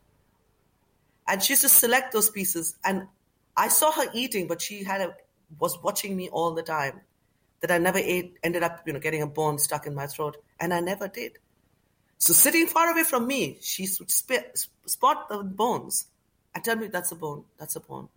And 1.27 1.43
she 1.43 1.55
used 1.55 1.63
to 1.63 1.69
select 1.69 2.13
those 2.13 2.31
pieces, 2.31 2.77
and 2.85 3.09
I 3.57 3.67
saw 3.67 3.91
her 3.91 4.07
eating, 4.15 4.47
but 4.47 4.63
she 4.63 4.85
had 4.85 5.01
a, 5.01 5.17
was 5.59 5.83
watching 5.83 6.17
me 6.17 6.29
all 6.29 6.55
the 6.55 6.63
time. 6.63 7.01
That 7.63 7.71
I 7.71 7.79
never 7.79 7.99
ate, 7.99 8.39
ended 8.43 8.63
up, 8.63 8.83
you 8.87 8.93
know, 8.93 8.99
getting 8.99 9.23
a 9.23 9.27
bone 9.27 9.59
stuck 9.59 9.87
in 9.87 9.95
my 9.95 10.07
throat, 10.07 10.37
and 10.61 10.75
I 10.75 10.81
never 10.81 11.09
did. 11.09 11.39
So 12.19 12.33
sitting 12.33 12.67
far 12.67 12.91
away 12.91 13.05
from 13.05 13.27
me, 13.27 13.59
she 13.61 13.89
would 13.99 14.11
sp- 14.11 14.55
spot 14.87 15.29
the 15.29 15.39
bones 15.43 16.07
and 16.55 16.63
tell 16.63 16.77
me 16.77 16.89
that's 16.89 17.13
a 17.13 17.17
bone, 17.17 17.45
that's 17.59 17.77
a 17.77 17.81
bone. 17.81 18.09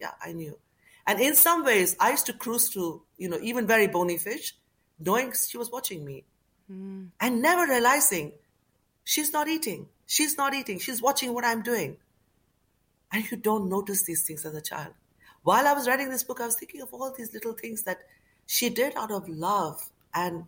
Yeah, 0.00 0.12
I 0.24 0.32
knew. 0.32 0.58
And 1.06 1.20
in 1.20 1.34
some 1.34 1.64
ways, 1.64 1.96
I 1.98 2.10
used 2.12 2.26
to 2.26 2.32
cruise 2.32 2.70
to, 2.70 3.02
you 3.18 3.28
know, 3.28 3.38
even 3.42 3.66
very 3.66 3.88
bony 3.88 4.18
fish, 4.18 4.54
knowing 4.98 5.32
she 5.32 5.58
was 5.58 5.70
watching 5.70 6.04
me 6.04 6.24
mm. 6.70 7.08
and 7.20 7.42
never 7.42 7.70
realizing 7.70 8.32
she's 9.04 9.32
not 9.32 9.48
eating. 9.48 9.88
She's 10.06 10.36
not 10.36 10.54
eating. 10.54 10.78
She's 10.78 11.02
watching 11.02 11.34
what 11.34 11.44
I'm 11.44 11.62
doing. 11.62 11.96
And 13.12 13.30
you 13.30 13.36
don't 13.36 13.68
notice 13.68 14.04
these 14.04 14.22
things 14.22 14.44
as 14.46 14.54
a 14.54 14.60
child. 14.60 14.94
While 15.42 15.66
I 15.66 15.72
was 15.72 15.88
writing 15.88 16.08
this 16.08 16.22
book, 16.22 16.40
I 16.40 16.46
was 16.46 16.56
thinking 16.56 16.82
of 16.82 16.94
all 16.94 17.12
these 17.12 17.34
little 17.34 17.52
things 17.52 17.82
that 17.82 17.98
she 18.52 18.68
did 18.68 18.94
out 18.96 19.10
of 19.10 19.26
love. 19.30 19.88
And 20.14 20.44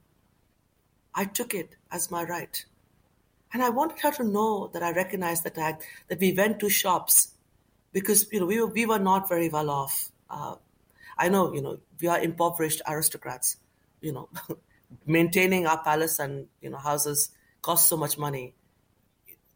I 1.15 1.25
took 1.25 1.55
it 1.55 1.77
as 1.91 2.11
my 2.11 2.23
right. 2.25 2.63
And 3.55 3.63
I 3.63 3.71
wanted 3.71 3.99
her 4.01 4.11
to 4.13 4.25
know 4.25 4.69
that 4.75 4.83
I 4.83 4.93
recognized 4.93 5.45
that 5.45 5.57
I, 5.57 5.79
that 6.09 6.21
we 6.21 6.35
went 6.35 6.61
to 6.61 6.69
shops 6.69 7.33
because 7.95 8.31
you 8.31 8.41
know 8.41 8.47
we 8.47 8.61
were 8.61 8.67
we 8.67 8.85
were 8.85 8.99
not 8.99 9.29
very 9.29 9.49
well 9.49 9.71
off. 9.71 10.11
Uh, 10.29 10.57
I 11.17 11.29
know 11.31 11.55
you 11.55 11.63
know 11.63 11.79
we 12.01 12.09
are 12.09 12.21
impoverished 12.21 12.83
aristocrats. 12.87 13.57
You 14.03 14.13
know, 14.13 14.29
maintaining 15.07 15.67
our 15.67 15.83
palace 15.83 16.19
and 16.19 16.49
you 16.61 16.69
know 16.69 16.79
houses 16.79 17.31
costs 17.63 17.89
so 17.89 17.97
much 17.97 18.19
money. 18.19 18.55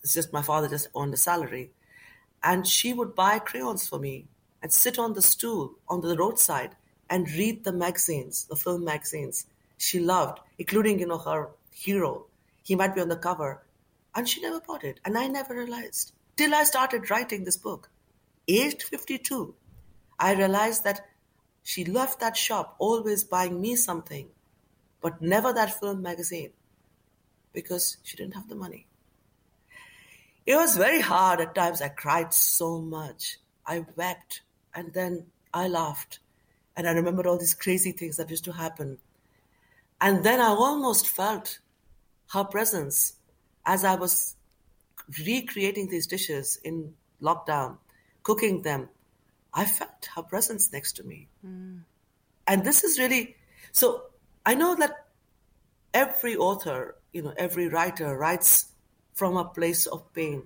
It's 0.03 0.15
just 0.15 0.33
my 0.33 0.43
father 0.43 0.69
just 0.69 0.89
earned 0.97 1.13
a 1.13 1.19
salary, 1.19 1.73
and 2.43 2.67
she 2.67 2.95
would 2.95 3.17
buy 3.17 3.41
crayons 3.41 3.89
for 3.89 3.99
me 3.99 4.29
and 4.63 4.73
sit 4.73 4.99
on 4.99 5.15
the 5.15 5.23
stool 5.23 5.75
on 5.89 6.01
the 6.01 6.17
roadside 6.17 6.77
and 7.11 7.31
read 7.31 7.65
the 7.65 7.73
magazines, 7.73 8.45
the 8.45 8.57
film 8.57 8.85
magazines 8.85 9.47
she 9.79 10.01
loved, 10.01 10.41
including 10.59 10.99
you 10.99 11.07
know 11.07 11.19
her 11.19 11.51
hero. 11.71 12.27
He 12.63 12.75
might 12.75 12.95
be 12.95 13.01
on 13.01 13.09
the 13.09 13.17
cover, 13.17 13.63
and 14.15 14.29
she 14.29 14.43
never 14.43 14.61
bought 14.61 14.85
it, 14.85 15.01
and 15.05 15.17
I 15.17 15.29
never 15.29 15.55
realized 15.55 16.13
till 16.37 16.55
I 16.55 16.65
started 16.65 17.11
writing 17.11 17.45
this 17.45 17.57
book. 17.57 17.91
Aged 18.47 18.83
52, 18.83 19.55
I 20.19 20.35
realized 20.35 20.85
that 20.85 21.07
she 21.63 21.85
left 21.85 22.21
that 22.21 22.37
shop 22.37 22.77
always 22.79 23.25
buying 23.25 23.61
me 23.61 23.77
something, 23.77 24.29
but 25.01 25.21
never 25.21 25.53
that 25.53 25.79
film 25.79 26.03
magazine 26.03 26.53
because 27.53 27.99
she 28.03 28.17
didn't 28.17 28.35
have 28.35 28.49
the 28.49 28.55
money. 28.55 28.87
It 30.47 30.57
was 30.57 30.77
very 30.77 31.01
hard 31.01 31.41
at 31.41 31.55
times. 31.55 31.83
I 31.83 31.89
cried 31.89 32.33
so 32.33 32.81
much. 32.81 33.39
I 33.67 33.85
wept 33.97 34.41
and 34.75 34.95
then 34.95 35.27
I 35.53 35.69
laughed. 35.69 36.21
And 36.79 36.89
I 36.89 36.93
remember 36.93 37.27
all 37.27 37.37
these 37.37 37.55
crazy 37.55 37.91
things 37.91 38.17
that 38.19 38.31
used 38.31 38.45
to 38.45 38.53
happen. 38.53 38.99
And 40.01 40.23
then 40.23 40.41
I 40.41 40.47
almost 40.47 41.09
felt 41.09 41.59
her 42.33 42.45
presence 42.45 43.15
as 43.67 43.85
I 43.85 43.97
was 43.97 44.37
recreating 45.27 45.89
these 45.89 46.07
dishes 46.07 46.61
in 46.63 46.95
lockdown, 47.21 47.79
cooking 48.23 48.63
them. 48.63 48.89
I 49.53 49.65
felt 49.65 50.09
her 50.15 50.23
presence 50.23 50.73
next 50.73 50.93
to 50.93 51.03
me. 51.03 51.27
Mm. 51.45 51.81
And 52.47 52.65
this 52.65 52.85
is 52.85 52.97
really 52.97 53.35
so 53.73 54.05
I 54.47 54.55
know 54.55 54.77
that 54.77 55.07
every 55.93 56.37
author, 56.37 56.95
you 57.13 57.23
know, 57.23 57.35
every 57.37 57.67
writer 57.67 58.17
writes 58.17 58.67
from 59.15 59.37
a 59.37 59.45
place 59.45 59.87
of 59.87 60.15
pain. 60.15 60.45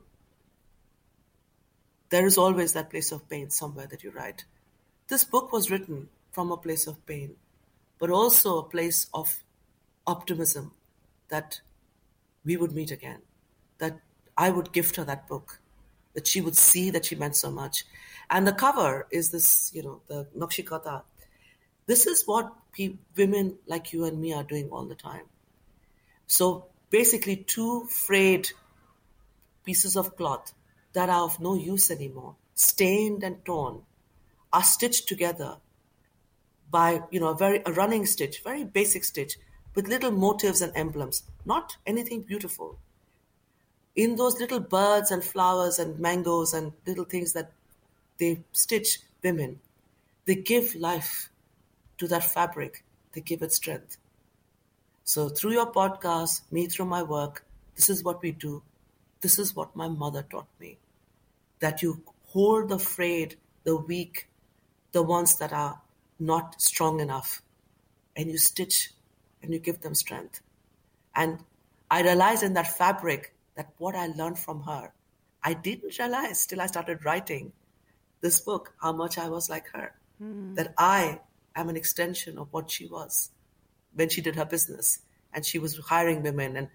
There 2.08 2.24
is 2.24 2.38
always 2.38 2.72
that 2.72 2.88
place 2.88 3.12
of 3.12 3.28
pain 3.28 3.50
somewhere 3.50 3.86
that 3.88 4.02
you 4.02 4.10
write. 4.12 4.46
This 5.08 5.24
book 5.24 5.52
was 5.52 5.70
written 5.70 6.08
from 6.32 6.50
a 6.50 6.56
place 6.56 6.86
of 6.86 7.04
pain, 7.06 7.36
but 7.98 8.10
also 8.10 8.58
a 8.58 8.68
place 8.68 9.06
of 9.14 9.44
optimism 10.06 10.72
that 11.28 11.60
we 12.44 12.56
would 12.56 12.72
meet 12.72 12.90
again, 12.90 13.20
that 13.78 14.00
I 14.36 14.50
would 14.50 14.72
gift 14.72 14.96
her 14.96 15.04
that 15.04 15.28
book, 15.28 15.60
that 16.14 16.26
she 16.26 16.40
would 16.40 16.56
see 16.56 16.90
that 16.90 17.06
she 17.06 17.14
meant 17.14 17.36
so 17.36 17.50
much. 17.50 17.84
And 18.30 18.46
the 18.46 18.52
cover 18.52 19.06
is 19.10 19.30
this, 19.30 19.70
you 19.74 19.82
know, 19.82 20.00
the 20.08 20.26
Nakshikata. 20.36 21.02
This 21.86 22.06
is 22.06 22.24
what 22.26 22.52
pe- 22.72 22.96
women 23.16 23.58
like 23.66 23.92
you 23.92 24.04
and 24.04 24.20
me 24.20 24.32
are 24.32 24.42
doing 24.42 24.68
all 24.70 24.86
the 24.86 24.94
time. 24.94 25.26
So 26.26 26.66
basically, 26.90 27.36
two 27.36 27.84
frayed 27.86 28.48
pieces 29.64 29.96
of 29.96 30.16
cloth 30.16 30.54
that 30.94 31.08
are 31.08 31.24
of 31.24 31.40
no 31.40 31.54
use 31.54 31.90
anymore, 31.90 32.36
stained 32.54 33.22
and 33.22 33.44
torn, 33.44 33.82
are 34.52 34.62
stitched 34.62 35.08
together 35.08 35.56
by 36.72 37.02
you 37.10 37.20
know 37.20 37.28
a 37.28 37.36
very 37.36 37.62
a 37.66 37.72
running 37.72 38.06
stitch, 38.06 38.42
very 38.42 38.64
basic 38.64 39.04
stitch 39.04 39.36
with 39.74 39.86
little 39.88 40.10
motifs 40.10 40.60
and 40.60 40.72
emblems, 40.74 41.22
not 41.44 41.76
anything 41.86 42.22
beautiful. 42.22 42.78
In 43.94 44.16
those 44.16 44.40
little 44.40 44.60
birds 44.60 45.10
and 45.10 45.22
flowers 45.22 45.78
and 45.78 45.98
mangoes 45.98 46.54
and 46.54 46.72
little 46.86 47.04
things 47.04 47.34
that 47.34 47.52
they 48.18 48.40
stitch 48.52 49.00
women, 49.22 49.60
they 50.24 50.34
give 50.34 50.74
life 50.74 51.28
to 51.98 52.08
that 52.08 52.24
fabric, 52.24 52.84
they 53.12 53.20
give 53.20 53.42
it 53.42 53.52
strength. 53.52 53.98
So, 55.04 55.28
through 55.28 55.52
your 55.52 55.70
podcast, 55.70 56.40
me 56.50 56.66
through 56.66 56.86
my 56.86 57.02
work, 57.02 57.44
this 57.76 57.90
is 57.90 58.02
what 58.02 58.22
we 58.22 58.32
do. 58.32 58.62
This 59.20 59.38
is 59.38 59.54
what 59.54 59.76
my 59.76 59.88
mother 59.88 60.24
taught 60.28 60.48
me 60.58 60.78
that 61.60 61.82
you 61.82 62.02
hold 62.28 62.68
the 62.68 62.78
frayed, 62.78 63.36
the 63.64 63.76
weak, 63.76 64.28
the 64.92 65.02
ones 65.02 65.36
that 65.36 65.52
are 65.52 65.81
not 66.26 66.60
strong 66.60 67.00
enough, 67.00 67.42
and 68.16 68.30
you 68.30 68.38
stitch 68.38 68.92
and 69.42 69.52
you 69.52 69.58
give 69.58 69.80
them 69.80 69.94
strength. 69.94 70.40
And 71.14 71.38
I 71.90 72.02
realized 72.02 72.42
in 72.42 72.54
that 72.54 72.76
fabric 72.76 73.34
that 73.56 73.70
what 73.78 73.94
I 73.94 74.06
learned 74.06 74.38
from 74.38 74.62
her, 74.62 74.92
I 75.42 75.54
didn't 75.54 75.98
realize 75.98 76.46
till 76.46 76.60
I 76.60 76.66
started 76.66 77.04
writing 77.04 77.52
this 78.20 78.40
book 78.40 78.72
how 78.80 78.92
much 78.92 79.18
I 79.18 79.28
was 79.28 79.50
like 79.50 79.68
her. 79.72 79.92
Mm. 80.22 80.54
That 80.54 80.72
I 80.78 81.20
am 81.56 81.68
an 81.68 81.76
extension 81.76 82.38
of 82.38 82.48
what 82.52 82.70
she 82.70 82.86
was 82.86 83.30
when 83.94 84.08
she 84.08 84.20
did 84.20 84.36
her 84.36 84.44
business 84.44 85.00
and 85.32 85.44
she 85.44 85.58
was 85.58 85.78
hiring 85.78 86.22
women 86.22 86.56
and 86.56 86.68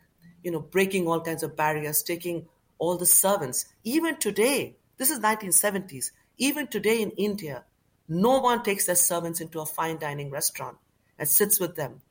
you 0.44 0.52
know 0.52 0.60
breaking 0.60 1.08
all 1.08 1.22
kinds 1.22 1.44
of 1.44 1.56
barriers 1.56 2.04
taking 2.04 2.48
all 2.78 2.98
the 2.98 3.06
servants 3.06 3.66
even 3.84 4.18
today 4.18 4.76
this 4.98 5.10
is 5.10 5.20
1970s 5.20 6.12
even 6.38 6.68
today 6.68 7.02
in 7.02 7.12
india 7.12 7.64
No 8.08 8.39
one 8.39 8.63
takes 8.63 8.86
their 8.86 8.96
servants 8.96 9.41
into 9.41 9.60
a 9.60 9.65
fine 9.65 9.98
dining 9.98 10.30
restaurant 10.30 10.78
and 11.20 11.28
sits 11.28 11.60
with 11.60 11.76
them. 11.76 12.02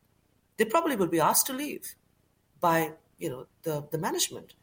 They 0.56 0.64
probably 0.64 0.96
will 0.96 1.06
be 1.06 1.20
asked 1.20 1.46
to 1.46 1.52
leave 1.52 1.94
by, 2.60 2.92
you 3.18 3.30
know, 3.30 3.46
the, 3.62 3.86
the 3.90 3.98
management. 3.98 4.54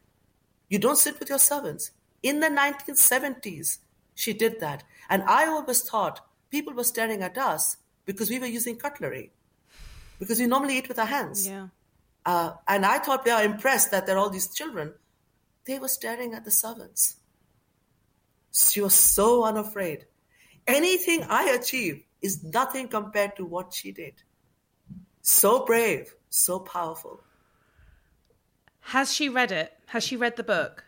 You 0.70 0.80
don't 0.80 0.98
sit 0.98 1.20
with 1.20 1.30
your 1.30 1.40
servants. 1.40 1.92
In 2.22 2.40
the 2.40 2.48
1970s, 2.48 3.80
she 4.16 4.34
did 4.34 4.60
that. 4.60 4.84
And 5.10 5.24
I 5.24 5.46
always 5.48 5.82
thought 5.82 6.26
people 6.50 6.74
were 6.74 6.84
staring 6.84 7.22
at 7.22 7.38
us 7.38 7.78
because 8.06 8.30
we 8.30 8.40
were 8.40 8.46
using 8.46 8.78
cutlery, 8.78 9.32
because 10.20 10.40
we 10.40 10.48
normally 10.48 10.78
eat 10.78 10.88
with 10.88 11.00
our 11.00 11.06
hands. 11.06 11.48
Yeah. 11.48 11.68
Uh, 12.26 12.54
and 12.68 12.86
I 12.86 13.00
thought 13.00 13.26
they 13.26 13.32
are 13.32 13.44
impressed 13.44 13.92
that 13.92 14.06
there 14.06 14.16
are 14.16 14.20
all 14.20 14.30
these 14.30 14.54
children. 14.54 14.94
They 15.66 15.80
were 15.80 15.88
staring 15.88 16.34
at 16.34 16.46
the 16.46 16.52
servants. 16.52 17.18
She 18.52 18.82
was 18.82 18.94
so 18.94 19.44
unafraid. 19.44 20.06
Anything 20.68 21.24
I 21.30 21.50
achieve 21.60 22.06
is 22.22 22.44
nothing 22.44 22.88
compared 22.88 23.36
to 23.38 23.46
what 23.46 23.74
she 23.74 23.92
did. 23.92 24.24
So 25.22 25.66
brave, 25.66 26.16
so 26.30 26.60
powerful. 26.60 27.22
Has 28.80 29.14
she 29.14 29.30
read 29.30 29.52
it? 29.52 29.74
Has 29.88 30.04
she 30.04 30.16
read 30.18 30.36
the 30.36 30.44
book? 30.44 30.84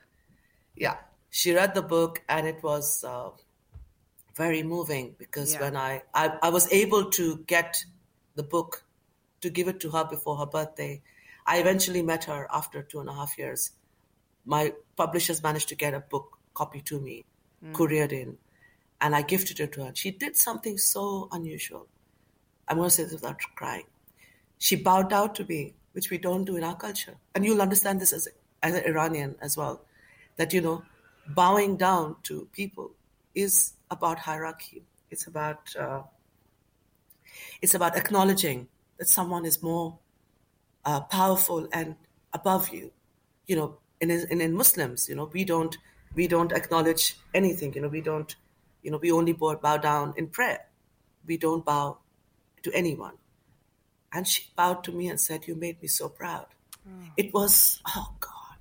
Yeah, 0.76 0.98
she 1.30 1.54
read 1.54 1.74
the 1.74 1.82
book 1.82 2.22
and 2.28 2.46
it 2.48 2.62
was 2.64 3.04
uh, 3.04 3.30
very 4.36 4.64
moving 4.64 5.16
because 5.18 5.54
Yeah. 5.54 5.62
when 5.62 5.76
I, 5.78 6.04
I 6.14 6.38
I 6.42 6.50
was 6.50 6.72
able 6.72 7.10
to 7.12 7.38
get 7.48 7.86
the 8.36 8.44
book 8.44 8.84
to 9.42 9.50
give 9.50 9.68
it 9.70 9.80
to 9.82 9.92
her 9.92 10.04
before 10.06 10.38
her 10.38 10.46
birthday, 10.46 11.02
I 11.46 11.60
eventually 11.60 12.02
met 12.02 12.26
her 12.26 12.48
after 12.52 12.84
two 12.84 13.00
and 13.00 13.10
a 13.10 13.14
half 13.14 13.38
years. 13.38 13.72
My 14.46 14.74
publishers 14.96 15.42
managed 15.42 15.70
to 15.70 15.76
get 15.76 15.94
a 15.94 16.00
book 16.02 16.38
copy 16.54 16.82
to 16.82 17.00
me, 17.00 17.26
couriered 17.74 18.12
in, 18.12 18.38
and 19.02 19.16
I 19.16 19.22
gifted 19.22 19.60
it 19.60 19.72
to 19.74 19.86
her. 19.86 19.92
She 19.94 20.12
did 20.12 20.36
something 20.36 20.78
so 20.78 21.28
unusual. 21.32 21.88
I'm 22.68 22.78
going 22.78 22.90
to 22.90 22.96
say 22.96 23.04
this 23.04 23.14
without 23.14 23.40
crying. 23.56 23.86
She 24.58 24.76
bowed 24.76 25.10
down 25.10 25.34
to 25.34 25.46
me, 25.46 25.74
which 25.94 26.10
we 26.10 26.18
don't 26.18 26.46
do 26.46 26.56
in 26.56 26.64
our 26.64 26.76
culture. 26.76 27.16
And 27.34 27.46
you'll 27.46 27.62
understand 27.62 28.02
this 28.02 28.14
as, 28.14 28.28
as 28.64 28.76
an 28.76 28.84
Iranian 28.86 29.36
as 29.42 29.58
well, 29.58 29.82
that, 30.38 30.54
you 30.54 30.62
know, 30.62 30.84
bowing 31.28 31.78
down 31.78 32.16
to 32.24 32.48
people 32.54 32.92
is 33.34 33.74
about 33.92 34.20
hierarchy. 34.20 34.84
It's 35.12 35.28
about, 35.28 35.76
uh, 35.76 36.02
it's 37.62 37.74
about 37.74 37.98
acknowledging 37.98 38.68
that 38.98 39.08
someone 39.08 39.46
is 39.46 39.62
more 39.62 39.98
uh, 40.86 41.02
powerful 41.02 41.68
and 41.74 41.96
above 42.34 42.70
you. 42.70 42.92
You 43.48 43.56
know, 43.58 43.78
in, 44.02 44.10
in 44.10 44.42
in 44.42 44.54
Muslims, 44.54 45.08
you 45.10 45.16
know, 45.16 45.30
we 45.32 45.44
don't 45.44 45.78
we 46.16 46.28
don't 46.28 46.52
acknowledge 46.52 47.16
anything. 47.34 47.74
You 47.74 47.82
know, 47.82 47.88
we 47.90 48.02
don't, 48.02 48.36
you 48.86 48.92
know, 48.92 48.98
we 48.98 49.12
only 49.12 49.34
bow, 49.34 49.56
bow 49.56 49.78
down 49.78 50.14
in 50.16 50.28
prayer. 50.28 50.68
We 51.26 51.38
don't 51.38 51.66
bow 51.66 51.98
to 52.64 52.72
anyone. 52.72 53.18
And 54.14 54.28
she 54.28 54.44
bowed 54.56 54.84
to 54.86 54.92
me 54.92 55.10
and 55.10 55.20
said, 55.20 55.48
"You 55.48 55.56
made 55.56 55.82
me 55.82 55.88
so 55.88 56.08
proud." 56.08 56.48
Hmm. 56.88 57.08
It 57.18 57.34
was 57.34 57.82
oh 57.96 58.14
God, 58.20 58.60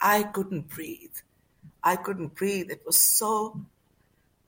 I 0.00 0.22
couldn't 0.22 0.68
breathe. 0.68 1.18
I 1.82 1.96
couldn't 1.96 2.34
breathe. 2.36 2.70
It 2.70 2.84
was 2.86 2.98
so 2.98 3.64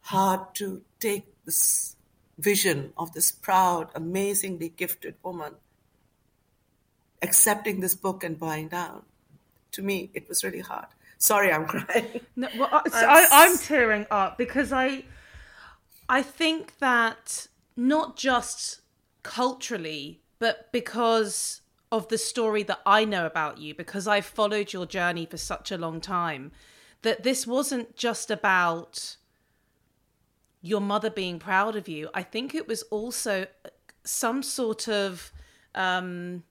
hard 0.02 0.54
to 0.56 0.82
take 1.00 1.26
this 1.44 1.96
vision 2.38 2.92
of 2.96 3.12
this 3.14 3.32
proud, 3.32 3.90
amazingly 3.94 4.68
gifted 4.68 5.16
woman 5.22 5.54
accepting 7.22 7.80
this 7.80 7.94
book 7.94 8.24
and 8.24 8.38
bowing 8.38 8.68
down. 8.68 9.02
To 9.72 9.82
me, 9.82 10.10
it 10.12 10.28
was 10.28 10.44
really 10.44 10.60
hard. 10.60 10.88
Sorry, 11.22 11.52
I'm 11.52 11.66
crying. 11.66 12.20
No, 12.36 12.48
well, 12.58 12.68
I, 12.72 12.88
so 12.88 12.96
I'm 12.96 13.06
I, 13.06 13.28
I'm 13.30 13.56
tearing 13.58 14.06
up 14.10 14.36
because 14.36 14.72
I, 14.72 15.04
I 16.08 16.20
think 16.20 16.78
that 16.80 17.46
not 17.76 18.16
just 18.16 18.80
culturally, 19.22 20.20
but 20.40 20.72
because 20.72 21.60
of 21.92 22.08
the 22.08 22.18
story 22.18 22.64
that 22.64 22.80
I 22.84 23.04
know 23.04 23.24
about 23.24 23.58
you, 23.58 23.72
because 23.72 24.08
I've 24.08 24.26
followed 24.26 24.72
your 24.72 24.84
journey 24.84 25.24
for 25.24 25.36
such 25.36 25.70
a 25.70 25.78
long 25.78 26.00
time, 26.00 26.50
that 27.02 27.22
this 27.22 27.46
wasn't 27.46 27.94
just 27.94 28.28
about 28.28 29.16
your 30.60 30.80
mother 30.80 31.10
being 31.10 31.38
proud 31.38 31.76
of 31.76 31.86
you. 31.86 32.10
I 32.12 32.24
think 32.24 32.52
it 32.52 32.66
was 32.66 32.82
also 32.90 33.46
some 34.02 34.42
sort 34.42 34.88
of 34.88 35.30
um, 35.76 36.42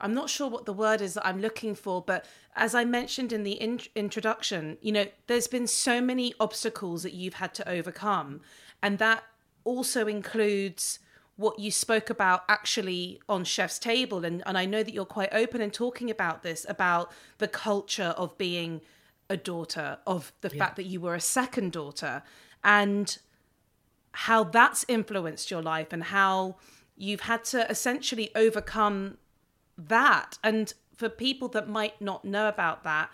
I'm 0.00 0.12
not 0.14 0.28
sure 0.28 0.48
what 0.48 0.66
the 0.66 0.72
word 0.72 1.00
is 1.00 1.14
that 1.14 1.26
I'm 1.26 1.40
looking 1.40 1.74
for, 1.74 2.02
but 2.02 2.26
as 2.56 2.74
I 2.74 2.84
mentioned 2.84 3.32
in 3.32 3.42
the 3.42 3.52
in- 3.52 3.80
introduction, 3.94 4.78
you 4.80 4.92
know, 4.92 5.06
there's 5.26 5.48
been 5.48 5.66
so 5.66 6.00
many 6.00 6.34
obstacles 6.38 7.02
that 7.02 7.14
you've 7.14 7.34
had 7.34 7.54
to 7.54 7.68
overcome, 7.68 8.40
and 8.82 8.98
that 8.98 9.24
also 9.64 10.06
includes 10.06 10.98
what 11.36 11.58
you 11.58 11.70
spoke 11.70 12.10
about 12.10 12.44
actually 12.48 13.20
on 13.28 13.42
chef's 13.42 13.80
table 13.80 14.24
and, 14.24 14.40
and 14.46 14.56
i 14.56 14.64
know 14.64 14.84
that 14.84 14.94
you're 14.94 15.04
quite 15.04 15.30
open 15.32 15.60
in 15.60 15.68
talking 15.68 16.08
about 16.08 16.44
this 16.44 16.64
about 16.68 17.10
the 17.38 17.48
culture 17.48 18.14
of 18.16 18.38
being 18.38 18.80
a 19.28 19.36
daughter 19.36 19.98
of 20.06 20.32
the 20.42 20.50
fact 20.50 20.76
that 20.76 20.84
you 20.84 21.00
were 21.00 21.14
a 21.14 21.20
second 21.20 21.72
daughter 21.72 22.22
and 22.62 23.18
how 24.12 24.44
that's 24.44 24.84
influenced 24.88 25.50
your 25.50 25.62
life 25.62 25.92
and 25.92 26.04
how 26.04 26.56
you've 26.96 27.22
had 27.22 27.44
to 27.44 27.68
essentially 27.70 28.30
overcome 28.34 29.18
that. 29.76 30.38
And 30.44 30.72
for 30.96 31.08
people 31.08 31.48
that 31.48 31.68
might 31.68 32.00
not 32.00 32.24
know 32.24 32.48
about 32.48 32.84
that 32.84 33.10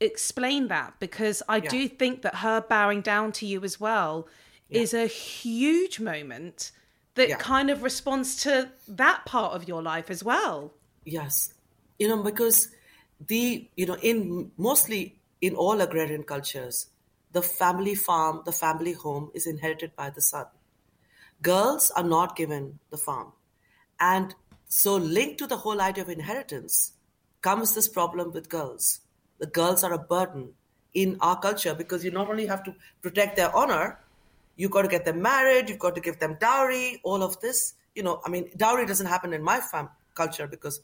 explain 0.00 0.68
that 0.68 0.94
because 0.98 1.42
i 1.48 1.60
do 1.60 1.86
think 1.86 2.22
that 2.22 2.36
her 2.36 2.60
bowing 2.62 3.02
down 3.02 3.30
to 3.32 3.44
you 3.44 3.62
as 3.62 3.78
well 3.78 4.26
is 4.70 4.94
a 4.94 5.06
huge 5.06 6.00
moment 6.00 6.72
that 7.14 7.28
Yeah. 7.28 7.36
kind 7.36 7.70
of 7.70 7.82
responds 7.82 8.36
to 8.42 8.70
that 8.88 9.24
part 9.26 9.54
of 9.54 9.68
your 9.68 9.82
life 9.82 10.10
as 10.10 10.22
well. 10.22 10.74
Yes, 11.04 11.54
you 11.98 12.08
know 12.08 12.22
because 12.22 12.68
the 13.26 13.68
you 13.76 13.86
know 13.86 13.96
in 14.00 14.52
mostly 14.56 15.20
in 15.40 15.54
all 15.54 15.80
agrarian 15.80 16.22
cultures, 16.22 16.86
the 17.32 17.42
family 17.42 17.94
farm, 17.94 18.42
the 18.44 18.52
family 18.52 18.92
home 18.92 19.30
is 19.34 19.46
inherited 19.46 19.96
by 19.96 20.10
the 20.10 20.22
son. 20.22 20.46
Girls 21.42 21.90
are 21.90 22.04
not 22.04 22.36
given 22.36 22.78
the 22.90 22.96
farm, 22.96 23.32
and 23.98 24.34
so 24.68 24.96
linked 24.96 25.38
to 25.38 25.46
the 25.46 25.56
whole 25.58 25.80
idea 25.80 26.04
of 26.04 26.10
inheritance 26.10 26.92
comes 27.42 27.74
this 27.74 27.88
problem 27.88 28.32
with 28.32 28.48
girls. 28.48 29.00
The 29.38 29.46
girls 29.46 29.82
are 29.84 29.92
a 29.92 29.98
burden 29.98 30.54
in 30.94 31.16
our 31.20 31.38
culture 31.38 31.74
because 31.74 32.04
you 32.04 32.10
not 32.10 32.28
only 32.28 32.46
have 32.46 32.62
to 32.64 32.74
protect 33.02 33.36
their 33.36 33.54
honor, 33.54 33.98
you've 34.56 34.70
got 34.70 34.82
to 34.82 34.88
get 34.88 35.04
them 35.04 35.22
married, 35.22 35.68
you've 35.68 35.78
got 35.78 35.94
to 35.94 36.00
give 36.00 36.18
them 36.18 36.36
dowry, 36.40 37.00
all 37.02 37.22
of 37.22 37.40
this. 37.40 37.74
You 37.94 38.02
know, 38.02 38.20
I 38.24 38.28
mean, 38.28 38.50
dowry 38.56 38.86
doesn't 38.86 39.06
happen 39.06 39.32
in 39.32 39.42
my 39.42 39.60
fam- 39.60 39.88
culture 40.14 40.46
because 40.46 40.80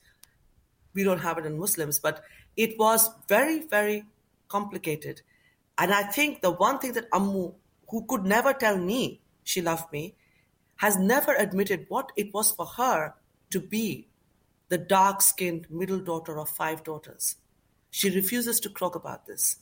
we 0.94 1.04
don't 1.04 1.18
have 1.18 1.38
it 1.38 1.46
in 1.46 1.58
Muslims, 1.58 1.98
but 1.98 2.24
it 2.56 2.78
was 2.78 3.10
very, 3.28 3.66
very 3.66 4.04
complicated. 4.48 5.20
And 5.76 5.92
I 5.92 6.04
think 6.04 6.40
the 6.40 6.50
one 6.50 6.78
thing 6.78 6.92
that 6.92 7.10
Ammu, 7.10 7.54
who 7.90 8.06
could 8.06 8.24
never 8.24 8.52
tell 8.54 8.78
me 8.78 9.20
she 9.44 9.60
loved 9.60 9.92
me, 9.92 10.14
has 10.76 10.96
never 10.96 11.34
admitted 11.34 11.86
what 11.88 12.12
it 12.16 12.32
was 12.32 12.50
for 12.50 12.66
her 12.66 13.14
to 13.50 13.60
be 13.60 14.08
the 14.68 14.78
dark 14.78 15.22
skinned 15.22 15.66
middle 15.70 16.00
daughter 16.00 16.38
of 16.38 16.48
five 16.48 16.82
daughters. 16.82 17.36
She 17.90 18.10
refuses 18.10 18.60
to 18.60 18.70
talk 18.70 18.94
about 18.94 19.26
this. 19.26 19.56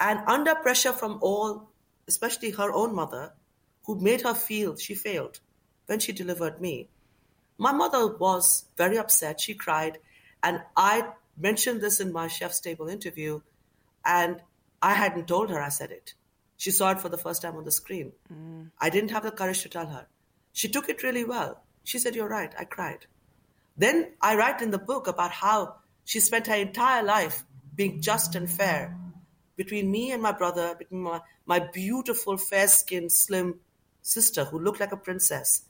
And 0.00 0.20
under 0.26 0.54
pressure 0.54 0.92
from 0.92 1.18
all, 1.22 1.70
especially 2.08 2.50
her 2.50 2.72
own 2.72 2.94
mother, 2.94 3.32
who 3.84 4.00
made 4.00 4.22
her 4.22 4.34
feel 4.34 4.76
she 4.76 4.94
failed 4.94 5.40
when 5.86 6.00
she 6.00 6.12
delivered 6.12 6.60
me, 6.60 6.88
my 7.58 7.72
mother 7.72 8.16
was 8.16 8.66
very 8.76 8.98
upset. 8.98 9.40
She 9.40 9.54
cried. 9.54 9.98
And 10.42 10.62
I 10.76 11.10
mentioned 11.36 11.80
this 11.80 12.00
in 12.00 12.12
my 12.12 12.26
chef's 12.26 12.60
table 12.60 12.88
interview, 12.88 13.40
and 14.04 14.42
I 14.80 14.94
hadn't 14.94 15.28
told 15.28 15.50
her 15.50 15.62
I 15.62 15.68
said 15.68 15.90
it. 15.90 16.14
She 16.56 16.70
saw 16.70 16.90
it 16.90 17.00
for 17.00 17.08
the 17.08 17.18
first 17.18 17.42
time 17.42 17.56
on 17.56 17.64
the 17.64 17.72
screen. 17.72 18.12
Mm. 18.32 18.70
I 18.80 18.90
didn't 18.90 19.10
have 19.10 19.22
the 19.22 19.30
courage 19.30 19.62
to 19.62 19.68
tell 19.68 19.86
her. 19.86 20.06
She 20.52 20.68
took 20.68 20.88
it 20.88 21.02
really 21.02 21.24
well. 21.24 21.62
She 21.84 21.98
said, 21.98 22.14
You're 22.14 22.28
right. 22.28 22.52
I 22.58 22.64
cried. 22.64 23.06
Then 23.76 24.12
I 24.20 24.36
write 24.36 24.62
in 24.62 24.70
the 24.70 24.78
book 24.78 25.06
about 25.06 25.30
how 25.30 25.76
she 26.04 26.20
spent 26.20 26.46
her 26.46 26.54
entire 26.54 27.02
life 27.02 27.44
being 27.74 28.00
just 28.00 28.34
and 28.34 28.50
fair 28.50 28.96
between 29.56 29.90
me 29.90 30.10
and 30.10 30.22
my 30.22 30.32
brother, 30.32 30.74
between 30.74 31.02
my, 31.02 31.20
my 31.46 31.58
beautiful, 31.58 32.36
fair 32.36 32.68
skinned, 32.68 33.12
slim 33.12 33.60
sister 34.02 34.44
who 34.44 34.58
looked 34.58 34.80
like 34.80 34.92
a 34.92 34.96
princess, 34.96 35.62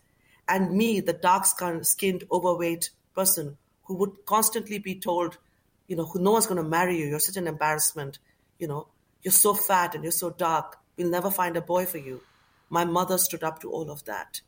and 0.48 0.76
me, 0.76 1.00
the 1.00 1.12
dark 1.12 1.44
skinned, 1.82 2.24
overweight 2.30 2.90
person 3.14 3.56
who 3.84 3.94
would 3.94 4.24
constantly 4.26 4.78
be 4.78 4.94
told, 4.94 5.38
you 5.86 5.96
know, 5.96 6.06
who 6.06 6.20
no 6.20 6.32
one's 6.32 6.46
going 6.46 6.62
to 6.62 6.68
marry 6.68 6.98
you. 6.98 7.06
You're 7.06 7.20
such 7.20 7.36
an 7.36 7.46
embarrassment. 7.46 8.18
You 8.58 8.68
know, 8.68 8.88
you're 9.22 9.32
so 9.32 9.54
fat 9.54 9.94
and 9.94 10.04
you're 10.04 10.12
so 10.12 10.30
dark. 10.30 10.78
We'll 10.96 11.10
never 11.10 11.30
find 11.30 11.56
a 11.56 11.60
boy 11.60 11.86
for 11.86 11.98
you. 11.98 12.22
My 12.70 12.84
mother 12.84 13.18
stood 13.18 13.44
up 13.44 13.60
to 13.60 13.70
all 13.70 13.90
of 13.90 14.04
that. 14.04 14.40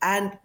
And 0.00 0.38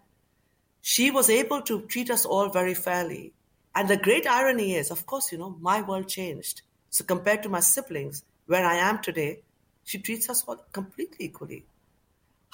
she 0.88 1.10
was 1.10 1.28
able 1.28 1.60
to 1.62 1.80
treat 1.92 2.10
us 2.10 2.24
all 2.24 2.48
very 2.48 2.72
fairly. 2.72 3.32
And 3.74 3.88
the 3.88 3.96
great 3.96 4.24
irony 4.24 4.76
is, 4.76 4.92
of 4.92 5.04
course, 5.04 5.32
you 5.32 5.38
know, 5.38 5.56
my 5.60 5.82
world 5.82 6.06
changed. 6.06 6.62
So 6.90 7.02
compared 7.04 7.42
to 7.42 7.48
my 7.48 7.58
siblings, 7.58 8.22
where 8.46 8.64
I 8.64 8.76
am 8.76 9.02
today, 9.02 9.40
she 9.82 9.98
treats 9.98 10.30
us 10.30 10.44
all 10.46 10.58
completely 10.72 11.26
equally. 11.26 11.64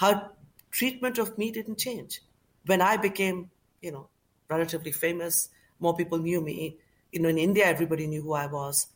her 0.00 0.30
treatment 0.70 1.18
of 1.18 1.36
me 1.36 1.50
didn't 1.50 1.76
change. 1.76 2.22
When 2.64 2.80
I 2.80 2.96
became, 2.96 3.50
you 3.82 3.92
know, 3.92 4.08
relatively 4.48 4.92
famous, 4.92 5.50
more 5.78 5.94
people 5.94 6.16
knew 6.16 6.40
me. 6.40 6.78
You 7.12 7.20
know, 7.20 7.28
in 7.28 7.36
India, 7.36 7.66
everybody 7.66 8.06
knew 8.06 8.22
who 8.22 8.32
I 8.32 8.46
was. 8.46 8.86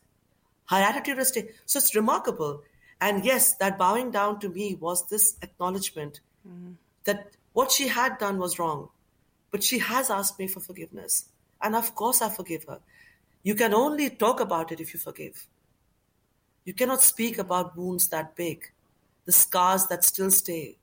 Her 0.65 0.77
attitude 0.77 1.17
was. 1.19 1.31
So 1.67 1.77
it's 1.77 1.95
remarkable. 1.95 2.63
And 2.99 3.23
yes, 3.23 3.53
that 3.61 3.77
bowing 3.77 4.09
down 4.09 4.39
to 4.39 4.49
me 4.49 4.73
was 4.73 5.07
this 5.07 5.37
acknowledgement 5.43 6.21
mm. 6.43 6.73
that 7.03 7.37
what 7.53 7.71
she 7.71 7.89
had 7.89 8.17
done 8.17 8.39
was 8.39 8.57
wrong. 8.57 8.89
But 9.51 9.63
she 9.63 9.79
has 9.79 10.09
asked 10.09 10.39
me 10.39 10.47
for 10.47 10.59
forgiveness. 10.59 11.29
And 11.61 11.75
of 11.75 11.95
course, 11.95 12.21
I 12.21 12.29
forgive 12.29 12.65
her. 12.65 12.79
You 13.43 13.55
can 13.55 13.73
only 13.73 14.09
talk 14.09 14.39
about 14.39 14.71
it 14.71 14.79
if 14.79 14.93
you 14.93 14.99
forgive. 14.99 15.47
You 16.65 16.73
cannot 16.73 17.01
speak 17.01 17.37
about 17.37 17.77
wounds 17.77 18.09
that 18.09 18.35
big, 18.35 18.71
the 19.25 19.31
scars 19.31 19.87
that 19.87 20.03
still 20.03 20.29
stay, 20.29 20.77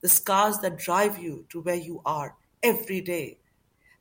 the 0.00 0.08
scars 0.08 0.58
that 0.58 0.78
drive 0.78 1.18
you 1.18 1.46
to 1.48 1.60
where 1.60 1.74
you 1.74 2.02
are 2.04 2.36
every 2.62 3.00
day. 3.00 3.38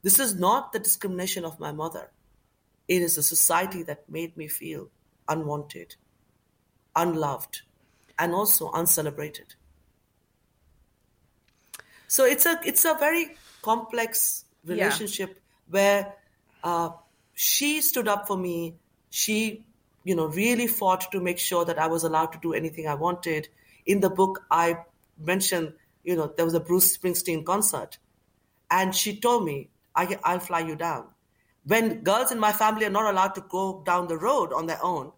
This 0.02 0.20
is 0.20 0.36
not 0.36 0.74
the 0.74 0.80
discrimination 0.80 1.46
of 1.46 1.60
my 1.60 1.72
mother. 1.72 2.12
It 2.88 3.02
is 3.02 3.18
a 3.18 3.24
society 3.24 3.84
that 3.84 4.10
made 4.10 4.36
me 4.36 4.48
feel 4.48 4.90
unwanted, 5.28 5.96
unloved, 6.96 7.62
and 8.18 8.34
also 8.34 8.72
uncelebrated. 8.72 9.56
So 12.08 12.26
it's 12.26 12.46
a 12.46 12.60
it's 12.66 12.84
a 12.86 12.96
very 12.96 13.38
complex 13.62 14.46
relationship 14.66 15.30
yeah. 15.30 15.36
where 15.70 16.14
uh, 16.64 16.90
she 17.34 17.82
stood 17.82 18.08
up 18.08 18.28
for 18.28 18.38
me. 18.38 18.76
She, 19.10 19.66
you 20.04 20.16
know, 20.16 20.28
really 20.28 20.68
fought 20.68 21.12
to 21.12 21.20
make 21.20 21.40
sure 21.40 21.66
that 21.66 21.80
I 21.80 21.88
was 21.88 22.04
allowed 22.04 22.34
to 22.34 22.40
do 22.40 22.54
anything 22.54 22.88
I 22.88 22.96
wanted. 22.96 23.48
In 23.86 24.02
the 24.02 24.10
book, 24.10 24.46
I 24.52 24.78
mentioned, 25.18 25.74
you 26.04 26.16
know, 26.16 26.32
there 26.36 26.46
was 26.46 26.54
a 26.54 26.60
Bruce 26.60 26.98
Springsteen 26.98 27.46
concert, 27.46 27.98
and 28.70 28.96
she 28.96 29.20
told 29.20 29.46
me, 29.46 29.70
I, 29.96 30.18
"I'll 30.24 30.40
fly 30.40 30.60
you 30.60 30.76
down." 30.76 31.08
When 31.66 32.02
girls 32.04 32.32
in 32.32 32.40
my 32.40 32.52
family 32.52 32.86
are 32.86 32.90
not 32.92 33.12
allowed 33.12 33.36
to 33.36 33.42
go 33.42 33.84
down 33.86 34.08
the 34.08 34.18
road 34.18 34.54
on 34.54 34.66
their 34.66 34.84
own, 34.84 35.12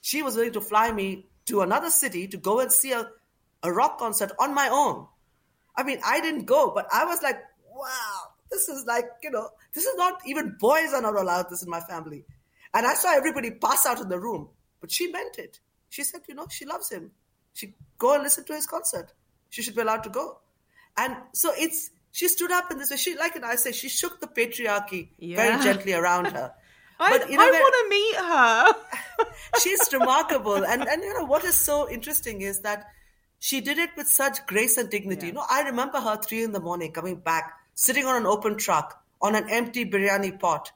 she 0.00 0.22
was 0.22 0.36
willing 0.36 0.52
to 0.52 0.60
fly 0.60 0.92
me 0.92 1.26
to 1.46 1.60
another 1.60 1.90
city 1.90 2.28
to 2.28 2.36
go 2.36 2.60
and 2.60 2.72
see 2.72 2.92
a, 2.92 3.08
a 3.62 3.72
rock 3.72 3.98
concert 3.98 4.32
on 4.38 4.54
my 4.54 4.68
own. 4.68 5.06
I 5.76 5.82
mean, 5.82 6.00
I 6.04 6.20
didn't 6.20 6.44
go, 6.44 6.72
but 6.74 6.86
I 6.92 7.04
was 7.04 7.22
like, 7.22 7.42
wow, 7.84 8.32
this 8.50 8.68
is 8.68 8.84
like, 8.86 9.06
you 9.22 9.30
know, 9.30 9.48
this 9.74 9.84
is 9.84 9.96
not 9.96 10.20
even 10.26 10.56
boys 10.58 10.92
are 10.94 11.02
not 11.02 11.16
allowed 11.16 11.50
this 11.50 11.62
in 11.62 11.70
my 11.70 11.80
family. 11.80 12.24
And 12.72 12.86
I 12.86 12.94
saw 12.94 13.14
everybody 13.14 13.50
pass 13.50 13.86
out 13.86 14.00
in 14.00 14.08
the 14.08 14.18
room, 14.18 14.48
but 14.80 14.90
she 14.90 15.10
meant 15.10 15.38
it. 15.38 15.60
She 15.90 16.02
said, 16.02 16.22
you 16.28 16.34
know, 16.34 16.46
she 16.50 16.64
loves 16.64 16.90
him. 16.90 17.12
She 17.52 17.74
go 17.98 18.14
and 18.14 18.22
listen 18.22 18.44
to 18.44 18.54
his 18.54 18.66
concert. 18.66 19.12
She 19.50 19.62
should 19.62 19.76
be 19.76 19.82
allowed 19.82 20.02
to 20.04 20.10
go. 20.10 20.38
And 20.96 21.16
so 21.32 21.52
it's 21.56 21.90
she 22.10 22.28
stood 22.28 22.52
up 22.52 22.70
in 22.70 22.78
this 22.78 22.90
way. 22.90 22.96
She, 22.96 23.16
like 23.16 23.42
I 23.42 23.56
say, 23.56 23.72
she 23.72 23.88
shook 23.88 24.20
the 24.20 24.28
patriarchy 24.28 25.08
yeah. 25.18 25.36
very 25.36 25.62
gently 25.62 25.94
around 25.94 26.26
her. 26.26 26.52
I, 27.00 27.18
but, 27.18 27.28
you 27.28 27.36
know, 27.36 27.42
I 27.42 27.50
want 27.50 27.74
to 27.74 27.90
meet 27.90 28.16
her. 28.16 29.26
she's 29.60 29.92
remarkable. 29.92 30.64
And, 30.64 30.86
and, 30.86 31.02
you 31.02 31.12
know, 31.18 31.24
what 31.24 31.42
is 31.44 31.56
so 31.56 31.90
interesting 31.90 32.42
is 32.42 32.60
that 32.60 32.86
she 33.40 33.60
did 33.60 33.78
it 33.78 33.90
with 33.96 34.06
such 34.06 34.46
grace 34.46 34.76
and 34.76 34.88
dignity. 34.88 35.26
Yeah. 35.26 35.32
You 35.32 35.32
know, 35.34 35.44
I 35.50 35.62
remember 35.62 36.00
her 36.00 36.16
three 36.16 36.44
in 36.44 36.52
the 36.52 36.60
morning 36.60 36.92
coming 36.92 37.16
back, 37.16 37.52
sitting 37.74 38.06
on 38.06 38.16
an 38.16 38.26
open 38.26 38.56
truck 38.56 39.04
on 39.20 39.34
an 39.34 39.48
empty 39.50 39.84
biryani 39.84 40.38
pot, 40.38 40.72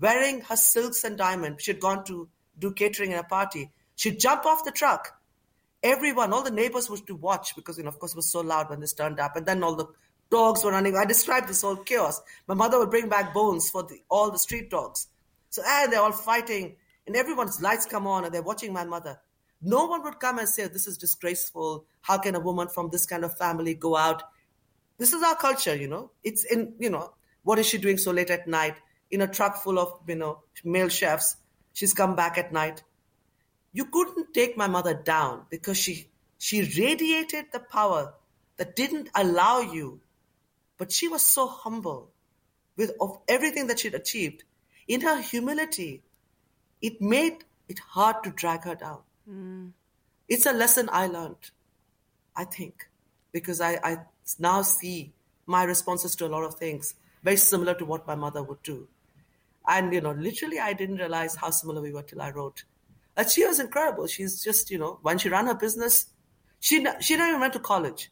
wearing 0.00 0.40
her 0.42 0.56
silks 0.56 1.04
and 1.04 1.16
diamonds. 1.16 1.62
She'd 1.62 1.80
gone 1.80 2.04
to 2.04 2.28
do 2.58 2.72
catering 2.72 3.12
in 3.12 3.18
a 3.18 3.24
party. 3.24 3.70
She'd 3.96 4.18
jump 4.18 4.44
off 4.44 4.64
the 4.64 4.72
truck. 4.72 5.20
Everyone, 5.82 6.32
all 6.32 6.42
the 6.42 6.50
neighbors 6.50 6.88
was 6.88 7.00
to 7.02 7.14
watch 7.14 7.54
because, 7.56 7.78
you 7.78 7.84
know, 7.84 7.88
of 7.88 7.98
course, 7.98 8.12
it 8.12 8.16
was 8.16 8.30
so 8.30 8.40
loud 8.40 8.70
when 8.70 8.80
this 8.80 8.92
turned 8.92 9.20
up. 9.20 9.36
And 9.36 9.46
then 9.46 9.62
all 9.62 9.74
the 9.74 9.86
dogs 10.30 10.64
were 10.64 10.72
running. 10.72 10.96
I 10.96 11.04
described 11.04 11.48
this 11.48 11.62
whole 11.62 11.76
chaos. 11.76 12.20
My 12.46 12.54
mother 12.54 12.78
would 12.78 12.90
bring 12.90 13.08
back 13.08 13.34
bones 13.34 13.70
for 13.70 13.82
the, 13.82 14.00
all 14.08 14.30
the 14.30 14.38
street 14.38 14.70
dogs. 14.70 15.08
So, 15.50 15.62
and 15.66 15.92
they're 15.92 16.00
all 16.00 16.12
fighting, 16.12 16.76
and 17.06 17.14
everyone's 17.14 17.60
lights 17.60 17.84
come 17.84 18.06
on, 18.06 18.24
and 18.24 18.34
they're 18.34 18.42
watching 18.42 18.72
my 18.72 18.84
mother. 18.84 19.20
No 19.60 19.84
one 19.86 20.02
would 20.02 20.18
come 20.18 20.38
and 20.38 20.48
say, 20.48 20.66
This 20.66 20.86
is 20.86 20.96
disgraceful. 20.96 21.84
How 22.00 22.18
can 22.18 22.34
a 22.34 22.40
woman 22.40 22.68
from 22.68 22.88
this 22.90 23.06
kind 23.06 23.24
of 23.24 23.36
family 23.36 23.74
go 23.74 23.96
out? 23.96 24.22
This 25.02 25.12
is 25.12 25.22
our 25.24 25.34
culture, 25.34 25.74
you 25.74 25.88
know. 25.88 26.12
It's 26.22 26.44
in, 26.44 26.74
you 26.78 26.88
know, 26.88 27.12
what 27.42 27.58
is 27.58 27.66
she 27.66 27.78
doing 27.78 27.98
so 27.98 28.12
late 28.12 28.30
at 28.30 28.46
night 28.46 28.76
in 29.10 29.20
a 29.20 29.26
truck 29.26 29.56
full 29.56 29.80
of, 29.80 29.98
you 30.06 30.14
know, 30.14 30.42
male 30.62 30.88
chefs? 30.88 31.38
She's 31.72 31.92
come 31.92 32.14
back 32.14 32.38
at 32.38 32.52
night. 32.52 32.84
You 33.72 33.86
couldn't 33.86 34.32
take 34.32 34.56
my 34.56 34.68
mother 34.68 34.94
down 34.94 35.46
because 35.50 35.76
she 35.76 36.06
she 36.38 36.62
radiated 36.80 37.46
the 37.52 37.58
power 37.58 38.14
that 38.58 38.76
didn't 38.76 39.08
allow 39.16 39.58
you, 39.58 40.00
but 40.78 40.92
she 40.92 41.08
was 41.08 41.22
so 41.22 41.48
humble 41.48 42.12
with 42.76 42.92
of 43.00 43.18
everything 43.26 43.66
that 43.66 43.80
she'd 43.80 43.94
achieved 43.94 44.44
in 44.86 45.00
her 45.00 45.20
humility, 45.20 46.04
it 46.80 47.02
made 47.02 47.38
it 47.68 47.80
hard 47.80 48.22
to 48.22 48.30
drag 48.30 48.62
her 48.66 48.76
down. 48.76 49.00
Mm. 49.28 49.72
It's 50.28 50.46
a 50.46 50.52
lesson 50.52 50.88
I 50.92 51.08
learned, 51.08 51.50
I 52.36 52.44
think, 52.44 52.88
because 53.32 53.60
I, 53.60 53.80
I 53.82 53.96
now 54.38 54.62
see 54.62 55.12
my 55.46 55.64
responses 55.64 56.14
to 56.16 56.26
a 56.26 56.28
lot 56.28 56.44
of 56.44 56.54
things 56.54 56.94
very 57.22 57.36
similar 57.36 57.74
to 57.74 57.84
what 57.84 58.06
my 58.06 58.14
mother 58.14 58.42
would 58.42 58.62
do. 58.62 58.88
And, 59.68 59.92
you 59.92 60.00
know, 60.00 60.12
literally, 60.12 60.58
I 60.58 60.72
didn't 60.72 60.96
realize 60.96 61.36
how 61.36 61.50
similar 61.50 61.80
we 61.80 61.92
were 61.92 62.02
till 62.02 62.20
I 62.20 62.30
wrote. 62.30 62.64
And 63.16 63.28
she 63.28 63.46
was 63.46 63.60
incredible. 63.60 64.06
She's 64.06 64.42
just, 64.42 64.70
you 64.70 64.78
know, 64.78 64.98
when 65.02 65.18
she 65.18 65.28
ran 65.28 65.46
her 65.46 65.54
business, 65.54 66.06
she, 66.58 66.84
she 67.00 67.16
never 67.16 67.28
even 67.28 67.40
went 67.40 67.52
to 67.52 67.60
college. 67.60 68.10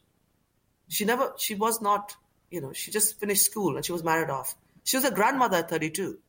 She 0.87 1.05
never, 1.05 1.33
she 1.37 1.55
was 1.55 1.81
not, 1.81 2.15
you 2.49 2.61
know, 2.61 2.71
she 2.73 2.91
just 2.91 3.19
finished 3.19 3.43
school 3.43 3.75
and 3.75 3.85
she 3.85 3.91
was 3.91 4.03
married 4.03 4.29
off. 4.29 4.55
She 4.83 4.97
was 4.97 5.05
a 5.05 5.11
grandmother 5.11 5.57
at 5.57 5.69
32. 5.69 6.19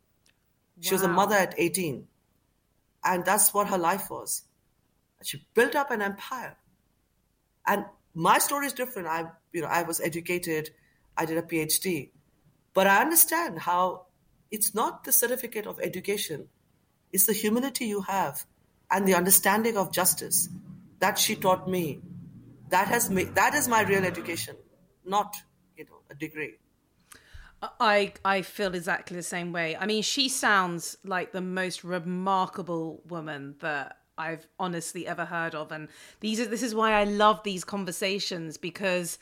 She 0.80 0.94
was 0.94 1.02
a 1.02 1.08
mother 1.08 1.36
at 1.36 1.54
18. 1.58 2.06
And 3.04 3.24
that's 3.24 3.52
what 3.54 3.68
her 3.68 3.78
life 3.78 4.10
was. 4.10 4.42
She 5.22 5.44
built 5.54 5.76
up 5.76 5.90
an 5.90 6.02
empire. 6.02 6.56
And 7.66 7.84
my 8.14 8.38
story 8.38 8.66
is 8.66 8.72
different. 8.72 9.08
I, 9.08 9.26
you 9.52 9.62
know, 9.62 9.68
I 9.68 9.82
was 9.82 10.00
educated. 10.00 10.70
I 11.16 11.24
did 11.26 11.38
a 11.38 11.42
PhD. 11.42 12.10
But 12.74 12.86
I 12.86 13.00
understand 13.00 13.58
how 13.60 14.06
it's 14.50 14.74
not 14.74 15.04
the 15.04 15.12
certificate 15.12 15.66
of 15.66 15.78
education. 15.80 16.48
It's 17.12 17.26
the 17.26 17.32
humility 17.32 17.86
you 17.86 18.02
have 18.02 18.44
and 18.90 19.06
the 19.06 19.14
understanding 19.14 19.76
of 19.76 19.92
justice 19.92 20.48
that 21.00 21.18
she 21.18 21.36
taught 21.36 21.68
me. 21.68 22.00
That 22.70 22.88
has 22.88 23.10
made, 23.10 23.34
that 23.34 23.54
is 23.54 23.68
my 23.68 23.82
real 23.82 24.04
education, 24.04 24.56
not, 25.04 25.36
you 25.76 25.84
know, 25.84 26.00
a 26.10 26.14
degree. 26.14 26.54
I 27.62 28.12
I 28.24 28.42
feel 28.42 28.74
exactly 28.74 29.16
the 29.16 29.22
same 29.22 29.52
way. 29.52 29.76
I 29.76 29.86
mean, 29.86 30.02
she 30.02 30.28
sounds 30.28 30.96
like 31.04 31.32
the 31.32 31.40
most 31.40 31.84
remarkable 31.84 33.02
woman 33.08 33.56
that 33.60 33.98
I've 34.18 34.46
honestly 34.58 35.06
ever 35.06 35.24
heard 35.24 35.54
of, 35.54 35.70
and 35.70 35.88
these 36.20 36.40
are 36.40 36.46
this 36.46 36.62
is 36.62 36.74
why 36.74 36.92
I 36.92 37.04
love 37.04 37.42
these 37.44 37.62
conversations 37.62 38.56
because 38.56 39.18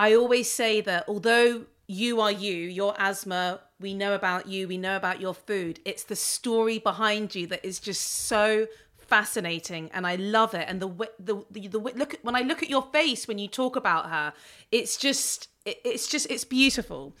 I 0.00 0.14
always 0.14 0.50
say 0.50 0.80
that 0.80 1.04
although 1.08 1.66
you 1.86 2.22
are 2.22 2.32
you, 2.32 2.54
your 2.54 2.98
Asma, 2.98 3.60
we 3.78 3.92
know 3.92 4.14
about 4.14 4.46
you, 4.48 4.66
we 4.66 4.78
know 4.78 4.96
about 4.96 5.20
your 5.20 5.34
food. 5.34 5.78
It's 5.84 6.04
the 6.04 6.16
story 6.16 6.78
behind 6.78 7.34
you 7.34 7.46
that 7.48 7.62
is 7.62 7.78
just 7.78 8.00
so 8.02 8.66
fascinating 8.96 9.90
and 9.92 10.06
I 10.06 10.14
love 10.16 10.54
it. 10.54 10.64
And 10.68 10.80
the 10.80 10.88
the 11.18 11.44
the, 11.50 11.68
the 11.68 11.78
look 11.78 12.14
when 12.22 12.34
I 12.34 12.40
look 12.40 12.62
at 12.62 12.70
your 12.70 12.86
face 12.90 13.28
when 13.28 13.38
you 13.38 13.46
talk 13.46 13.76
about 13.76 14.08
her, 14.08 14.32
it's 14.72 14.96
just 14.96 15.48
it, 15.66 15.82
it's 15.84 16.06
just 16.08 16.30
it's 16.30 16.46
beautiful. 16.46 17.14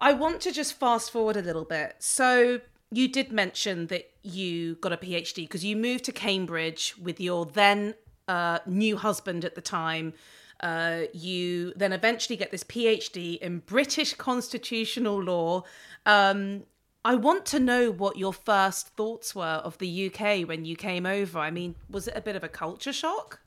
I 0.00 0.12
want 0.12 0.40
to 0.42 0.52
just 0.52 0.78
fast 0.78 1.10
forward 1.10 1.36
a 1.36 1.42
little 1.42 1.64
bit. 1.64 1.96
So 1.98 2.60
you 2.92 3.08
did 3.08 3.32
mention 3.32 3.88
that 3.88 4.12
you 4.22 4.76
got 4.76 4.92
a 4.92 4.96
PhD 4.96 5.42
because 5.42 5.64
you 5.64 5.74
moved 5.74 6.04
to 6.04 6.12
Cambridge 6.12 6.94
with 7.02 7.20
your 7.20 7.46
then 7.46 7.94
uh, 8.28 8.60
new 8.64 8.96
husband 8.96 9.44
at 9.44 9.56
the 9.56 9.60
time. 9.60 10.14
Uh, 10.62 11.02
you 11.12 11.72
then 11.74 11.92
eventually 11.92 12.36
get 12.36 12.50
this 12.50 12.62
PhD 12.64 13.38
in 13.38 13.58
British 13.60 14.14
constitutional 14.14 15.20
law. 15.22 15.64
Um, 16.06 16.64
I 17.04 17.16
want 17.16 17.46
to 17.46 17.58
know 17.58 17.90
what 17.90 18.16
your 18.16 18.32
first 18.32 18.88
thoughts 18.90 19.34
were 19.34 19.44
of 19.44 19.76
the 19.78 20.06
UK 20.06 20.46
when 20.46 20.64
you 20.64 20.76
came 20.76 21.04
over. 21.04 21.38
I 21.40 21.50
mean, 21.50 21.74
was 21.90 22.06
it 22.06 22.14
a 22.16 22.20
bit 22.20 22.36
of 22.36 22.44
a 22.44 22.48
culture 22.48 22.92
shock? 22.92 23.40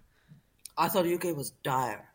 I 0.78 0.89
thought 0.89 1.05
UK 1.07 1.36
was 1.36 1.51
dire. 1.63 2.05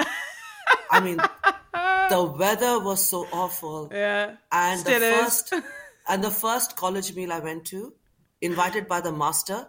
I 0.91 1.01
mean, 1.01 1.17
the 1.17 2.35
weather 2.39 2.79
was 2.81 3.05
so 3.07 3.27
awful. 3.33 3.91
Yeah. 3.95 4.37
And 4.53 4.85
the 4.85 5.01
first 5.01 5.55
and 6.09 6.23
the 6.23 6.31
first 6.31 6.77
college 6.77 7.15
meal 7.15 7.33
I 7.33 7.39
went 7.39 7.65
to, 7.67 7.95
invited 8.43 8.87
by 8.87 9.01
the 9.01 9.13
master, 9.13 9.67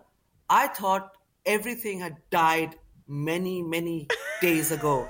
I 0.50 0.68
thought 0.68 1.16
everything 1.46 2.00
had 2.00 2.18
died 2.32 2.76
many, 3.08 3.62
many 3.62 4.08
days 4.42 4.72
ago. 4.72 5.08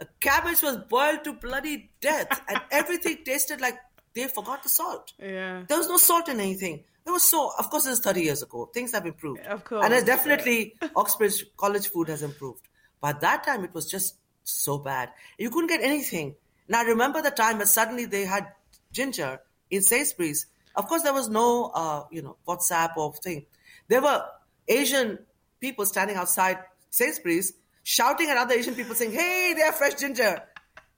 A 0.00 0.06
cabbage 0.20 0.62
was 0.62 0.78
boiled 0.88 1.24
to 1.24 1.34
bloody 1.34 1.90
death, 2.00 2.40
and 2.48 2.60
everything 2.70 3.18
tasted 3.24 3.60
like 3.60 3.78
they 4.14 4.26
forgot 4.28 4.62
the 4.62 4.68
salt. 4.68 5.12
Yeah. 5.18 5.64
There 5.68 5.78
was 5.78 5.88
no 5.88 5.98
salt 5.98 6.28
in 6.28 6.40
anything. 6.40 6.84
There 7.04 7.12
was 7.12 7.22
so, 7.22 7.52
of 7.58 7.70
course, 7.70 7.84
this 7.84 7.98
is 7.98 8.04
30 8.04 8.22
years 8.22 8.42
ago. 8.42 8.70
Things 8.72 8.92
have 8.92 9.06
improved. 9.06 9.40
Of 9.46 9.64
course. 9.64 9.84
And 9.84 10.06
definitely, 10.06 10.74
yeah. 10.80 10.88
Oxbridge 10.96 11.44
College 11.56 11.88
food 11.88 12.08
has 12.08 12.22
improved. 12.22 12.66
But 13.00 13.20
that 13.20 13.44
time, 13.44 13.64
it 13.64 13.74
was 13.74 13.90
just 13.90 14.16
so 14.44 14.78
bad. 14.78 15.10
You 15.38 15.50
couldn't 15.50 15.68
get 15.68 15.82
anything. 15.82 16.34
Now, 16.68 16.80
I 16.80 16.84
remember 16.84 17.22
the 17.22 17.30
time 17.30 17.58
when 17.58 17.66
suddenly 17.66 18.04
they 18.04 18.24
had 18.24 18.46
ginger 18.92 19.40
in 19.70 19.82
Sainsbury's. 19.82 20.46
Of 20.76 20.86
course, 20.86 21.02
there 21.02 21.14
was 21.14 21.28
no, 21.28 21.72
uh, 21.74 22.04
you 22.10 22.22
know, 22.22 22.36
WhatsApp 22.46 22.96
or 22.96 23.12
thing. 23.14 23.46
There 23.88 24.02
were 24.02 24.24
Asian 24.68 25.18
people 25.60 25.84
standing 25.86 26.16
outside 26.16 26.58
Sainsbury's 26.90 27.54
shouting 27.90 28.30
at 28.30 28.36
other 28.36 28.54
Asian 28.54 28.76
people 28.76 28.94
saying, 28.94 29.10
hey, 29.10 29.52
they 29.56 29.62
have 29.62 29.74
fresh 29.74 29.94
ginger. 29.94 30.40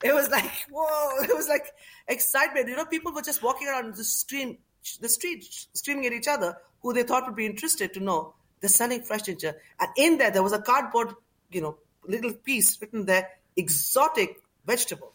It 0.03 0.13
was 0.13 0.29
like, 0.29 0.51
whoa, 0.71 1.23
it 1.23 1.35
was 1.35 1.49
like 1.49 1.65
excitement. 2.07 2.69
You 2.69 2.75
know, 2.75 2.85
people 2.85 3.11
were 3.11 3.23
just 3.23 3.41
walking 3.41 3.67
around 3.67 3.95
the 3.95 4.03
street, 4.03 4.59
the 5.01 5.09
street, 5.09 5.43
screaming 5.73 6.05
at 6.05 6.13
each 6.13 6.27
other 6.27 6.55
who 6.83 6.93
they 6.93 7.01
thought 7.01 7.25
would 7.25 7.35
be 7.35 7.47
interested 7.47 7.93
to 7.95 7.99
know 7.99 8.35
they're 8.59 8.69
selling 8.69 9.01
fresh 9.01 9.23
ginger. 9.23 9.55
And 9.79 9.89
in 9.97 10.17
there, 10.19 10.29
there 10.29 10.43
was 10.43 10.53
a 10.53 10.61
cardboard, 10.61 11.15
you 11.51 11.61
know, 11.61 11.77
little 12.05 12.33
piece 12.33 12.79
written 12.79 13.05
there, 13.05 13.27
exotic 13.55 14.41
vegetable. 14.67 15.13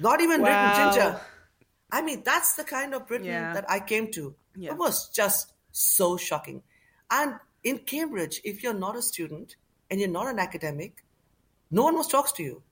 Not 0.00 0.20
even 0.20 0.42
wow. 0.42 0.48
written 0.48 0.92
ginger. 0.92 1.20
I 1.92 2.02
mean, 2.02 2.22
that's 2.24 2.56
the 2.56 2.64
kind 2.64 2.94
of 2.94 3.06
Britain 3.06 3.28
yeah. 3.28 3.52
that 3.52 3.70
I 3.70 3.78
came 3.78 4.10
to. 4.12 4.34
Yeah. 4.56 4.72
It 4.72 4.76
was 4.76 5.08
just 5.10 5.52
so 5.70 6.16
shocking. 6.16 6.62
And 7.10 7.34
in 7.62 7.78
Cambridge, 7.78 8.40
if 8.42 8.62
you're 8.62 8.74
not 8.74 8.96
a 8.96 9.02
student 9.02 9.54
and 9.90 10.00
you're 10.00 10.08
not 10.08 10.26
an 10.26 10.38
academic, 10.38 11.01
no 11.72 11.84
one 11.84 11.96
else 11.96 12.06
talks 12.06 12.32
to 12.32 12.42
you 12.42 12.62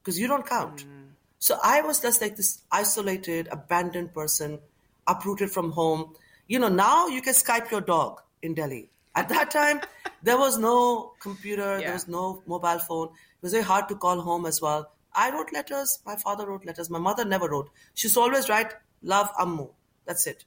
because 0.00 0.18
you 0.18 0.26
don't 0.26 0.46
count. 0.46 0.84
Mm. 0.84 1.10
So 1.38 1.58
I 1.62 1.80
was 1.80 2.00
just 2.00 2.20
like 2.20 2.36
this 2.36 2.60
isolated, 2.70 3.48
abandoned 3.50 4.12
person, 4.12 4.58
uprooted 5.06 5.50
from 5.50 5.70
home. 5.70 6.14
You 6.48 6.58
know, 6.58 6.68
now 6.68 7.06
you 7.06 7.22
can 7.22 7.34
Skype 7.34 7.70
your 7.70 7.80
dog 7.80 8.20
in 8.42 8.54
Delhi. 8.54 8.90
At 9.14 9.28
that 9.28 9.50
time, 9.50 9.80
there 10.22 10.36
was 10.36 10.58
no 10.58 11.12
computer, 11.20 11.78
yeah. 11.78 11.86
there 11.86 11.92
was 11.94 12.08
no 12.08 12.42
mobile 12.46 12.78
phone. 12.80 13.08
It 13.08 13.42
was 13.42 13.52
very 13.52 13.64
hard 13.64 13.88
to 13.88 13.94
call 13.94 14.20
home 14.20 14.44
as 14.44 14.60
well. 14.60 14.92
I 15.14 15.30
wrote 15.30 15.52
letters. 15.52 16.00
My 16.04 16.16
father 16.16 16.46
wrote 16.46 16.64
letters. 16.64 16.90
My 16.90 16.98
mother 16.98 17.24
never 17.24 17.48
wrote. 17.48 17.70
She 17.94 18.08
used 18.08 18.16
always 18.16 18.48
write, 18.48 18.74
Love 19.02 19.32
Ammu. 19.34 19.70
That's 20.04 20.26
it. 20.26 20.44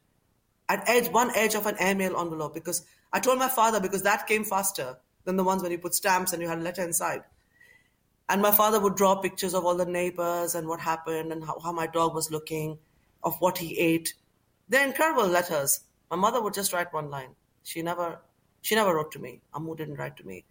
At 0.67 0.89
edge, 0.89 1.09
one 1.09 1.31
edge 1.35 1.55
of 1.55 1.65
an 1.67 1.75
airmail 1.79 2.19
envelope 2.19 2.53
because 2.53 2.85
I 3.13 3.19
told 3.19 3.37
my 3.37 3.49
father 3.49 3.79
because 3.79 4.01
that 4.03 4.27
came 4.27 4.43
faster 4.43 4.97
than 5.23 5.37
the 5.37 5.43
ones 5.43 5.61
when 5.61 5.71
you 5.71 5.77
put 5.77 5.93
stamps 5.93 6.33
and 6.33 6.41
you 6.41 6.47
had 6.47 6.57
a 6.57 6.61
letter 6.61 6.83
inside. 6.83 7.23
And 8.30 8.41
my 8.41 8.51
father 8.51 8.80
would 8.80 8.95
draw 8.95 9.15
pictures 9.15 9.53
of 9.53 9.65
all 9.65 9.76
the 9.76 9.86
neighbors 9.86 10.55
and 10.55 10.67
what 10.67 10.80
happened 10.80 11.32
and 11.32 11.43
how, 11.43 11.59
how 11.59 11.71
my 11.71 11.88
dog 11.88 12.15
was 12.15 12.32
looking, 12.32 12.78
of 13.23 13.36
what 13.39 13.57
he 13.57 13.78
ate. 13.78 14.13
They're 14.69 14.88
incredible 14.88 15.28
letters. 15.28 15.82
My 16.09 16.17
mother 16.17 16.41
would 16.41 16.53
just 16.53 16.73
write 16.73 16.93
one 16.93 17.09
line. 17.09 17.36
She 17.63 17.82
never, 17.82 18.19
she 18.61 18.76
never 18.76 18.95
wrote 18.95 19.11
to 19.13 19.19
me. 19.19 19.41
Ammu 19.53 19.78
didn't 19.78 19.95
write 19.95 20.17
to 20.17 20.26
me, 20.26 20.43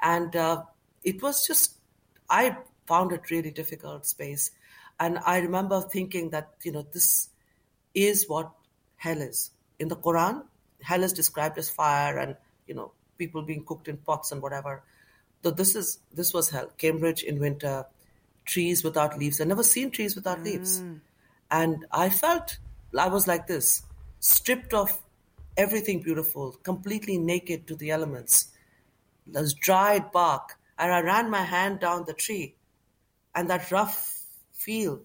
and 0.00 0.34
uh, 0.34 0.62
it 1.04 1.22
was 1.22 1.46
just 1.46 1.80
I 2.30 2.56
found 2.86 3.12
it 3.12 3.30
really 3.30 3.50
difficult 3.50 4.06
space. 4.06 4.52
And 5.00 5.18
I 5.26 5.38
remember 5.38 5.80
thinking 5.80 6.30
that, 6.30 6.50
you 6.62 6.72
know, 6.72 6.86
this 6.92 7.30
is 7.94 8.28
what 8.28 8.50
hell 8.96 9.20
is. 9.20 9.50
In 9.78 9.88
the 9.88 9.96
Quran, 9.96 10.44
hell 10.82 11.02
is 11.02 11.12
described 11.12 11.58
as 11.58 11.68
fire 11.68 12.18
and, 12.18 12.36
you 12.66 12.74
know, 12.74 12.92
people 13.18 13.42
being 13.42 13.64
cooked 13.64 13.88
in 13.88 13.96
pots 13.96 14.32
and 14.32 14.40
whatever. 14.40 14.82
So 15.42 15.50
this 15.50 15.74
is 15.74 15.98
this 16.12 16.34
was 16.34 16.50
hell. 16.50 16.70
Cambridge 16.76 17.22
in 17.22 17.38
winter, 17.38 17.86
trees 18.44 18.84
without 18.84 19.18
leaves. 19.18 19.40
I've 19.40 19.48
never 19.48 19.62
seen 19.62 19.90
trees 19.90 20.14
without 20.14 20.40
mm. 20.40 20.44
leaves. 20.44 20.82
And 21.50 21.86
I 21.90 22.10
felt 22.10 22.58
I 22.96 23.08
was 23.08 23.26
like 23.26 23.46
this, 23.46 23.82
stripped 24.20 24.74
of 24.74 24.96
everything 25.56 26.00
beautiful, 26.02 26.52
completely 26.62 27.18
naked 27.18 27.66
to 27.68 27.74
the 27.74 27.90
elements. 27.90 28.48
There's 29.26 29.54
dried 29.54 30.12
bark. 30.12 30.56
And 30.78 30.92
I 30.92 31.00
ran 31.02 31.28
my 31.28 31.42
hand 31.42 31.80
down 31.80 32.04
the 32.06 32.14
tree 32.14 32.54
and 33.34 33.48
that 33.50 33.70
rough 33.70 34.24
feel, 34.52 35.00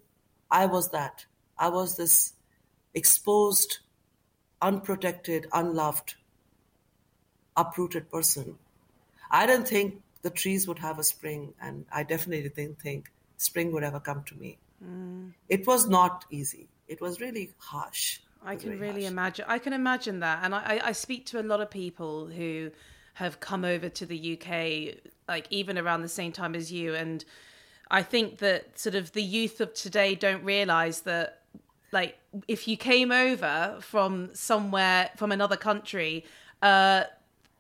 I 0.50 0.66
was 0.66 0.92
that. 0.92 1.26
I 1.58 1.70
was 1.70 1.98
this 1.98 2.34
exposed, 2.94 3.80
unprotected, 4.62 5.48
unloved, 5.54 6.16
uprooted 7.56 8.10
person. 8.12 8.58
I 9.32 9.46
didn't 9.46 9.68
think 9.68 10.02
the 10.26 10.32
trees 10.32 10.68
would 10.68 10.80
have 10.80 10.98
a 10.98 11.04
spring, 11.04 11.54
and 11.62 11.86
I 11.92 12.02
definitely 12.02 12.50
didn't 12.50 12.82
think 12.82 13.12
spring 13.38 13.72
would 13.74 13.84
ever 13.84 14.00
come 14.00 14.24
to 14.24 14.36
me. 14.36 14.58
Mm. 14.84 15.34
It 15.50 15.68
was 15.68 15.88
not 15.88 16.26
easy. 16.32 16.68
It 16.88 17.00
was 17.00 17.22
really 17.22 17.52
harsh. 17.60 18.22
I 18.44 18.56
can 18.56 18.80
really 18.80 19.04
harsh. 19.04 19.12
imagine. 19.12 19.46
I 19.48 19.60
can 19.60 19.74
imagine 19.74 20.22
that, 20.22 20.40
and 20.42 20.56
I, 20.56 20.82
I 20.84 20.92
speak 20.94 21.28
to 21.28 21.40
a 21.40 21.46
lot 21.52 21.62
of 21.62 21.70
people 21.70 22.26
who 22.26 22.72
have 23.14 23.40
come 23.40 23.64
over 23.64 23.88
to 23.88 24.06
the 24.08 24.20
UK, 24.34 25.14
like 25.28 25.46
even 25.52 25.78
around 25.78 26.02
the 26.02 26.10
same 26.10 26.32
time 26.32 26.56
as 26.56 26.72
you, 26.72 26.96
and 26.96 27.24
I 27.92 28.02
think 28.02 28.40
that 28.40 28.80
sort 28.80 28.96
of 28.96 29.12
the 29.12 29.22
youth 29.22 29.62
of 29.62 29.76
today 29.76 30.16
don't 30.16 30.44
realize 30.44 31.02
that 31.02 31.44
like 31.92 32.18
if 32.48 32.68
you 32.68 32.78
came 32.78 33.12
over 33.12 33.78
from 33.80 34.34
somewhere 34.34 35.12
from 35.18 35.32
another 35.32 35.56
country, 35.56 36.26
uh, 36.64 37.04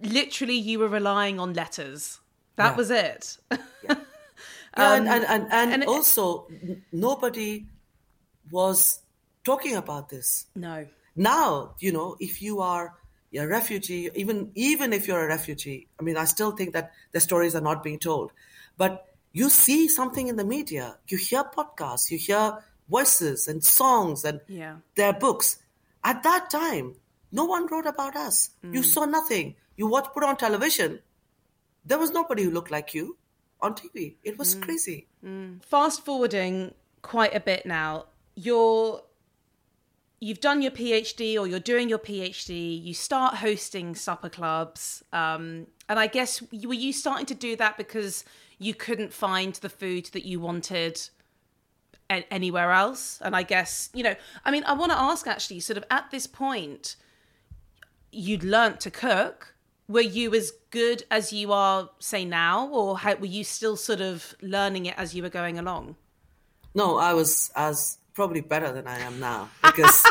literally 0.02 0.58
you 0.58 0.80
were 0.80 0.90
relying 0.90 1.40
on 1.40 1.54
letters. 1.54 2.22
That 2.56 2.72
yeah. 2.72 2.76
was 2.76 2.92
it. 2.92 3.38
yeah, 3.52 3.58
um, 3.90 4.00
and, 4.76 5.08
and, 5.08 5.26
and, 5.26 5.48
and, 5.52 5.74
and 5.74 5.84
also 5.86 6.48
it, 6.50 6.80
nobody 6.92 7.66
was 8.52 9.00
talking 9.44 9.76
about 9.76 10.10
this. 10.10 10.46
No. 10.56 10.88
Now, 11.16 11.76
you 11.80 11.92
know, 11.92 12.18
if 12.20 12.42
you 12.42 12.62
are 12.62 12.94
a 13.34 13.48
refugee, 13.48 14.10
even 14.16 14.52
even 14.56 14.94
if 14.94 15.08
you're 15.08 15.24
a 15.24 15.28
refugee, 15.28 15.88
I 16.00 16.04
mean, 16.04 16.18
I 16.18 16.26
still 16.26 16.52
think 16.52 16.74
that 16.74 16.92
the 17.12 17.20
stories 17.20 17.56
are 17.56 17.62
not 17.62 17.84
being 17.84 18.00
told. 18.00 18.32
But 18.78 19.06
you 19.32 19.50
see 19.50 19.88
something 19.88 20.28
in 20.28 20.36
the 20.36 20.46
media, 20.46 20.98
you 21.08 21.18
hear 21.18 21.44
podcasts, 21.44 22.12
you 22.12 22.18
hear 22.18 22.64
voices 22.90 23.48
and 23.48 23.64
songs 23.64 24.24
and 24.24 24.42
yeah. 24.48 24.78
their 24.96 25.14
books. 25.14 25.58
At 26.04 26.24
that 26.24 26.50
time, 26.50 26.96
no 27.32 27.46
one 27.46 27.68
wrote 27.68 27.86
about 27.86 28.16
us. 28.16 28.52
Mm. 28.64 28.76
You 28.76 28.84
saw 28.84 29.06
nothing. 29.06 29.56
You 29.76 29.88
watch 29.88 30.08
put 30.14 30.24
on 30.24 30.38
television. 30.38 31.00
There 31.86 32.00
was 32.00 32.12
nobody 32.12 32.44
who 32.44 32.52
looked 32.52 32.72
like 32.72 32.94
you 32.94 33.18
on 33.62 33.74
TV. 33.76 34.16
It 34.24 34.38
was 34.38 34.56
mm. 34.56 34.62
crazy. 34.62 35.08
Mm. 35.24 35.64
Fast 35.64 36.04
forwarding 36.04 36.74
quite 37.02 37.36
a 37.36 37.40
bit 37.40 37.66
now. 37.66 38.06
You're 38.36 39.04
you've 40.20 40.42
done 40.42 40.62
your 40.62 40.72
PhD 40.72 41.40
or 41.40 41.48
you're 41.48 41.60
doing 41.60 41.90
your 41.90 42.00
PhD. 42.00 42.84
You 42.84 42.94
start 42.94 43.36
hosting 43.36 43.96
supper 43.96 44.30
clubs, 44.30 45.04
um, 45.14 45.68
and 45.88 46.00
I 46.00 46.08
guess 46.08 46.42
were 46.52 46.74
you 46.74 46.92
starting 46.92 47.26
to 47.28 47.36
do 47.36 47.56
that 47.58 47.78
because 47.78 48.26
you 48.58 48.74
couldn't 48.74 49.14
find 49.14 49.54
the 49.56 49.70
food 49.70 50.06
that 50.14 50.26
you 50.26 50.40
wanted 50.40 51.10
a- 52.10 52.34
anywhere 52.34 52.72
else. 52.72 53.20
And 53.22 53.36
I 53.36 53.44
guess, 53.44 53.90
you 53.94 54.04
know, 54.04 54.16
I 54.44 54.52
mean, 54.52 54.64
I 54.66 54.74
want 54.74 54.92
to 54.92 54.98
ask 54.98 55.28
actually, 55.28 55.60
sort 55.60 55.78
of 55.78 55.84
at 55.90 56.12
this 56.12 56.28
point, 56.28 56.96
you'd 58.12 58.44
learnt 58.44 58.80
to 58.82 58.92
cook. 58.92 59.55
Were 59.88 60.02
you 60.02 60.34
as 60.34 60.52
good 60.72 61.04
as 61.12 61.32
you 61.32 61.52
are, 61.54 61.90
say, 62.00 62.26
now, 62.26 62.68
or 62.70 62.98
how, 62.98 63.16
were 63.16 63.28
you 63.28 63.44
still 63.44 63.76
sort 63.76 64.02
of 64.02 64.36
learning 64.42 64.88
it 64.88 64.96
as 64.98 65.14
you 65.14 65.22
were 65.22 65.30
going 65.30 65.60
along? 65.60 65.96
No, 66.74 66.98
I 66.98 67.14
was 67.14 67.52
as 67.56 67.98
probably 68.14 68.42
better 68.42 68.72
than 68.72 68.88
I 68.88 69.00
am 69.00 69.20
now 69.20 69.50
because 69.64 70.04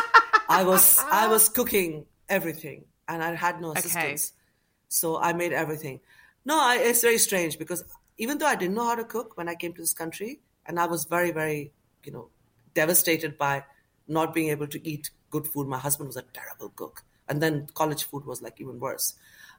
I 0.49 0.63
was 0.63 0.99
I 0.99 1.27
was 1.27 1.49
cooking 1.49 2.05
everything 2.29 2.85
and 3.07 3.21
I 3.21 3.35
had 3.35 3.61
no 3.61 3.73
assistance, 3.73 4.31
okay. 4.31 4.41
so 4.87 5.17
I 5.17 5.33
made 5.33 5.53
everything. 5.53 5.99
No, 6.45 6.59
I, 6.59 6.77
it's 6.77 7.01
very 7.01 7.17
strange 7.17 7.59
because 7.59 7.83
even 8.17 8.37
though 8.37 8.45
I 8.45 8.55
didn't 8.55 8.75
know 8.75 8.85
how 8.85 8.95
to 8.95 9.03
cook 9.03 9.37
when 9.37 9.49
I 9.49 9.55
came 9.55 9.73
to 9.73 9.81
this 9.81 9.93
country, 9.93 10.39
and 10.65 10.79
I 10.79 10.85
was 10.87 11.05
very, 11.05 11.31
very, 11.31 11.71
you 12.03 12.11
know, 12.11 12.29
devastated 12.73 13.37
by 13.37 13.63
not 14.07 14.33
being 14.33 14.49
able 14.49 14.67
to 14.67 14.87
eat 14.87 15.09
good 15.29 15.45
food. 15.47 15.67
My 15.67 15.77
husband 15.77 16.07
was 16.07 16.17
a 16.17 16.21
terrible 16.21 16.69
cook, 16.69 17.03
and 17.27 17.41
then 17.41 17.67
college 17.73 18.03
food 18.05 18.25
was 18.25 18.41
like 18.41 18.59
even 18.59 18.79
worse. 18.79 19.15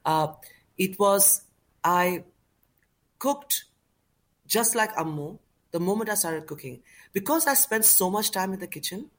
Uh, 0.07 0.28
it 0.78 0.98
was 0.98 1.42
I 1.82 2.24
cooked 3.18 3.64
just 4.46 4.76
like 4.76 4.94
Ammu 4.94 5.38
the 5.72 5.80
moment 5.80 6.09
I 6.09 6.14
started 6.14 6.46
cooking 6.46 6.80
because 7.12 7.46
I 7.46 7.54
spent 7.54 7.84
so 7.84 8.09
much 8.09 8.30
time 8.30 8.52
in 8.52 8.61
the 8.61 8.68
kitchen. 8.68 9.11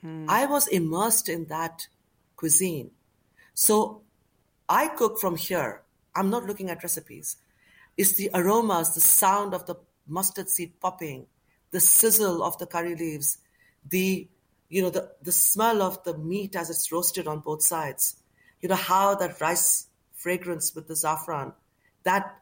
Hmm. 0.00 0.26
I 0.28 0.46
was 0.46 0.68
immersed 0.68 1.28
in 1.28 1.46
that 1.46 1.88
cuisine, 2.36 2.92
so 3.52 4.02
I 4.68 4.86
cook 4.86 5.18
from 5.18 5.36
here. 5.36 5.82
I'm 6.14 6.30
not 6.30 6.46
looking 6.46 6.70
at 6.70 6.84
recipes. 6.84 7.36
It's 7.96 8.12
the 8.12 8.30
aromas, 8.32 8.94
the 8.94 9.00
sound 9.00 9.54
of 9.54 9.66
the 9.66 9.74
mustard 10.06 10.48
seed 10.48 10.78
popping, 10.80 11.26
the 11.72 11.80
sizzle 11.80 12.44
of 12.44 12.56
the 12.58 12.66
curry 12.66 12.94
leaves, 12.94 13.38
the 13.88 14.28
you 14.68 14.82
know 14.82 14.90
the, 14.90 15.10
the 15.22 15.32
smell 15.32 15.82
of 15.82 16.02
the 16.04 16.16
meat 16.16 16.54
as 16.54 16.70
it's 16.70 16.92
roasted 16.92 17.26
on 17.26 17.40
both 17.40 17.62
sides. 17.62 18.16
You 18.60 18.68
know 18.68 18.76
how 18.76 19.16
that 19.16 19.40
rice 19.40 19.87
fragrance 20.18 20.74
with 20.74 20.88
the 20.88 20.96
saffron, 20.96 21.52
that 22.02 22.36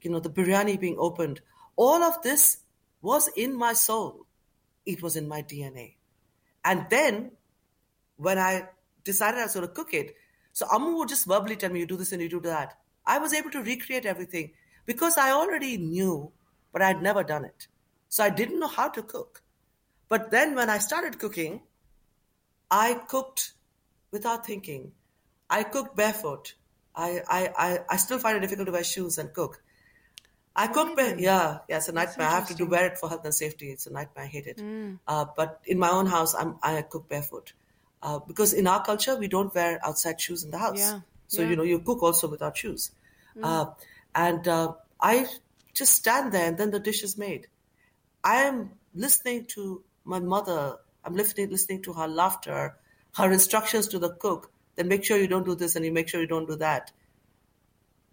you 0.00 0.10
know 0.10 0.20
the 0.20 0.30
biryani 0.30 0.78
being 0.78 0.96
opened. 0.98 1.40
All 1.76 2.02
of 2.02 2.22
this 2.22 2.58
was 3.00 3.28
in 3.36 3.56
my 3.56 3.72
soul. 3.72 4.26
It 4.86 5.02
was 5.02 5.16
in 5.16 5.26
my 5.26 5.42
DNA. 5.42 5.94
And 6.64 6.86
then 6.90 7.32
when 8.16 8.38
I 8.38 8.68
decided 9.04 9.40
I 9.40 9.44
was 9.44 9.54
going 9.54 9.66
to 9.66 9.72
cook 9.72 9.94
it, 9.94 10.14
so 10.52 10.66
Ammu 10.66 10.98
would 10.98 11.08
just 11.08 11.26
verbally 11.26 11.56
tell 11.56 11.70
me, 11.70 11.80
you 11.80 11.86
do 11.86 11.96
this 11.96 12.12
and 12.12 12.20
you 12.22 12.28
do 12.28 12.40
that. 12.40 12.78
I 13.06 13.18
was 13.18 13.32
able 13.32 13.50
to 13.50 13.62
recreate 13.62 14.06
everything 14.06 14.52
because 14.86 15.16
I 15.16 15.30
already 15.30 15.76
knew, 15.78 16.30
but 16.72 16.82
I'd 16.82 17.02
never 17.02 17.24
done 17.24 17.44
it. 17.44 17.66
So 18.08 18.22
I 18.22 18.30
didn't 18.30 18.60
know 18.60 18.68
how 18.68 18.88
to 18.90 19.02
cook. 19.02 19.42
But 20.08 20.30
then 20.30 20.54
when 20.54 20.68
I 20.68 20.78
started 20.78 21.18
cooking, 21.18 21.62
I 22.70 22.94
cooked 22.94 23.54
without 24.10 24.46
thinking. 24.46 24.92
I 25.48 25.62
cooked 25.62 25.96
barefoot. 25.96 26.54
I, 26.94 27.20
I, 27.28 27.50
I, 27.56 27.78
I 27.90 27.96
still 27.96 28.18
find 28.18 28.36
it 28.36 28.40
difficult 28.40 28.66
to 28.66 28.72
wear 28.72 28.84
shoes 28.84 29.18
and 29.18 29.32
cook. 29.32 29.62
I 30.54 30.66
cook, 30.66 30.94
bare, 30.96 31.18
yeah, 31.18 31.60
yeah, 31.68 31.78
it's 31.78 31.88
a 31.88 31.92
nightmare. 31.92 32.28
I 32.28 32.32
have 32.32 32.48
to 32.48 32.54
do 32.54 32.66
wear 32.66 32.86
it 32.86 32.98
for 32.98 33.08
health 33.08 33.24
and 33.24 33.34
safety. 33.34 33.70
It's 33.70 33.86
a 33.86 33.92
nightmare. 33.92 34.24
I 34.24 34.28
hate 34.28 34.46
it. 34.46 34.58
Mm. 34.58 34.98
Uh, 35.08 35.24
but 35.34 35.60
in 35.64 35.78
my 35.78 35.88
own 35.88 36.04
house, 36.04 36.34
I'm, 36.34 36.56
I 36.62 36.82
cook 36.82 37.08
barefoot 37.08 37.54
uh, 38.02 38.18
because 38.18 38.52
in 38.52 38.66
our 38.66 38.84
culture 38.84 39.16
we 39.16 39.28
don't 39.28 39.54
wear 39.54 39.80
outside 39.84 40.20
shoes 40.20 40.44
in 40.44 40.50
the 40.50 40.58
house. 40.58 40.78
Yeah. 40.78 41.00
So 41.28 41.42
yeah. 41.42 41.50
you 41.50 41.56
know 41.56 41.62
you 41.62 41.78
cook 41.78 42.02
also 42.02 42.28
without 42.28 42.56
shoes, 42.56 42.90
mm. 43.36 43.44
uh, 43.44 43.70
and 44.14 44.46
uh, 44.46 44.74
I 45.00 45.26
just 45.72 45.94
stand 45.94 46.32
there 46.32 46.46
and 46.48 46.58
then 46.58 46.70
the 46.70 46.80
dish 46.80 47.02
is 47.02 47.16
made. 47.16 47.46
I 48.22 48.42
am 48.42 48.72
listening 48.94 49.46
to 49.56 49.82
my 50.04 50.20
mother. 50.20 50.76
I'm 51.04 51.14
listening 51.14 51.50
listening 51.50 51.82
to 51.82 51.94
her 51.94 52.06
laughter, 52.06 52.76
her 53.16 53.32
instructions 53.32 53.88
to 53.88 53.98
the 53.98 54.10
cook. 54.10 54.51
Then 54.76 54.88
make 54.88 55.04
sure 55.04 55.18
you 55.18 55.28
don't 55.28 55.44
do 55.44 55.54
this 55.54 55.76
and 55.76 55.84
you 55.84 55.92
make 55.92 56.08
sure 56.08 56.20
you 56.20 56.26
don't 56.26 56.48
do 56.48 56.56
that. 56.56 56.92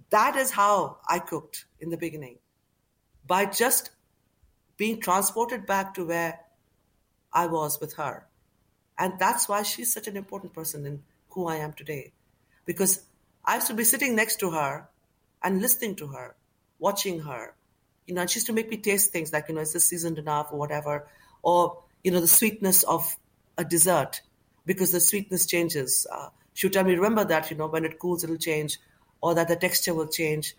That 0.10 0.36
is 0.36 0.52
how 0.52 0.98
I 1.08 1.20
cooked 1.20 1.66
in 1.80 1.90
the 1.90 1.98
beginning, 1.98 2.40
by 3.26 3.46
just 3.46 3.92
being 4.76 5.00
transported 5.00 5.66
back 5.66 5.94
to 5.94 6.06
where 6.06 6.40
I 7.32 7.46
was 7.46 7.80
with 7.80 7.94
her. 7.94 8.28
And 8.98 9.14
that's 9.20 9.48
why 9.48 9.64
she's 9.64 9.94
such 9.94 10.08
an 10.08 10.18
important 10.18 10.54
person 10.54 10.86
in 10.86 11.04
who 11.30 11.48
I 11.48 11.58
am 11.58 11.74
today. 11.74 12.12
Because 12.66 13.04
I 13.46 13.56
used 13.56 13.68
to 13.68 13.74
be 13.74 13.84
sitting 13.84 14.16
next 14.16 14.40
to 14.42 14.52
her 14.52 14.90
and 15.44 15.62
listening 15.62 15.96
to 15.98 16.08
her, 16.08 16.36
watching 16.80 17.20
her. 17.22 17.56
You 18.08 18.16
know, 18.16 18.22
and 18.22 18.30
she 18.30 18.38
used 18.38 18.48
to 18.48 18.54
make 18.54 18.70
me 18.70 18.78
taste 18.78 19.12
things 19.12 19.32
like, 19.32 19.48
you 19.48 19.56
know, 19.56 19.62
is 19.62 19.74
this 19.74 19.86
seasoned 19.86 20.18
enough 20.18 20.48
or 20.52 20.58
whatever? 20.58 21.08
Or, 21.44 21.84
you 22.04 22.12
know, 22.12 22.20
the 22.20 22.28
sweetness 22.28 22.84
of 22.84 23.16
a 23.58 23.64
dessert 23.64 24.22
because 24.66 24.92
the 24.92 25.00
sweetness 25.00 25.46
changes. 25.46 26.08
Uh, 26.12 26.30
she 26.54 26.68
would 26.68 26.74
tell 26.74 26.84
me, 26.84 26.96
remember 26.96 27.24
that, 27.26 27.50
you 27.52 27.58
know, 27.58 27.68
when 27.68 27.86
it 27.86 28.00
cools, 28.00 28.24
it'll 28.24 28.38
change 28.38 28.80
or 29.22 29.36
that 29.36 29.48
the 29.48 29.56
texture 29.56 29.94
will 29.94 30.08
change. 30.08 30.56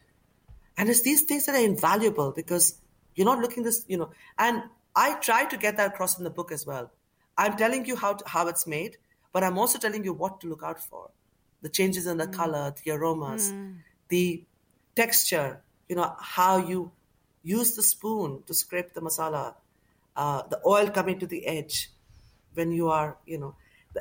And 0.77 0.89
it's 0.89 1.03
these 1.03 1.23
things 1.23 1.47
that 1.47 1.55
are 1.55 1.65
invaluable 1.65 2.33
because 2.33 2.81
you're 3.15 3.27
not 3.27 3.41
looking 3.41 3.63
this, 3.63 3.85
you 3.89 3.99
know, 3.99 4.11
and 4.39 4.63
I 4.97 5.15
try 5.15 5.45
to 5.45 5.57
get 5.57 5.77
that 5.77 5.89
across 5.93 6.19
in 6.19 6.25
the 6.25 6.31
book 6.31 6.53
as 6.53 6.67
well. 6.67 6.91
I'm 7.37 7.57
telling 7.57 7.87
you 7.87 7.97
how 7.97 8.15
to, 8.15 8.25
how 8.29 8.49
it's 8.49 8.67
made, 8.67 8.97
but 9.33 9.45
I'm 9.45 9.59
also 9.59 9.79
telling 9.79 10.05
you 10.05 10.13
what 10.13 10.41
to 10.41 10.47
look 10.49 10.63
out 10.63 10.81
for. 10.81 11.11
The 11.63 11.69
changes 11.69 12.07
in 12.07 12.17
the 12.17 12.27
mm. 12.27 12.33
color, 12.33 12.75
the 12.83 12.91
aromas, 12.93 13.53
mm. 13.53 13.77
the 14.09 14.45
texture, 14.97 15.61
you 15.89 15.97
know, 15.97 16.15
how 16.19 16.59
you 16.59 16.91
use 17.43 17.77
the 17.77 17.83
spoon 17.83 18.43
to 18.47 18.55
scrape 18.55 18.95
the 18.95 19.01
masala, 19.01 19.55
uh, 20.17 20.43
the 20.49 20.61
oil 20.67 20.89
coming 20.91 21.19
to 21.19 21.27
the 21.27 21.47
edge 21.47 21.91
when 22.55 22.73
you 22.73 22.89
are, 22.89 23.17
you 23.27 23.39
know, 23.39 23.55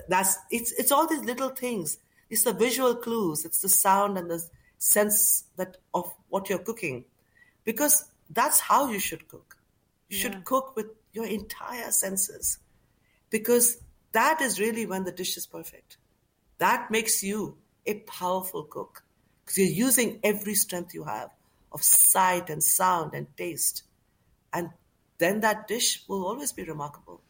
that's 0.07 0.37
it's 0.51 0.71
it's 0.73 0.91
all 0.91 1.07
these 1.07 1.23
little 1.23 1.49
things. 1.49 1.97
It's 2.29 2.43
the 2.43 2.53
visual 2.53 2.95
clues, 2.95 3.45
it's 3.45 3.61
the 3.61 3.69
sound 3.69 4.17
and 4.17 4.29
the 4.29 4.43
sense 4.77 5.45
that 5.57 5.77
of 5.93 6.13
what 6.29 6.49
you're 6.49 6.59
cooking, 6.59 7.05
because 7.65 8.05
that's 8.29 8.59
how 8.59 8.91
you 8.91 8.99
should 8.99 9.27
cook. 9.27 9.57
You 10.09 10.17
yeah. 10.17 10.23
should 10.23 10.45
cook 10.45 10.75
with 10.75 10.87
your 11.13 11.25
entire 11.25 11.91
senses 11.91 12.59
because 13.29 13.81
that 14.11 14.41
is 14.41 14.59
really 14.59 14.85
when 14.85 15.03
the 15.03 15.11
dish 15.11 15.37
is 15.37 15.45
perfect. 15.45 15.97
That 16.57 16.91
makes 16.91 17.23
you 17.23 17.57
a 17.85 17.95
powerful 18.01 18.63
cook 18.63 19.03
because 19.43 19.57
you're 19.57 19.87
using 19.87 20.19
every 20.23 20.55
strength 20.55 20.93
you 20.93 21.03
have 21.03 21.29
of 21.71 21.83
sight 21.83 22.49
and 22.49 22.63
sound 22.63 23.13
and 23.13 23.27
taste. 23.37 23.83
And 24.53 24.69
then 25.17 25.41
that 25.41 25.67
dish 25.67 26.03
will 26.07 26.25
always 26.25 26.51
be 26.51 26.63
remarkable. 26.63 27.21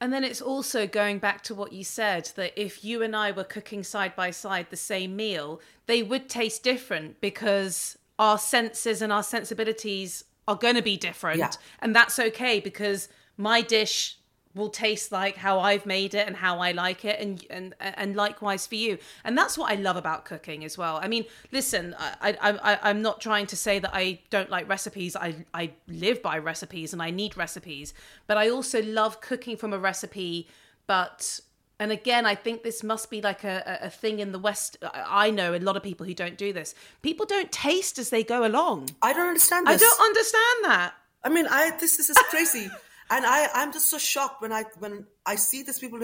And 0.00 0.12
then 0.12 0.22
it's 0.22 0.40
also 0.40 0.86
going 0.86 1.18
back 1.18 1.42
to 1.44 1.54
what 1.54 1.72
you 1.72 1.82
said 1.82 2.30
that 2.36 2.52
if 2.60 2.84
you 2.84 3.02
and 3.02 3.16
I 3.16 3.32
were 3.32 3.44
cooking 3.44 3.82
side 3.82 4.14
by 4.14 4.30
side 4.30 4.66
the 4.70 4.76
same 4.76 5.16
meal, 5.16 5.60
they 5.86 6.02
would 6.02 6.28
taste 6.28 6.62
different 6.62 7.20
because 7.20 7.98
our 8.18 8.38
senses 8.38 9.02
and 9.02 9.12
our 9.12 9.22
sensibilities 9.22 10.24
are 10.46 10.56
going 10.56 10.76
to 10.76 10.82
be 10.82 10.96
different. 10.96 11.38
Yeah. 11.38 11.50
And 11.80 11.96
that's 11.96 12.18
okay 12.18 12.60
because 12.60 13.08
my 13.36 13.60
dish 13.60 14.17
will 14.54 14.68
taste 14.70 15.12
like 15.12 15.36
how 15.36 15.60
I've 15.60 15.86
made 15.86 16.14
it 16.14 16.26
and 16.26 16.36
how 16.36 16.58
I 16.58 16.72
like 16.72 17.04
it 17.04 17.20
and 17.20 17.44
and 17.50 17.74
and 17.80 18.16
likewise 18.16 18.66
for 18.66 18.74
you 18.74 18.98
and 19.24 19.36
that's 19.36 19.56
what 19.56 19.70
I 19.70 19.74
love 19.76 19.96
about 19.96 20.24
cooking 20.24 20.64
as 20.64 20.76
well 20.76 20.98
I 21.02 21.08
mean 21.08 21.24
listen 21.52 21.94
I, 21.98 22.36
I, 22.40 22.72
I 22.72 22.78
I'm 22.82 23.02
not 23.02 23.20
trying 23.20 23.46
to 23.46 23.56
say 23.56 23.78
that 23.78 23.90
I 23.92 24.20
don't 24.30 24.50
like 24.50 24.68
recipes 24.68 25.16
I 25.16 25.44
I 25.54 25.72
live 25.86 26.22
by 26.22 26.38
recipes 26.38 26.92
and 26.92 27.02
I 27.02 27.10
need 27.10 27.36
recipes 27.36 27.94
but 28.26 28.36
I 28.36 28.48
also 28.48 28.82
love 28.82 29.20
cooking 29.20 29.56
from 29.56 29.72
a 29.72 29.78
recipe 29.78 30.48
but 30.86 31.40
and 31.80 31.92
again, 31.92 32.26
I 32.26 32.34
think 32.34 32.64
this 32.64 32.82
must 32.82 33.08
be 33.08 33.22
like 33.22 33.44
a, 33.44 33.78
a 33.82 33.90
thing 33.90 34.18
in 34.18 34.32
the 34.32 34.38
West. 34.38 34.78
I 34.82 35.30
know 35.30 35.54
a 35.54 35.60
lot 35.60 35.76
of 35.76 35.82
people 35.84 36.06
who 36.06 36.14
don't 36.14 36.36
do 36.36 36.52
this. 36.52 36.74
People 37.02 37.24
don't 37.24 37.52
taste 37.52 38.00
as 38.00 38.10
they 38.10 38.24
go 38.24 38.44
along. 38.44 38.90
I 39.00 39.12
don't 39.12 39.28
understand 39.28 39.68
this. 39.68 39.80
I 39.80 39.84
don't 39.84 40.00
understand 40.00 40.64
that. 40.64 40.94
I 41.22 41.28
mean, 41.28 41.46
I 41.48 41.70
this, 41.78 41.96
this 41.96 42.10
is 42.10 42.18
crazy. 42.30 42.68
And 43.10 43.24
I, 43.26 43.48
I'm 43.54 43.72
just 43.72 43.90
so 43.90 43.98
shocked 43.98 44.42
when 44.42 44.52
I 44.52 44.64
when 44.78 45.06
I 45.24 45.36
see 45.36 45.62
these 45.62 45.78
people. 45.78 46.00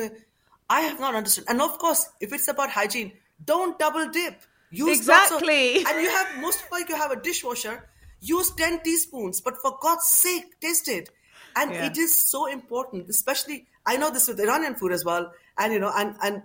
I 0.70 0.80
have 0.80 0.98
not 0.98 1.14
understood. 1.14 1.44
And 1.48 1.60
of 1.60 1.78
course, 1.78 2.08
if 2.20 2.32
it's 2.32 2.48
about 2.48 2.70
hygiene, 2.70 3.12
don't 3.44 3.78
double 3.78 4.08
dip. 4.08 4.40
Use 4.70 4.98
exactly. 4.98 5.82
Of, 5.82 5.86
and 5.86 6.02
you 6.02 6.10
have 6.10 6.40
most 6.40 6.62
of 6.64 6.70
like 6.72 6.88
you 6.88 6.96
have 6.96 7.10
a 7.10 7.20
dishwasher. 7.20 7.88
Use 8.20 8.50
ten 8.52 8.80
teaspoons, 8.82 9.40
but 9.40 9.56
for 9.60 9.78
God's 9.80 10.06
sake, 10.06 10.58
taste 10.60 10.88
it. 10.88 11.10
And 11.56 11.70
yeah. 11.70 11.86
it 11.86 11.98
is 11.98 12.14
so 12.14 12.46
important, 12.46 13.08
especially 13.08 13.66
I 13.86 13.96
know 13.96 14.10
this 14.10 14.28
with 14.28 14.40
Iranian 14.40 14.74
food 14.74 14.92
as 14.92 15.04
well. 15.04 15.32
And 15.58 15.72
you 15.72 15.78
know, 15.78 15.92
and 15.94 16.16
and 16.22 16.42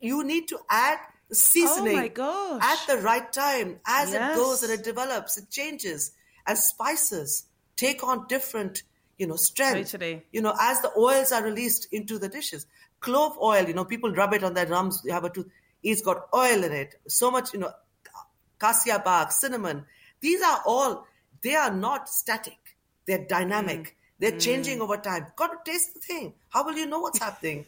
you 0.00 0.24
need 0.24 0.48
to 0.48 0.58
add 0.68 0.98
seasoning 1.30 2.12
oh 2.18 2.58
at 2.60 2.78
the 2.86 3.00
right 3.02 3.32
time 3.32 3.80
as 3.86 4.12
yes. 4.12 4.36
it 4.36 4.40
goes 4.40 4.62
and 4.62 4.72
it 4.72 4.84
develops, 4.84 5.38
it 5.38 5.50
changes, 5.50 6.12
and 6.46 6.58
spices 6.58 7.46
take 7.76 8.04
on 8.04 8.26
different 8.28 8.82
you 9.22 9.28
know, 9.28 9.36
strength. 9.36 9.92
Totally. 9.92 10.20
You 10.32 10.42
know, 10.42 10.52
as 10.60 10.80
the 10.80 10.90
oils 10.98 11.30
are 11.30 11.44
released 11.44 11.86
into 11.92 12.18
the 12.18 12.28
dishes. 12.28 12.66
Clove 12.98 13.38
oil, 13.40 13.64
you 13.68 13.72
know, 13.72 13.84
people 13.84 14.12
rub 14.12 14.32
it 14.34 14.42
on 14.42 14.52
their 14.52 14.66
gums. 14.66 15.00
You 15.04 15.12
have 15.12 15.22
a 15.22 15.30
tooth. 15.30 15.46
It's 15.80 16.02
got 16.02 16.26
oil 16.34 16.64
in 16.64 16.72
it. 16.72 16.96
So 17.06 17.30
much, 17.30 17.52
you 17.52 17.60
know, 17.60 17.70
cassia 18.58 18.98
bark, 18.98 19.30
cinnamon. 19.30 19.86
These 20.20 20.42
are 20.42 20.62
all, 20.66 21.06
they 21.40 21.54
are 21.54 21.72
not 21.72 22.08
static. 22.08 22.58
They're 23.06 23.24
dynamic. 23.24 23.80
Mm. 23.80 23.92
They're 24.18 24.32
mm. 24.32 24.40
changing 24.40 24.80
over 24.80 24.96
time. 24.96 25.28
Got 25.36 25.64
to 25.64 25.70
taste 25.70 25.94
the 25.94 26.00
thing. 26.00 26.34
How 26.48 26.64
will 26.64 26.74
you 26.74 26.86
know 26.86 26.98
what's 26.98 27.20
happening? 27.20 27.64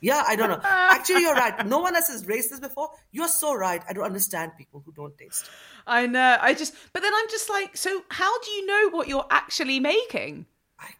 Yeah, 0.00 0.22
I 0.26 0.36
don't 0.36 0.48
know. 0.48 0.60
Actually, 0.64 1.20
you're 1.20 1.34
right. 1.34 1.66
No 1.66 1.80
one 1.80 1.94
else 1.94 2.08
has 2.08 2.26
raised 2.26 2.50
this 2.50 2.60
before. 2.60 2.88
You're 3.12 3.28
so 3.28 3.54
right. 3.54 3.82
I 3.86 3.92
don't 3.92 4.04
understand 4.04 4.52
people 4.56 4.82
who 4.86 4.92
don't 4.92 5.16
taste. 5.18 5.50
I 5.86 6.06
know. 6.06 6.38
I 6.40 6.54
just, 6.54 6.74
but 6.94 7.02
then 7.02 7.12
I'm 7.14 7.28
just 7.28 7.50
like, 7.50 7.76
so 7.76 8.04
how 8.08 8.40
do 8.40 8.50
you 8.52 8.64
know 8.64 8.88
what 8.88 9.06
you're 9.06 9.26
actually 9.30 9.80
making? 9.80 10.46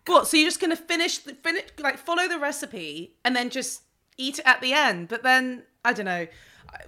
What? 0.07 0.27
So 0.27 0.37
you're 0.37 0.49
just 0.49 0.61
gonna 0.61 0.77
finish 0.77 1.19
the 1.19 1.35
finish 1.35 1.65
like 1.79 1.99
follow 1.99 2.29
the 2.29 2.39
recipe 2.39 3.15
and 3.25 3.35
then 3.35 3.51
just 3.51 3.83
eat 4.17 4.39
it 4.39 4.47
at 4.47 4.61
the 4.61 4.73
end? 4.73 5.09
But 5.09 5.23
then 5.23 5.65
I 5.85 5.93
don't 5.93 6.07
know 6.07 6.27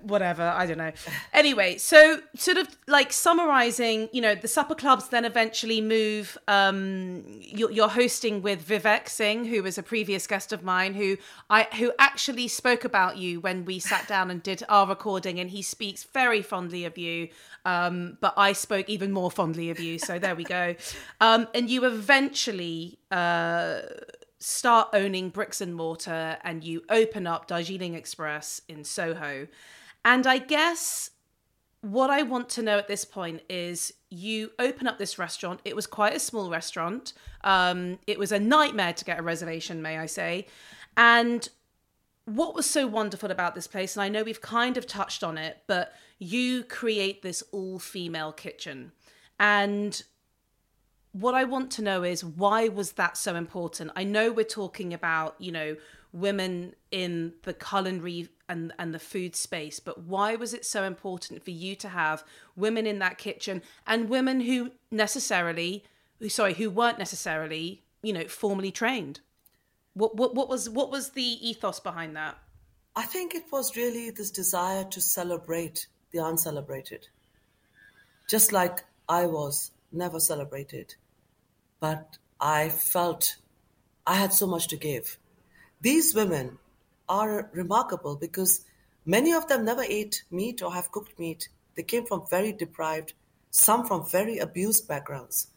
whatever 0.03 0.43
i 0.43 0.66
don't 0.66 0.78
know 0.78 0.93
anyway 1.32 1.76
so 1.76 2.20
sort 2.34 2.57
of 2.57 2.68
like 2.87 3.12
summarizing 3.12 4.09
you 4.12 4.20
know 4.20 4.34
the 4.34 4.49
supper 4.49 4.74
clubs 4.74 5.09
then 5.09 5.24
eventually 5.24 5.80
move 5.80 6.39
um 6.49 7.22
you're, 7.41 7.70
you're, 7.70 7.89
hosting 7.89 8.43
with 8.43 8.66
vivek 8.66 9.09
singh 9.09 9.45
who 9.45 9.62
was 9.62 9.78
a 9.78 9.82
previous 9.82 10.26
guest 10.26 10.53
of 10.53 10.62
mine 10.62 10.95
who 10.95 11.16
i 11.51 11.64
who 11.76 11.93
actually 11.99 12.49
spoke 12.49 12.84
about 12.84 13.16
you 13.16 13.41
when 13.41 13.64
we 13.64 13.78
sat 13.78 14.07
down 14.07 14.30
and 14.30 14.43
did 14.43 14.62
our 14.68 14.87
recording 14.87 15.41
and 15.41 15.51
he 15.51 15.62
speaks 15.62 16.05
very 16.05 16.43
fondly 16.43 16.84
of 16.84 16.99
you 16.99 17.28
um 17.64 18.18
but 18.20 18.34
i 18.37 18.53
spoke 18.53 18.89
even 18.89 19.12
more 19.12 19.30
fondly 19.30 19.70
of 19.70 19.80
you 19.80 19.99
so 19.99 20.18
there 20.18 20.34
we 20.34 20.45
go 20.45 20.74
um 21.20 21.47
and 21.55 21.70
you 21.70 21.84
eventually 21.84 22.99
uh 23.11 23.80
start 24.39 24.89
owning 24.93 25.30
bricks 25.30 25.61
and 25.61 25.74
mortar 25.74 26.37
and 26.45 26.62
you 26.62 26.82
open 26.91 27.26
up 27.26 27.47
Darjeeling 27.47 27.95
Express 27.95 28.61
in 28.68 28.84
Soho. 28.84 29.49
And 30.07 30.24
I 30.24 30.38
guess 30.38 31.11
what 31.80 32.11
I 32.11 32.22
want 32.22 32.48
to 32.50 32.62
know 32.62 32.78
at 32.78 32.86
this 32.86 33.04
point 33.04 33.42
is 33.50 33.92
you 34.09 34.52
open 34.61 34.86
up 34.86 34.98
this 34.98 35.18
restaurant. 35.18 35.61
It 35.64 35.74
was 35.74 35.88
quite 35.88 36.14
a 36.14 36.20
small 36.20 36.48
restaurant. 36.48 37.12
Um, 37.42 37.98
it 38.07 38.16
was 38.16 38.30
a 38.30 38.38
nightmare 38.38 38.92
to 38.92 39.04
get 39.04 39.18
a 39.18 39.22
reservation, 39.22 39.82
may 39.82 39.98
I 39.98 40.07
say. 40.07 40.46
And 40.96 41.48
what 42.24 42.54
was 42.54 42.66
so 42.66 42.86
wonderful 42.86 43.32
about 43.32 43.57
this 43.57 43.66
place, 43.66 43.96
and 43.96 44.02
I 44.02 44.09
know 44.09 44.22
we've 44.22 44.40
kind 44.40 44.76
of 44.76 44.86
touched 44.86 45.24
on 45.24 45.36
it, 45.36 45.62
but 45.66 45.92
you 46.20 46.62
create 46.62 47.22
this 47.22 47.42
all 47.50 47.80
female 47.80 48.30
kitchen. 48.30 48.92
And 49.40 50.00
what 51.11 51.34
I 51.34 51.42
want 51.42 51.72
to 51.72 51.82
know 51.82 52.04
is 52.04 52.24
why 52.24 52.68
was 52.68 52.92
that 52.92 53.16
so 53.16 53.34
important? 53.34 53.90
I 53.96 54.04
know 54.04 54.30
we're 54.30 54.44
talking 54.44 54.94
about, 54.94 55.34
you 55.40 55.50
know, 55.50 55.76
women 56.12 56.74
in 56.92 57.32
the 57.42 57.52
culinary 57.52 58.28
and 58.49 58.72
and 58.78 58.94
the 58.94 58.99
food 58.99 59.34
space, 59.36 59.80
but 59.80 60.03
why 60.03 60.36
was 60.36 60.55
it 60.55 60.64
so 60.64 60.84
important 60.84 61.44
for 61.44 61.51
you 61.51 61.74
to 61.76 61.88
have 61.88 62.24
women 62.55 62.86
in 62.86 62.99
that 63.01 63.18
kitchen 63.18 63.62
and 63.86 64.09
women 64.09 64.40
who 64.40 64.72
necessarily 64.90 65.84
sorry, 66.28 66.55
who 66.55 66.70
weren't 66.70 66.99
necessarily 66.99 67.82
you 68.07 68.12
know, 68.12 68.24
formally 68.28 68.70
trained. 68.70 69.20
What 69.94 70.16
what 70.16 70.34
what 70.34 70.49
was 70.49 70.70
what 70.70 70.90
was 70.90 71.11
the 71.11 71.49
ethos 71.49 71.80
behind 71.80 72.14
that? 72.16 72.38
I 72.94 73.03
think 73.03 73.34
it 73.34 73.44
was 73.51 73.76
really 73.76 74.11
this 74.11 74.30
desire 74.30 74.84
to 74.84 75.01
celebrate 75.01 75.86
the 76.12 76.24
uncelebrated. 76.24 77.09
Just 78.28 78.53
like 78.53 78.84
I 79.09 79.26
was 79.26 79.72
never 79.92 80.20
celebrated, 80.20 80.94
but 81.80 82.18
I 82.40 82.68
felt 82.68 83.36
I 84.07 84.14
had 84.14 84.32
so 84.32 84.47
much 84.47 84.68
to 84.68 84.76
give. 84.76 85.18
These 85.80 86.14
women 86.14 86.59
are 87.09 87.50
remarkable 87.52 88.16
because 88.16 88.64
many 89.04 89.32
of 89.32 89.48
them 89.48 89.64
never 89.64 89.82
ate 89.82 90.22
meat 90.30 90.62
or 90.62 90.72
have 90.72 90.92
cooked 90.92 91.18
meat. 91.18 91.48
They 91.74 91.82
came 91.82 92.07
from 92.07 92.26
very 92.28 92.52
deprived, 92.52 93.12
some 93.50 93.86
from 93.86 94.09
very 94.09 94.38
abused 94.38 94.88
backgrounds. 94.88 95.48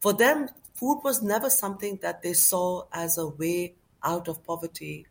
For 0.00 0.12
them, 0.12 0.48
food 0.74 1.00
was 1.02 1.22
never 1.22 1.50
something 1.50 1.98
that 2.02 2.22
they 2.22 2.34
saw 2.34 2.84
as 2.92 3.18
a 3.18 3.26
way 3.28 3.74
out 4.02 4.28
of 4.28 4.44
poverty 4.44 5.06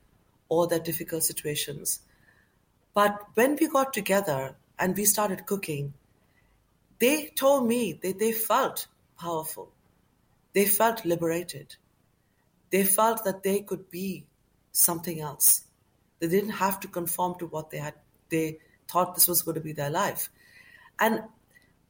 or 0.47 0.67
their 0.67 0.79
difficult 0.79 1.23
situations. 1.23 2.01
But 2.93 3.25
when 3.33 3.57
we 3.59 3.67
got 3.67 3.93
together 3.93 4.55
and 4.79 4.95
we 4.95 5.05
started 5.05 5.45
cooking, 5.45 5.93
they 6.99 7.27
told 7.35 7.67
me 7.67 7.99
that 8.01 8.19
they 8.19 8.31
felt 8.31 8.87
powerful. 9.19 9.69
They 10.53 10.65
felt 10.65 11.03
liberated. 11.03 11.75
They 12.69 12.85
felt 12.85 13.25
that 13.25 13.43
they 13.43 13.61
could 13.61 13.89
be 13.89 14.25
something 14.71 15.19
else. 15.19 15.64
They 16.19 16.27
didn't 16.27 16.51
have 16.51 16.79
to 16.81 16.87
conform 16.87 17.37
to 17.39 17.47
what 17.47 17.69
they 17.69 17.77
had. 17.77 17.93
They 18.29 18.59
thought 18.87 19.15
this 19.15 19.27
was 19.27 19.41
going 19.41 19.55
to 19.55 19.61
be 19.61 19.73
their 19.73 19.89
life. 19.89 20.29
And 20.99 21.23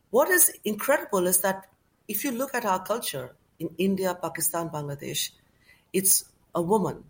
what 0.09 0.29
is 0.29 0.51
incredible 0.63 1.27
is 1.27 1.39
that 1.41 1.67
if 2.07 2.23
you 2.23 2.31
look 2.31 2.53
at 2.53 2.65
our 2.65 2.83
culture 2.83 3.35
in 3.59 3.69
India, 3.77 4.17
Pakistan, 4.21 4.69
Bangladesh, 4.69 5.31
it's 5.93 6.25
a 6.53 6.61
woman 6.61 7.03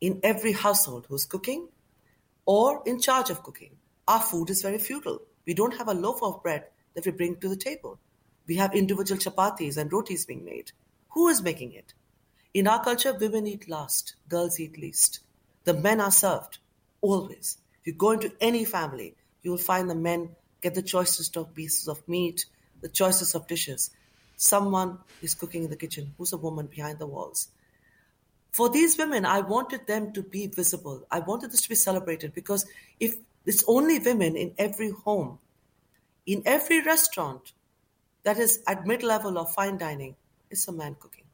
in 0.00 0.20
every 0.22 0.52
household 0.52 1.06
who's 1.08 1.26
cooking 1.26 1.68
or 2.46 2.82
in 2.86 3.00
charge 3.00 3.30
of 3.30 3.42
cooking. 3.42 3.76
Our 4.08 4.20
food 4.20 4.50
is 4.50 4.62
very 4.62 4.78
feudal. 4.78 5.22
We 5.46 5.54
don't 5.54 5.76
have 5.76 5.88
a 5.88 5.94
loaf 5.94 6.22
of 6.22 6.42
bread 6.42 6.64
that 6.94 7.06
we 7.06 7.12
bring 7.12 7.36
to 7.36 7.48
the 7.48 7.56
table. 7.56 7.98
We 8.46 8.56
have 8.56 8.74
individual 8.74 9.20
chapatis 9.20 9.76
and 9.76 9.92
rotis 9.92 10.24
being 10.24 10.44
made. 10.44 10.72
Who 11.10 11.28
is 11.28 11.42
making 11.42 11.72
it? 11.72 11.94
In 12.52 12.66
our 12.66 12.82
culture, 12.82 13.12
women 13.12 13.46
eat 13.46 13.68
last, 13.68 14.16
girls 14.28 14.58
eat 14.58 14.78
least. 14.78 15.20
The 15.64 15.74
men 15.74 16.00
are 16.00 16.10
served, 16.10 16.58
always. 17.00 17.58
If 17.80 17.86
you 17.86 17.92
go 17.92 18.12
into 18.12 18.32
any 18.40 18.64
family, 18.64 19.14
you 19.42 19.50
will 19.50 19.58
find 19.58 19.88
the 19.88 19.94
men 19.94 20.30
get 20.60 20.74
the 20.74 20.82
choicest 20.82 21.36
of 21.36 21.54
pieces 21.54 21.88
of 21.88 22.06
meat, 22.08 22.46
the 22.80 22.88
choicest 22.88 23.34
of 23.34 23.46
dishes. 23.46 23.90
Someone 24.36 24.98
is 25.22 25.34
cooking 25.34 25.64
in 25.64 25.70
the 25.70 25.76
kitchen. 25.76 26.14
Who's 26.16 26.32
a 26.32 26.36
woman 26.36 26.66
behind 26.66 26.98
the 26.98 27.06
walls? 27.06 27.48
For 28.52 28.68
these 28.68 28.98
women, 28.98 29.24
I 29.24 29.40
wanted 29.40 29.86
them 29.86 30.12
to 30.12 30.22
be 30.22 30.46
visible. 30.46 31.06
I 31.10 31.20
wanted 31.20 31.52
this 31.52 31.62
to 31.62 31.68
be 31.68 31.74
celebrated 31.74 32.34
because 32.34 32.66
if 32.98 33.16
it's 33.46 33.64
only 33.66 33.98
women 33.98 34.36
in 34.36 34.52
every 34.58 34.90
home, 34.90 35.38
in 36.26 36.42
every 36.46 36.82
restaurant 36.82 37.52
that 38.22 38.38
is 38.38 38.62
at 38.66 38.86
mid 38.86 39.02
level 39.02 39.38
of 39.38 39.52
fine 39.54 39.78
dining, 39.78 40.16
it's 40.50 40.66
a 40.68 40.72
man 40.72 40.96
cooking. 40.98 41.24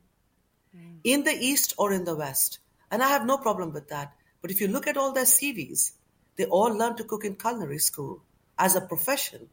Mm. 0.76 0.98
In 1.04 1.24
the 1.24 1.32
East 1.32 1.74
or 1.78 1.92
in 1.92 2.04
the 2.04 2.14
West. 2.14 2.58
And 2.90 3.02
I 3.02 3.08
have 3.08 3.26
no 3.26 3.38
problem 3.38 3.72
with 3.72 3.88
that. 3.88 4.12
But 4.42 4.50
if 4.50 4.60
you 4.60 4.68
look 4.68 4.86
at 4.86 4.96
all 4.96 5.12
their 5.12 5.24
CVs, 5.24 5.92
they 6.36 6.44
all 6.44 6.72
learned 6.72 6.98
to 6.98 7.04
cook 7.04 7.24
in 7.24 7.34
culinary 7.34 7.78
school 7.78 8.22
as 8.58 8.76
a 8.76 8.80
profession. 8.80 9.48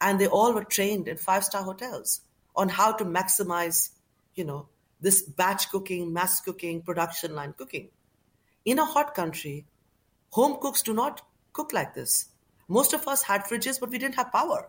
And 0.00 0.18
they 0.18 0.26
all 0.26 0.54
were 0.54 0.64
trained 0.64 1.08
in 1.08 1.16
five 1.18 1.44
star 1.44 1.62
hotels 1.62 2.22
on 2.56 2.68
how 2.68 2.92
to 2.92 3.04
maximize, 3.04 3.90
you 4.34 4.44
know, 4.44 4.68
this 5.00 5.22
batch 5.22 5.70
cooking, 5.70 6.12
mass 6.12 6.40
cooking, 6.40 6.82
production 6.82 7.34
line 7.34 7.54
cooking. 7.56 7.88
In 8.64 8.78
a 8.78 8.84
hot 8.84 9.14
country, 9.14 9.66
home 10.30 10.58
cooks 10.60 10.82
do 10.82 10.94
not 10.94 11.22
cook 11.52 11.72
like 11.72 11.94
this. 11.94 12.28
Most 12.68 12.92
of 12.92 13.06
us 13.08 13.22
had 13.22 13.44
fridges, 13.44 13.80
but 13.80 13.90
we 13.90 13.98
didn't 13.98 14.14
have 14.14 14.32
power. 14.32 14.68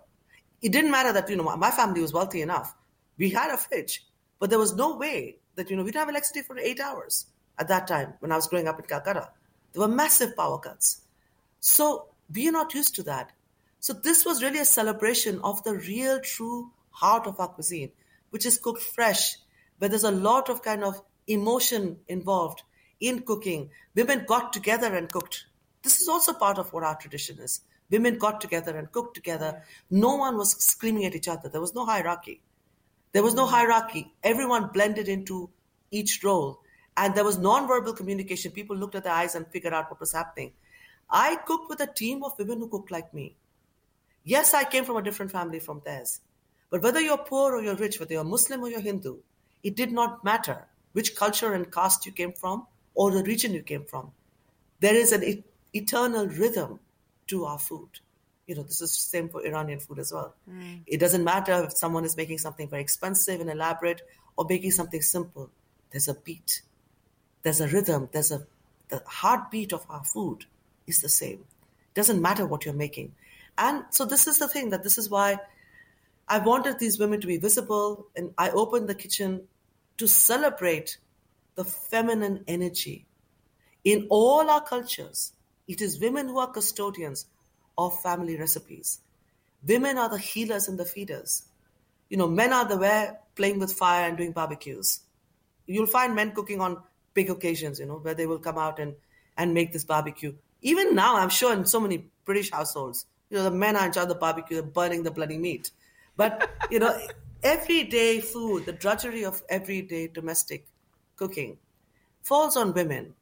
It 0.61 0.71
didn't 0.71 0.91
matter 0.91 1.13
that, 1.13 1.29
you 1.29 1.35
know, 1.35 1.43
my 1.55 1.71
family 1.71 2.01
was 2.01 2.13
wealthy 2.13 2.41
enough. 2.41 2.73
We 3.17 3.29
had 3.29 3.51
a 3.51 3.57
fridge, 3.57 4.05
but 4.39 4.49
there 4.49 4.59
was 4.59 4.75
no 4.75 4.95
way 4.95 5.37
that, 5.55 5.69
you 5.69 5.75
know, 5.75 5.83
we 5.83 5.91
didn't 5.91 6.01
have 6.01 6.09
electricity 6.09 6.41
for 6.41 6.57
eight 6.57 6.79
hours 6.79 7.27
at 7.61 7.67
that 7.67 7.87
time 7.87 8.15
when 8.19 8.31
I 8.31 8.35
was 8.35 8.47
growing 8.47 8.67
up 8.67 8.79
in 8.79 8.85
Calcutta. 8.85 9.29
There 9.71 9.81
were 9.81 9.87
massive 9.87 10.35
power 10.35 10.57
cuts. 10.57 11.01
So 11.59 12.07
we 12.33 12.49
are 12.49 12.51
not 12.51 12.73
used 12.73 12.95
to 12.95 13.03
that. 13.03 13.31
So 13.79 13.93
this 13.93 14.25
was 14.25 14.41
really 14.43 14.59
a 14.59 14.65
celebration 14.65 15.39
of 15.43 15.63
the 15.63 15.75
real, 15.75 16.19
true 16.19 16.71
heart 16.89 17.27
of 17.27 17.39
our 17.39 17.49
cuisine, 17.49 17.91
which 18.31 18.47
is 18.47 18.57
cooked 18.57 18.81
fresh 18.81 19.37
where 19.77 19.89
there's 19.89 20.03
a 20.03 20.11
lot 20.11 20.49
of 20.49 20.63
kind 20.63 20.83
of 20.83 21.01
emotion 21.27 21.97
involved 22.07 22.63
in 22.99 23.21
cooking. 23.21 23.69
Women 23.95 24.25
got 24.27 24.53
together 24.53 24.95
and 24.95 25.11
cooked. 25.11 25.45
This 25.83 26.01
is 26.01 26.07
also 26.07 26.33
part 26.33 26.57
of 26.57 26.73
what 26.73 26.83
our 26.83 26.95
tradition 26.95 27.39
is. 27.39 27.61
Women 27.91 28.17
got 28.17 28.41
together 28.41 28.77
and 28.77 28.91
cooked 28.91 29.15
together. 29.15 29.63
No 29.89 30.15
one 30.15 30.37
was 30.37 30.51
screaming 30.63 31.05
at 31.05 31.15
each 31.15 31.27
other. 31.27 31.49
There 31.49 31.61
was 31.61 31.75
no 31.75 31.85
hierarchy. 31.85 32.41
There 33.11 33.23
was 33.23 33.33
no 33.35 33.45
hierarchy. 33.45 34.13
Everyone 34.23 34.69
blended 34.73 35.07
into 35.07 35.49
each 35.91 36.23
role. 36.23 36.60
And 36.97 37.15
there 37.15 37.23
was 37.23 37.37
non-verbal 37.37 37.93
communication. 37.93 38.51
People 38.51 38.75
looked 38.75 38.95
at 38.95 39.03
the 39.03 39.11
eyes 39.11 39.35
and 39.35 39.47
figured 39.47 39.73
out 39.73 39.89
what 39.89 39.99
was 39.99 40.11
happening. 40.11 40.51
I 41.09 41.37
cooked 41.45 41.69
with 41.69 41.81
a 41.81 41.87
team 41.87 42.23
of 42.23 42.37
women 42.37 42.59
who 42.59 42.67
cooked 42.67 42.91
like 42.91 43.13
me. 43.13 43.35
Yes, 44.23 44.53
I 44.53 44.63
came 44.63 44.85
from 44.85 44.97
a 44.97 45.01
different 45.01 45.31
family 45.31 45.59
from 45.59 45.81
theirs. 45.83 46.21
But 46.69 46.83
whether 46.83 47.01
you're 47.01 47.17
poor 47.17 47.55
or 47.55 47.61
you're 47.61 47.75
rich, 47.75 47.99
whether 47.99 48.13
you're 48.13 48.23
Muslim 48.23 48.61
or 48.61 48.69
you're 48.69 48.79
Hindu, 48.79 49.17
it 49.63 49.75
did 49.75 49.91
not 49.91 50.23
matter 50.23 50.65
which 50.93 51.15
culture 51.15 51.53
and 51.53 51.71
caste 51.71 52.05
you 52.05 52.11
came 52.11 52.33
from 52.33 52.67
or 52.93 53.11
the 53.11 53.23
region 53.23 53.53
you 53.53 53.61
came 53.61 53.85
from. 53.85 54.11
There 54.79 54.95
is 54.95 55.11
an 55.11 55.23
e- 55.23 55.43
eternal 55.73 56.27
rhythm 56.27 56.79
to 57.27 57.45
our 57.45 57.59
food. 57.59 57.89
You 58.47 58.55
know, 58.55 58.63
this 58.63 58.81
is 58.81 58.91
the 58.91 58.95
same 59.17 59.29
for 59.29 59.45
Iranian 59.45 59.79
food 59.79 59.99
as 59.99 60.11
well. 60.11 60.35
Mm. 60.49 60.81
It 60.85 60.99
doesn't 60.99 61.23
matter 61.23 61.63
if 61.63 61.77
someone 61.77 62.03
is 62.03 62.17
making 62.17 62.39
something 62.39 62.67
very 62.67 62.81
expensive 62.81 63.39
and 63.39 63.49
elaborate 63.49 64.01
or 64.35 64.45
making 64.49 64.71
something 64.71 65.01
simple. 65.01 65.49
There's 65.91 66.07
a 66.07 66.15
beat. 66.15 66.61
There's 67.43 67.61
a 67.61 67.67
rhythm. 67.67 68.09
There's 68.11 68.31
a 68.31 68.45
the 68.91 69.01
heartbeat 69.07 69.73
of 69.73 69.85
our 69.89 70.03
food 70.03 70.45
is 70.85 71.01
the 71.01 71.09
same. 71.09 71.39
It 71.39 71.95
doesn't 71.95 72.21
matter 72.21 72.45
what 72.45 72.65
you're 72.65 72.73
making. 72.73 73.13
And 73.57 73.85
so 73.89 74.05
this 74.05 74.27
is 74.27 74.37
the 74.37 74.47
thing 74.47 74.69
that 74.69 74.83
this 74.83 74.97
is 74.97 75.09
why 75.09 75.39
I 76.27 76.39
wanted 76.39 76.77
these 76.77 76.99
women 76.99 77.19
to 77.21 77.27
be 77.27 77.37
visible 77.37 78.07
and 78.15 78.33
I 78.37 78.51
opened 78.51 78.87
the 78.87 78.95
kitchen 78.95 79.47
to 79.97 80.07
celebrate 80.07 80.97
the 81.55 81.63
feminine 81.63 82.43
energy. 82.47 83.05
In 83.83 84.07
all 84.09 84.49
our 84.49 84.61
cultures, 84.61 85.33
it 85.67 85.81
is 85.81 85.99
women 85.99 86.27
who 86.27 86.39
are 86.39 86.51
custodians 86.51 87.25
of 87.77 87.99
family 88.01 88.37
recipes. 88.37 88.99
Women 89.65 89.97
are 89.97 90.09
the 90.09 90.17
healers 90.17 90.67
and 90.67 90.77
the 90.77 90.85
feeders. 90.85 91.43
You 92.09 92.17
know, 92.17 92.27
men 92.27 92.51
are 92.51 92.67
the 92.67 92.77
way 92.77 93.11
playing 93.35 93.59
with 93.59 93.73
fire 93.73 94.07
and 94.07 94.17
doing 94.17 94.33
barbecues. 94.33 95.01
You'll 95.65 95.85
find 95.85 96.15
men 96.15 96.31
cooking 96.31 96.59
on 96.59 96.81
big 97.13 97.29
occasions, 97.29 97.79
you 97.79 97.85
know, 97.85 97.97
where 97.97 98.13
they 98.13 98.25
will 98.25 98.39
come 98.39 98.57
out 98.57 98.79
and, 98.79 98.95
and 99.37 99.53
make 99.53 99.73
this 99.73 99.83
barbecue. 99.83 100.33
Even 100.61 100.95
now, 100.95 101.17
I'm 101.17 101.29
sure 101.29 101.53
in 101.53 101.65
so 101.65 101.79
many 101.79 102.05
British 102.25 102.51
households, 102.51 103.05
you 103.29 103.37
know, 103.37 103.43
the 103.43 103.51
men 103.51 103.75
are 103.75 103.85
in 103.85 103.93
charge 103.93 104.03
of 104.03 104.09
the 104.09 104.15
barbecue, 104.15 104.61
they're 104.61 104.71
burning 104.71 105.03
the 105.03 105.11
bloody 105.11 105.37
meat. 105.37 105.71
But, 106.17 106.49
you 106.69 106.79
know, 106.79 106.97
everyday 107.43 108.21
food, 108.21 108.65
the 108.65 108.73
drudgery 108.73 109.23
of 109.25 109.41
everyday 109.49 110.07
domestic 110.07 110.67
cooking, 111.15 111.57
falls 112.21 112.57
on 112.57 112.73
women. 112.73 113.15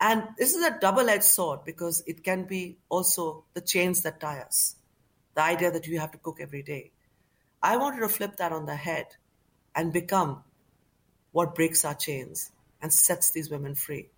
And 0.00 0.28
this 0.38 0.54
is 0.54 0.64
a 0.64 0.78
double 0.78 1.08
edged 1.08 1.24
sword 1.24 1.64
because 1.64 2.04
it 2.06 2.22
can 2.22 2.44
be 2.44 2.78
also 2.88 3.44
the 3.54 3.60
chains 3.60 4.02
that 4.02 4.20
tie 4.20 4.40
us. 4.40 4.76
The 5.34 5.42
idea 5.42 5.70
that 5.72 5.86
you 5.86 5.98
have 5.98 6.12
to 6.12 6.18
cook 6.18 6.38
every 6.40 6.62
day. 6.62 6.92
I 7.62 7.76
wanted 7.76 8.00
to 8.00 8.08
flip 8.08 8.36
that 8.36 8.52
on 8.52 8.66
the 8.66 8.76
head 8.76 9.06
and 9.74 9.92
become 9.92 10.44
what 11.32 11.54
breaks 11.54 11.84
our 11.84 11.94
chains 11.94 12.52
and 12.80 12.92
sets 12.92 13.30
these 13.30 13.50
women 13.50 13.74
free. 13.74 14.08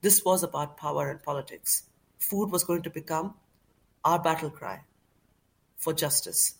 This 0.00 0.24
was 0.24 0.42
about 0.42 0.76
power 0.76 1.10
and 1.10 1.22
politics. 1.22 1.84
Food 2.18 2.50
was 2.50 2.64
going 2.64 2.82
to 2.82 2.90
become 2.90 3.34
our 4.04 4.18
battle 4.18 4.50
cry 4.50 4.80
for 5.78 5.92
justice 5.92 6.56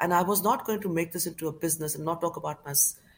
and 0.00 0.12
I 0.12 0.22
was 0.22 0.42
not 0.42 0.66
going 0.66 0.80
to 0.82 0.88
make 0.88 1.12
this 1.12 1.26
into 1.26 1.48
a 1.48 1.52
business 1.52 1.94
and 1.94 2.04
not 2.04 2.20
talk 2.20 2.36
about 2.36 2.64
my, 2.64 2.74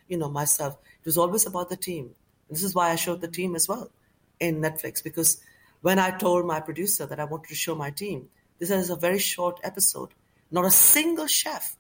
you 0.08 0.16
know, 0.16 0.28
myself. 0.28 0.76
It 1.00 1.06
was 1.06 1.18
always 1.18 1.46
about 1.46 1.68
the 1.68 1.76
team. 1.76 2.14
This 2.50 2.62
is 2.62 2.74
why 2.74 2.90
I 2.90 2.96
showed 2.96 3.20
the 3.20 3.28
team 3.28 3.56
as 3.56 3.68
well 3.68 3.90
in 4.38 4.60
Netflix 4.60 5.02
because 5.02 5.42
when 5.82 5.98
I 5.98 6.10
told 6.10 6.46
my 6.46 6.60
producer 6.60 7.06
that 7.06 7.20
I 7.20 7.24
wanted 7.24 7.48
to 7.48 7.54
show 7.54 7.74
my 7.74 7.90
team, 7.90 8.28
this 8.58 8.70
is 8.70 8.90
a 8.90 8.96
very 8.96 9.18
short 9.18 9.58
episode. 9.62 10.10
Not 10.50 10.64
a 10.64 10.70
single 10.70 11.26
chef 11.26 11.76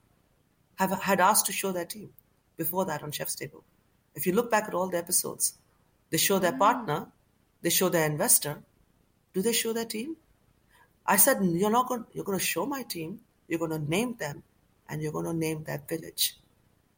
have 0.76 0.90
had 1.02 1.20
asked 1.20 1.46
to 1.46 1.52
show 1.52 1.72
their 1.72 1.84
team 1.84 2.10
before 2.56 2.84
that 2.86 3.02
on 3.02 3.12
Chef's 3.12 3.34
Table. 3.34 3.64
If 4.14 4.26
you 4.26 4.32
look 4.32 4.50
back 4.50 4.64
at 4.66 4.74
all 4.74 4.88
the 4.88 4.98
episodes, 4.98 5.56
they 6.10 6.18
show 6.18 6.38
their 6.38 6.56
partner, 6.56 7.08
they 7.62 7.70
show 7.70 7.88
their 7.88 8.06
investor. 8.06 8.62
Do 9.34 9.42
they 9.42 9.52
show 9.52 9.72
their 9.72 9.84
team? 9.84 10.16
I 11.04 11.16
said, 11.16 11.38
you're 11.42 11.70
not 11.70 11.88
going. 11.88 12.04
You're 12.12 12.24
to 12.24 12.38
show 12.38 12.66
my 12.66 12.82
team. 12.82 13.20
You're 13.48 13.58
going 13.58 13.70
to 13.70 13.78
name 13.78 14.16
them 14.18 14.42
and 14.88 15.02
you're 15.02 15.12
going 15.12 15.26
to 15.26 15.32
name 15.32 15.64
that 15.64 15.88
village. 15.88 16.36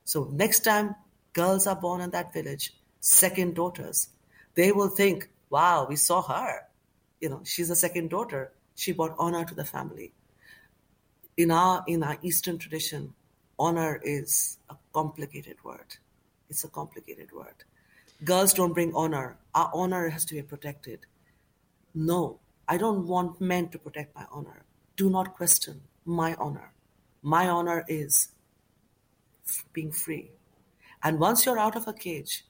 So 0.04 0.30
next 0.32 0.60
time 0.60 0.94
girls 1.32 1.66
are 1.66 1.76
born 1.76 2.00
in 2.00 2.10
that 2.10 2.32
village, 2.32 2.74
second 3.00 3.54
daughters. 3.54 4.08
They 4.54 4.72
will 4.72 4.88
think, 4.88 5.28
wow, 5.50 5.86
we 5.88 5.96
saw 5.96 6.22
her. 6.22 6.62
You 7.20 7.28
know, 7.28 7.40
she's 7.44 7.70
a 7.70 7.76
second 7.76 8.10
daughter. 8.10 8.52
She 8.74 8.92
brought 8.92 9.14
honor 9.18 9.44
to 9.44 9.54
the 9.54 9.64
family. 9.64 10.12
In 11.36 11.50
our 11.50 11.84
in 11.86 12.02
our 12.02 12.18
Eastern 12.22 12.58
tradition, 12.58 13.14
honor 13.58 14.00
is 14.02 14.58
a 14.68 14.76
complicated 14.92 15.56
word. 15.62 15.96
It's 16.48 16.64
a 16.64 16.68
complicated 16.68 17.30
word. 17.32 17.64
Girls 18.24 18.52
don't 18.52 18.72
bring 18.72 18.94
honor. 18.94 19.36
Our 19.54 19.70
honor 19.72 20.08
has 20.08 20.24
to 20.26 20.34
be 20.34 20.42
protected. 20.42 21.06
No, 21.94 22.40
I 22.68 22.76
don't 22.76 23.06
want 23.06 23.40
men 23.40 23.68
to 23.68 23.78
protect 23.78 24.14
my 24.14 24.26
honor. 24.30 24.64
Do 24.96 25.08
not 25.08 25.36
question 25.36 25.82
my 26.04 26.34
honor. 26.34 26.72
My 27.22 27.48
honor 27.48 27.84
is 27.88 28.28
being 29.72 29.92
free. 29.92 30.32
And 31.02 31.20
once 31.20 31.46
you're 31.46 31.58
out 31.58 31.76
of 31.76 31.86
a 31.86 31.92
cage, 31.92 32.44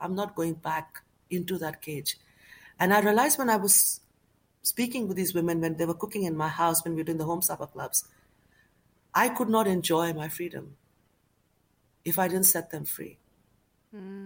I'm 0.00 0.14
not 0.14 0.34
going 0.34 0.54
back 0.54 1.02
into 1.30 1.56
that 1.58 1.80
cage. 1.80 2.18
And 2.78 2.92
I 2.92 3.00
realized 3.00 3.38
when 3.38 3.48
I 3.48 3.56
was 3.56 4.00
speaking 4.62 5.06
with 5.06 5.16
these 5.16 5.34
women, 5.34 5.60
when 5.60 5.76
they 5.76 5.86
were 5.86 5.94
cooking 5.94 6.24
in 6.24 6.36
my 6.36 6.48
house, 6.48 6.84
when 6.84 6.94
we 6.94 7.00
were 7.00 7.04
doing 7.04 7.18
the 7.18 7.24
home 7.24 7.42
supper 7.42 7.66
clubs, 7.66 8.08
I 9.14 9.28
could 9.28 9.48
not 9.48 9.66
enjoy 9.66 10.12
my 10.12 10.28
freedom 10.28 10.76
if 12.04 12.18
I 12.18 12.28
didn't 12.28 12.46
set 12.46 12.70
them 12.70 12.84
free. 12.84 13.18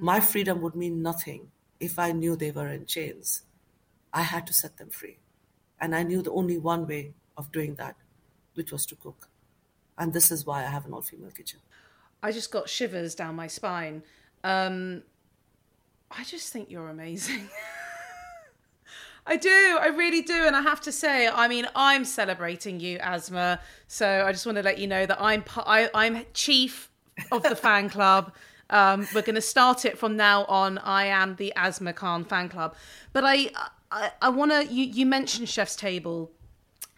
My 0.01 0.21
freedom 0.21 0.61
would 0.63 0.75
mean 0.75 1.03
nothing 1.03 1.51
if 1.79 1.99
I 1.99 2.13
knew 2.13 2.37
they 2.37 2.51
were 2.51 2.69
in 2.69 2.87
chains. 2.87 3.43
I 4.13 4.23
had 4.23 4.47
to 4.47 4.53
set 4.53 4.77
them 4.77 4.91
free. 4.91 5.19
And 5.81 5.95
I 5.95 6.03
knew 6.03 6.23
the 6.23 6.33
only 6.33 6.59
one 6.59 6.87
way 6.87 7.13
of 7.37 7.53
doing 7.53 7.75
that, 7.77 7.97
which 8.55 8.73
was 8.73 8.85
to 8.87 8.97
cook. 8.97 9.29
And 9.97 10.13
this 10.13 10.31
is 10.31 10.47
why 10.47 10.61
I 10.61 10.71
have 10.71 10.87
an 10.87 10.93
all 10.93 11.03
female 11.03 11.31
kitchen. 11.31 11.61
I 12.23 12.33
just 12.33 12.51
got 12.51 12.69
shivers 12.69 13.15
down 13.15 13.35
my 13.35 13.47
spine. 13.47 14.03
Um, 14.45 15.03
I 16.11 16.25
just 16.25 16.53
think 16.53 16.71
you're 16.71 16.89
amazing. 16.89 17.49
I 19.27 19.37
do, 19.37 19.79
I 19.81 19.89
really 19.89 20.23
do, 20.23 20.47
and 20.47 20.57
I 20.57 20.63
have 20.63 20.81
to 20.83 20.93
say, 20.93 21.29
I 21.29 21.47
mean, 21.47 21.67
I'm 21.77 22.05
celebrating 22.05 22.81
you, 22.81 22.99
Asma. 22.99 23.61
So 23.87 24.25
I 24.27 24.33
just 24.33 24.45
want 24.47 24.57
to 24.57 24.63
let 24.63 24.79
you 24.79 24.87
know 24.87 25.07
that 25.07 25.21
I'm 25.21 25.45
I, 25.59 25.91
I'm 25.95 26.25
chief 26.33 26.91
of 27.31 27.43
the 27.43 27.55
fan 27.57 27.91
club. 27.91 28.33
Um, 28.71 29.07
we're 29.15 29.23
going 29.23 29.35
to 29.35 29.41
start 29.41 29.85
it 29.85 29.99
from 29.99 30.17
now 30.17 30.45
on. 30.45 30.79
I 30.79 31.07
am 31.07 31.37
the 31.37 31.53
Asma 31.55 31.93
Khan 31.93 32.25
fan 32.25 32.49
club, 32.49 32.75
but 33.13 33.25
I 33.25 33.51
I, 33.91 34.13
I 34.23 34.29
want 34.31 34.53
to. 34.53 34.67
You 34.67 34.85
you 34.85 35.07
mentioned 35.07 35.49
Chef's 35.49 35.77
Table 35.77 36.31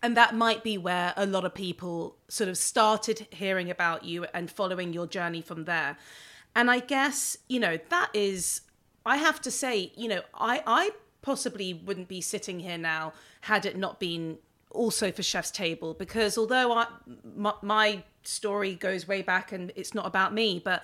and 0.02 0.16
that 0.16 0.34
might 0.34 0.64
be 0.64 0.76
where 0.76 1.14
a 1.16 1.24
lot 1.24 1.44
of 1.44 1.54
people 1.54 2.16
sort 2.28 2.48
of 2.48 2.58
started 2.58 3.26
hearing 3.30 3.70
about 3.70 4.04
you 4.04 4.26
and 4.34 4.50
following 4.50 4.92
your 4.92 5.06
journey 5.06 5.40
from 5.40 5.64
there 5.64 5.96
and 6.56 6.70
i 6.70 6.80
guess 6.80 7.36
you 7.48 7.60
know 7.60 7.78
that 7.88 8.10
is 8.12 8.62
i 9.06 9.16
have 9.16 9.40
to 9.40 9.50
say 9.50 9.92
you 9.96 10.08
know 10.08 10.20
i 10.34 10.62
i 10.66 10.90
possibly 11.22 11.72
wouldn't 11.72 12.08
be 12.08 12.20
sitting 12.20 12.58
here 12.60 12.78
now 12.78 13.12
had 13.42 13.64
it 13.64 13.76
not 13.76 14.00
been 14.00 14.36
also 14.70 15.12
for 15.12 15.22
chef's 15.22 15.50
table 15.50 15.94
because 15.94 16.36
although 16.36 16.72
I, 16.72 16.86
my, 17.36 17.54
my 17.62 18.02
story 18.24 18.74
goes 18.74 19.06
way 19.06 19.22
back 19.22 19.52
and 19.52 19.70
it's 19.76 19.94
not 19.94 20.06
about 20.06 20.34
me 20.34 20.60
but 20.64 20.82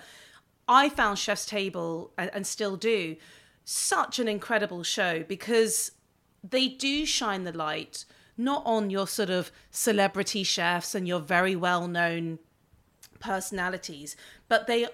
i 0.69 0.87
found 0.87 1.19
chef's 1.19 1.45
table 1.45 2.13
and, 2.17 2.31
and 2.33 2.47
still 2.47 2.77
do 2.77 3.17
such 3.65 4.17
an 4.17 4.27
incredible 4.29 4.83
show 4.83 5.23
because 5.23 5.91
they 6.41 6.69
do 6.69 7.05
shine 7.05 7.43
the 7.43 7.51
light 7.51 8.05
not 8.39 8.63
on 8.65 8.89
your 8.89 9.05
sort 9.05 9.29
of 9.29 9.51
celebrity 9.69 10.43
chefs 10.43 10.95
and 10.95 11.05
your 11.05 11.19
very 11.19 11.57
well 11.57 11.87
known 11.89 12.39
personalities, 13.19 14.15
but 14.47 14.65
they 14.65 14.87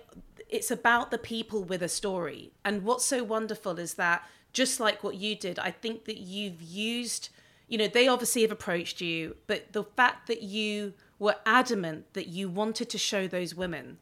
it's 0.49 0.71
about 0.71 1.11
the 1.11 1.17
people 1.17 1.63
with 1.63 1.81
a 1.81 1.87
story. 1.87 2.51
And 2.63 2.83
what's 2.83 3.05
so 3.05 3.23
wonderful 3.23 3.79
is 3.79 3.95
that 3.95 4.27
just 4.51 4.79
like 4.79 5.03
what 5.03 5.15
you 5.15 5.35
did, 5.35 5.59
I 5.59 5.71
think 5.71 6.05
that 6.05 6.17
you've 6.17 6.61
used, 6.61 7.29
you 7.67 7.77
know, 7.77 7.87
they 7.87 8.07
obviously 8.07 8.41
have 8.41 8.51
approached 8.51 9.01
you, 9.01 9.35
but 9.47 9.73
the 9.73 9.83
fact 9.83 10.27
that 10.27 10.41
you 10.41 10.93
were 11.19 11.35
adamant 11.45 12.13
that 12.13 12.27
you 12.27 12.49
wanted 12.49 12.89
to 12.91 12.97
show 12.97 13.27
those 13.27 13.55
women, 13.55 13.97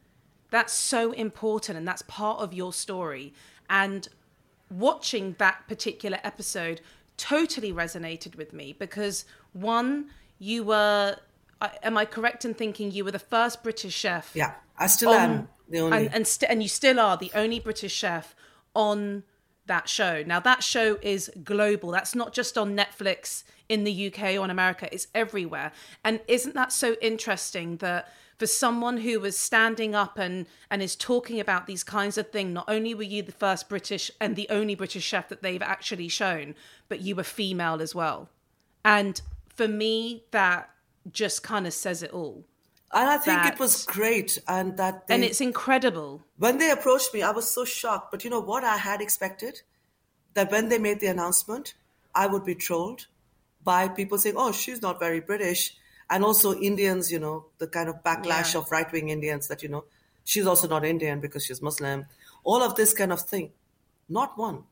that's 0.50 0.72
so 0.72 1.12
important 1.12 1.76
and 1.78 1.86
that's 1.86 2.02
part 2.02 2.40
of 2.40 2.52
your 2.52 2.72
story. 2.72 3.32
And 3.68 4.08
watching 4.70 5.36
that 5.38 5.66
particular 5.68 6.18
episode 6.24 6.80
totally 7.16 7.72
resonated 7.72 8.36
with 8.36 8.52
me 8.52 8.74
because 8.78 9.24
one, 9.52 10.10
you 10.38 10.64
were. 10.64 11.16
Am 11.82 11.96
I 11.96 12.04
correct 12.04 12.44
in 12.44 12.52
thinking 12.52 12.90
you 12.90 13.04
were 13.04 13.10
the 13.10 13.18
first 13.18 13.62
British 13.62 13.94
chef? 13.94 14.32
Yeah, 14.34 14.52
I 14.78 14.86
still 14.86 15.10
on, 15.10 15.30
am 15.30 15.48
the 15.68 15.80
only, 15.80 15.96
and 15.96 16.14
and, 16.14 16.26
st- 16.26 16.50
and 16.50 16.62
you 16.62 16.68
still 16.68 17.00
are 17.00 17.16
the 17.16 17.30
only 17.34 17.58
British 17.58 17.94
chef 17.94 18.34
on 18.74 19.22
that 19.66 19.88
show. 19.88 20.22
Now 20.26 20.40
that 20.40 20.62
show 20.62 20.98
is 21.00 21.30
global. 21.42 21.90
That's 21.90 22.14
not 22.14 22.34
just 22.34 22.58
on 22.58 22.76
Netflix 22.76 23.44
in 23.68 23.84
the 23.84 24.08
UK 24.08 24.36
or 24.36 24.44
in 24.44 24.50
America. 24.50 24.88
It's 24.92 25.06
everywhere. 25.14 25.72
And 26.04 26.20
isn't 26.28 26.54
that 26.54 26.72
so 26.72 26.96
interesting 27.00 27.78
that 27.78 28.12
for 28.44 28.48
someone 28.48 28.98
who 28.98 29.18
was 29.18 29.38
standing 29.38 29.94
up 29.94 30.18
and 30.18 30.44
and 30.70 30.82
is 30.82 30.94
talking 30.94 31.40
about 31.40 31.66
these 31.66 31.82
kinds 31.82 32.18
of 32.18 32.30
things 32.30 32.52
not 32.52 32.66
only 32.68 32.94
were 32.94 33.02
you 33.02 33.22
the 33.22 33.32
first 33.32 33.70
british 33.70 34.10
and 34.20 34.36
the 34.36 34.46
only 34.50 34.74
british 34.74 35.02
chef 35.02 35.30
that 35.30 35.40
they've 35.40 35.62
actually 35.62 36.08
shown 36.08 36.54
but 36.90 37.00
you 37.00 37.16
were 37.16 37.24
female 37.24 37.80
as 37.80 37.94
well 37.94 38.28
and 38.84 39.22
for 39.48 39.66
me 39.66 40.24
that 40.30 40.68
just 41.10 41.42
kind 41.42 41.66
of 41.66 41.72
says 41.72 42.02
it 42.02 42.10
all 42.10 42.44
and 42.92 43.08
I 43.08 43.16
think 43.16 43.42
that, 43.42 43.54
it 43.54 43.58
was 43.58 43.86
great, 43.86 44.38
and 44.46 44.76
that 44.76 45.08
they, 45.08 45.14
and 45.14 45.24
it's 45.24 45.40
incredible. 45.40 46.22
When 46.36 46.58
they 46.58 46.70
approached 46.70 47.12
me, 47.12 47.22
I 47.22 47.32
was 47.32 47.50
so 47.50 47.64
shocked. 47.64 48.12
But 48.12 48.22
you 48.22 48.30
know 48.30 48.38
what? 48.38 48.62
I 48.62 48.76
had 48.76 49.00
expected 49.00 49.62
that 50.34 50.52
when 50.52 50.68
they 50.68 50.78
made 50.78 51.00
the 51.00 51.08
announcement, 51.08 51.74
I 52.14 52.28
would 52.28 52.44
be 52.44 52.54
trolled 52.54 53.08
by 53.64 53.88
people 53.88 54.16
saying, 54.16 54.36
"Oh, 54.38 54.52
she's 54.52 54.80
not 54.80 55.00
very 55.00 55.18
British." 55.18 55.76
And 56.10 56.24
also 56.24 56.54
Indians, 56.54 57.10
you 57.10 57.18
know, 57.18 57.46
the 57.58 57.66
kind 57.66 57.88
of 57.88 58.02
backlash 58.02 58.54
yeah. 58.54 58.60
of 58.60 58.70
right 58.70 58.90
wing 58.92 59.08
Indians 59.08 59.48
that, 59.48 59.62
you 59.62 59.68
know, 59.68 59.84
she's 60.24 60.46
also 60.46 60.68
not 60.68 60.84
Indian 60.84 61.20
because 61.20 61.44
she's 61.44 61.62
Muslim, 61.62 62.06
all 62.44 62.62
of 62.62 62.76
this 62.76 62.92
kind 62.92 63.12
of 63.12 63.20
thing. 63.20 63.52
Not 64.08 64.36
one. 64.36 64.64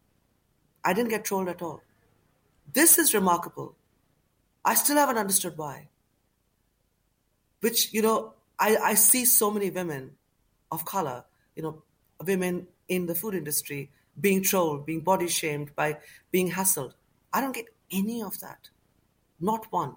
I 0.85 0.93
didn't 0.93 1.11
get 1.11 1.25
trolled 1.25 1.49
at 1.49 1.63
all. 1.63 1.83
This 2.73 2.99
is 2.99 3.15
remarkable. 3.15 3.75
I 4.65 4.75
still 4.75 4.97
haven't 4.97 5.19
understood 5.19 5.57
why. 5.57 5.89
Which, 7.61 7.93
you 7.93 8.03
know, 8.03 8.35
I, 8.59 8.77
I 8.77 8.95
see 8.95 9.25
so 9.25 9.51
many 9.51 9.71
women 9.71 10.13
of 10.71 10.85
color, 10.85 11.25
you 11.55 11.63
know, 11.63 11.83
women 12.25 12.67
in 12.89 13.07
the 13.07 13.15
food 13.15 13.35
industry 13.35 13.91
being 14.21 14.43
trolled, 14.43 14.85
being 14.87 15.01
body 15.01 15.29
shamed, 15.29 15.75
by 15.75 15.99
being 16.31 16.51
hassled. 16.51 16.93
I 17.33 17.41
don't 17.41 17.55
get 17.55 17.67
any 17.91 18.23
of 18.23 18.39
that. 18.41 18.69
Not 19.41 19.67
one. 19.73 19.97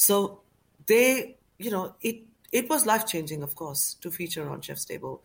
So 0.00 0.40
they, 0.86 1.36
you 1.58 1.70
know, 1.70 1.94
it 2.00 2.22
it 2.52 2.70
was 2.70 2.86
life 2.86 3.06
changing, 3.06 3.42
of 3.42 3.54
course, 3.54 3.94
to 4.00 4.10
feature 4.10 4.48
on 4.48 4.62
Chef's 4.62 4.86
Table. 4.86 5.22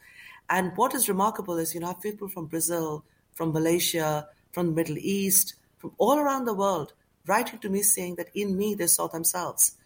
And 0.49 0.75
what 0.75 0.93
is 0.93 1.07
remarkable 1.07 1.57
is, 1.57 1.73
you 1.73 1.79
know, 1.79 1.87
I 1.87 1.93
have 1.93 2.01
people 2.01 2.27
from 2.27 2.47
Brazil, 2.47 3.05
from 3.33 3.53
Malaysia, 3.53 4.27
from 4.51 4.67
the 4.67 4.73
Middle 4.73 4.97
East, 4.97 5.55
from 5.77 5.93
all 5.97 6.19
around 6.19 6.43
the 6.43 6.53
world 6.53 6.91
writing 7.25 7.57
to 7.59 7.69
me 7.69 7.81
saying 7.81 8.15
that 8.15 8.29
in 8.35 8.57
me 8.57 8.75
they 8.75 8.87
saw 8.87 9.07
themselves. 9.07 9.77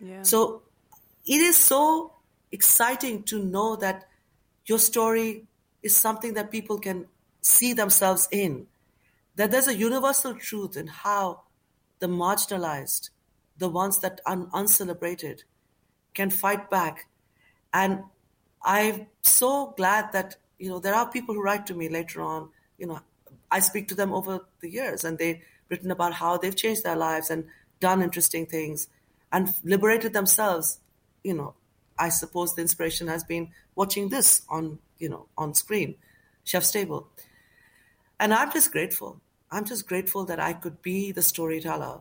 Yeah. 0.00 0.22
So 0.22 0.62
it 1.26 1.40
is 1.40 1.56
so 1.56 2.12
exciting 2.52 3.24
to 3.24 3.42
know 3.42 3.74
that 3.76 4.04
your 4.64 4.78
story 4.78 5.44
is 5.82 5.94
something 5.94 6.34
that 6.34 6.52
people 6.52 6.78
can 6.78 7.06
see 7.40 7.72
themselves 7.72 8.28
in. 8.30 8.68
That 9.34 9.50
there's 9.50 9.68
a 9.68 9.76
universal 9.76 10.34
truth 10.34 10.76
in 10.76 10.86
how 10.86 11.42
the 11.98 12.06
marginalized, 12.06 13.10
the 13.58 13.68
ones 13.68 14.00
that 14.00 14.20
are 14.26 14.46
uncelebrated 14.52 15.44
can 16.14 16.30
fight 16.30 16.70
back. 16.70 17.08
And 17.72 18.04
I'm 18.64 19.06
so 19.22 19.74
glad 19.76 20.12
that, 20.12 20.36
you 20.58 20.68
know, 20.68 20.78
there 20.78 20.94
are 20.94 21.10
people 21.10 21.34
who 21.34 21.42
write 21.42 21.66
to 21.66 21.74
me 21.74 21.88
later 21.88 22.22
on, 22.22 22.50
you 22.78 22.86
know, 22.86 23.00
I 23.50 23.60
speak 23.60 23.88
to 23.88 23.94
them 23.94 24.12
over 24.12 24.40
the 24.60 24.70
years 24.70 25.04
and 25.04 25.18
they've 25.18 25.40
written 25.68 25.90
about 25.90 26.14
how 26.14 26.36
they've 26.36 26.56
changed 26.56 26.84
their 26.84 26.96
lives 26.96 27.30
and 27.30 27.44
done 27.80 28.02
interesting 28.02 28.46
things 28.46 28.88
and 29.32 29.54
liberated 29.64 30.12
themselves. 30.12 30.80
You 31.22 31.34
know, 31.34 31.54
I 31.98 32.08
suppose 32.08 32.54
the 32.54 32.62
inspiration 32.62 33.08
has 33.08 33.24
been 33.24 33.50
watching 33.74 34.08
this 34.08 34.42
on, 34.48 34.78
you 34.98 35.08
know, 35.08 35.26
on 35.36 35.54
screen, 35.54 35.96
Chef's 36.44 36.72
Table. 36.72 37.08
And 38.18 38.32
I'm 38.32 38.52
just 38.52 38.72
grateful. 38.72 39.20
I'm 39.50 39.64
just 39.64 39.86
grateful 39.86 40.24
that 40.24 40.40
I 40.40 40.52
could 40.54 40.82
be 40.82 41.12
the 41.12 41.22
storyteller 41.22 42.00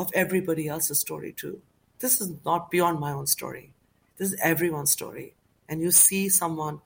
of 0.00 0.10
everybody 0.14 0.68
else's 0.68 1.00
story 1.00 1.32
too. 1.32 1.60
This 1.98 2.20
is 2.20 2.32
not 2.44 2.70
beyond 2.70 2.98
my 2.98 3.12
own 3.12 3.26
story. 3.26 3.72
This 4.16 4.32
is 4.32 4.40
everyone's 4.42 4.90
story. 4.90 5.34
And 5.68 5.80
you 5.80 5.90
see 5.90 6.28
someone 6.28 6.80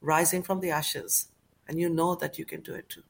rising 0.00 0.42
from 0.42 0.60
the 0.60 0.70
ashes 0.70 1.28
and 1.68 1.80
you 1.80 1.88
know 1.88 2.14
that 2.14 2.38
you 2.38 2.44
can 2.44 2.60
do 2.60 2.74
it 2.74 2.88
too. 2.88 3.02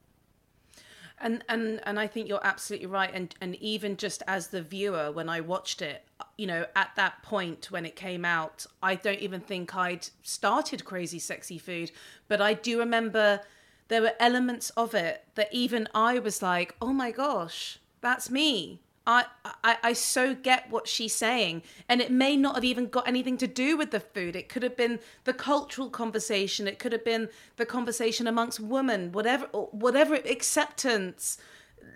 And 1.19 1.43
and 1.49 1.81
and 1.83 1.99
I 1.99 2.05
think 2.05 2.29
you're 2.29 2.45
absolutely 2.45 2.87
right. 2.87 3.09
And 3.11 3.33
and 3.41 3.55
even 3.55 3.97
just 3.97 4.21
as 4.27 4.47
the 4.47 4.61
viewer, 4.61 5.11
when 5.11 5.29
I 5.29 5.41
watched 5.41 5.81
it, 5.81 6.03
you 6.37 6.45
know, 6.45 6.65
at 6.75 6.91
that 6.95 7.23
point 7.23 7.71
when 7.71 7.85
it 7.85 7.95
came 7.95 8.23
out, 8.23 8.67
I 8.83 8.95
don't 8.95 9.19
even 9.19 9.41
think 9.41 9.75
I'd 9.75 10.09
started 10.21 10.85
Crazy 10.85 11.19
Sexy 11.19 11.57
Food, 11.57 11.91
but 12.27 12.39
I 12.39 12.53
do 12.53 12.77
remember 12.77 13.41
there 13.87 14.01
were 14.01 14.13
elements 14.19 14.69
of 14.71 14.93
it 14.93 15.23
that 15.35 15.49
even 15.51 15.87
I 15.93 16.19
was 16.19 16.41
like, 16.41 16.75
oh 16.81 16.93
my 16.93 17.09
gosh, 17.11 17.79
that's 18.01 18.29
me. 18.29 18.81
I, 19.07 19.25
I, 19.63 19.77
I 19.81 19.93
so 19.93 20.35
get 20.35 20.69
what 20.69 20.87
she's 20.87 21.15
saying. 21.15 21.63
And 21.87 22.01
it 22.01 22.11
may 22.11 22.35
not 22.35 22.55
have 22.55 22.65
even 22.65 22.87
got 22.87 23.07
anything 23.07 23.37
to 23.37 23.47
do 23.47 23.77
with 23.77 23.91
the 23.91 24.01
food. 24.01 24.35
It 24.35 24.49
could 24.49 24.63
have 24.63 24.75
been 24.75 24.99
the 25.23 25.33
cultural 25.33 25.89
conversation. 25.89 26.67
It 26.67 26.77
could 26.77 26.91
have 26.91 27.05
been 27.05 27.29
the 27.55 27.65
conversation 27.65 28.27
amongst 28.27 28.59
women, 28.59 29.13
whatever, 29.13 29.45
whatever 29.45 30.15
acceptance, 30.15 31.37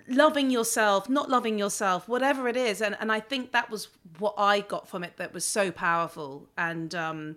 loving 0.07 0.49
yourself, 0.49 1.09
not 1.09 1.29
loving 1.29 1.59
yourself, 1.59 2.07
whatever 2.07 2.47
it 2.47 2.55
is. 2.55 2.81
And, 2.81 2.95
and 3.01 3.11
I 3.11 3.19
think 3.19 3.51
that 3.51 3.69
was 3.69 3.89
what 4.17 4.35
I 4.37 4.61
got 4.61 4.87
from 4.87 5.03
it 5.03 5.17
that 5.17 5.33
was 5.33 5.43
so 5.43 5.69
powerful. 5.69 6.47
And, 6.57 6.95
um, 6.95 7.35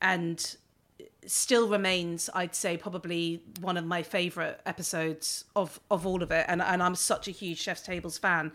and 0.00 0.56
still 1.26 1.68
remains, 1.68 2.30
I'd 2.32 2.54
say, 2.54 2.78
probably 2.78 3.42
one 3.60 3.76
of 3.76 3.84
my 3.84 4.02
favorite 4.02 4.62
episodes 4.64 5.44
of, 5.54 5.78
of 5.90 6.06
all 6.06 6.22
of 6.22 6.30
it. 6.30 6.46
And, 6.48 6.62
and 6.62 6.82
I'm 6.82 6.94
such 6.94 7.28
a 7.28 7.30
huge 7.32 7.58
Chef's 7.58 7.82
Tables 7.82 8.16
fan 8.16 8.52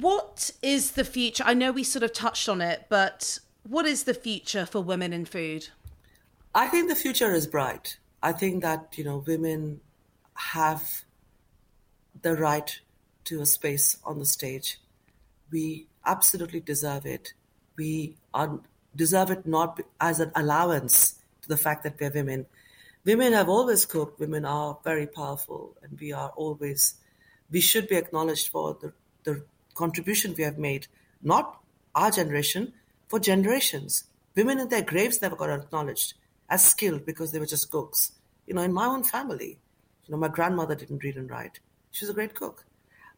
what 0.00 0.50
is 0.62 0.92
the 0.92 1.04
future? 1.04 1.44
I 1.46 1.54
know 1.54 1.70
we 1.70 1.84
sort 1.84 2.02
of 2.02 2.12
touched 2.12 2.48
on 2.48 2.60
it, 2.60 2.86
but 2.88 3.38
what 3.68 3.84
is 3.84 4.04
the 4.04 4.14
future 4.14 4.64
for 4.64 4.80
women 4.80 5.12
in 5.12 5.24
food? 5.26 5.68
I 6.54 6.68
think 6.68 6.88
the 6.88 6.94
future 6.94 7.32
is 7.32 7.46
bright. 7.46 7.98
I 8.22 8.32
think 8.32 8.62
that, 8.62 8.96
you 8.96 9.04
know, 9.04 9.22
women 9.26 9.80
have 10.34 11.04
the 12.22 12.36
right 12.36 12.80
to 13.24 13.42
a 13.42 13.46
space 13.46 13.98
on 14.04 14.18
the 14.18 14.24
stage. 14.24 14.80
We 15.50 15.86
absolutely 16.06 16.60
deserve 16.60 17.04
it. 17.04 17.34
We 17.76 18.16
are, 18.32 18.60
deserve 18.96 19.30
it 19.30 19.46
not 19.46 19.80
as 20.00 20.20
an 20.20 20.32
allowance 20.34 21.18
to 21.42 21.48
the 21.48 21.56
fact 21.56 21.84
that 21.84 22.00
we're 22.00 22.10
women. 22.10 22.46
Women 23.04 23.32
have 23.32 23.48
always 23.48 23.84
cooked. 23.84 24.20
Women 24.20 24.44
are 24.44 24.78
very 24.84 25.06
powerful, 25.06 25.76
and 25.82 25.98
we 26.00 26.12
are 26.12 26.30
always. 26.36 26.94
We 27.50 27.60
should 27.60 27.88
be 27.88 27.96
acknowledged 27.96 28.48
for 28.48 28.78
the, 28.80 28.92
the 29.24 29.44
contribution 29.74 30.34
we 30.36 30.44
have 30.44 30.58
made, 30.58 30.86
not 31.22 31.60
our 31.94 32.10
generation, 32.10 32.72
for 33.08 33.18
generations. 33.18 34.04
Women 34.34 34.58
in 34.60 34.68
their 34.68 34.82
graves 34.82 35.20
never 35.20 35.36
got 35.36 35.50
acknowledged 35.50 36.14
as 36.48 36.64
skilled 36.64 37.04
because 37.04 37.32
they 37.32 37.38
were 37.38 37.46
just 37.46 37.70
cooks. 37.70 38.12
You 38.46 38.54
know, 38.54 38.62
in 38.62 38.72
my 38.72 38.86
own 38.86 39.04
family, 39.04 39.58
you 40.06 40.12
know, 40.12 40.18
my 40.18 40.28
grandmother 40.28 40.74
didn't 40.74 41.04
read 41.04 41.16
and 41.16 41.30
write. 41.30 41.60
She 41.90 42.04
was 42.04 42.10
a 42.10 42.14
great 42.14 42.34
cook. 42.34 42.64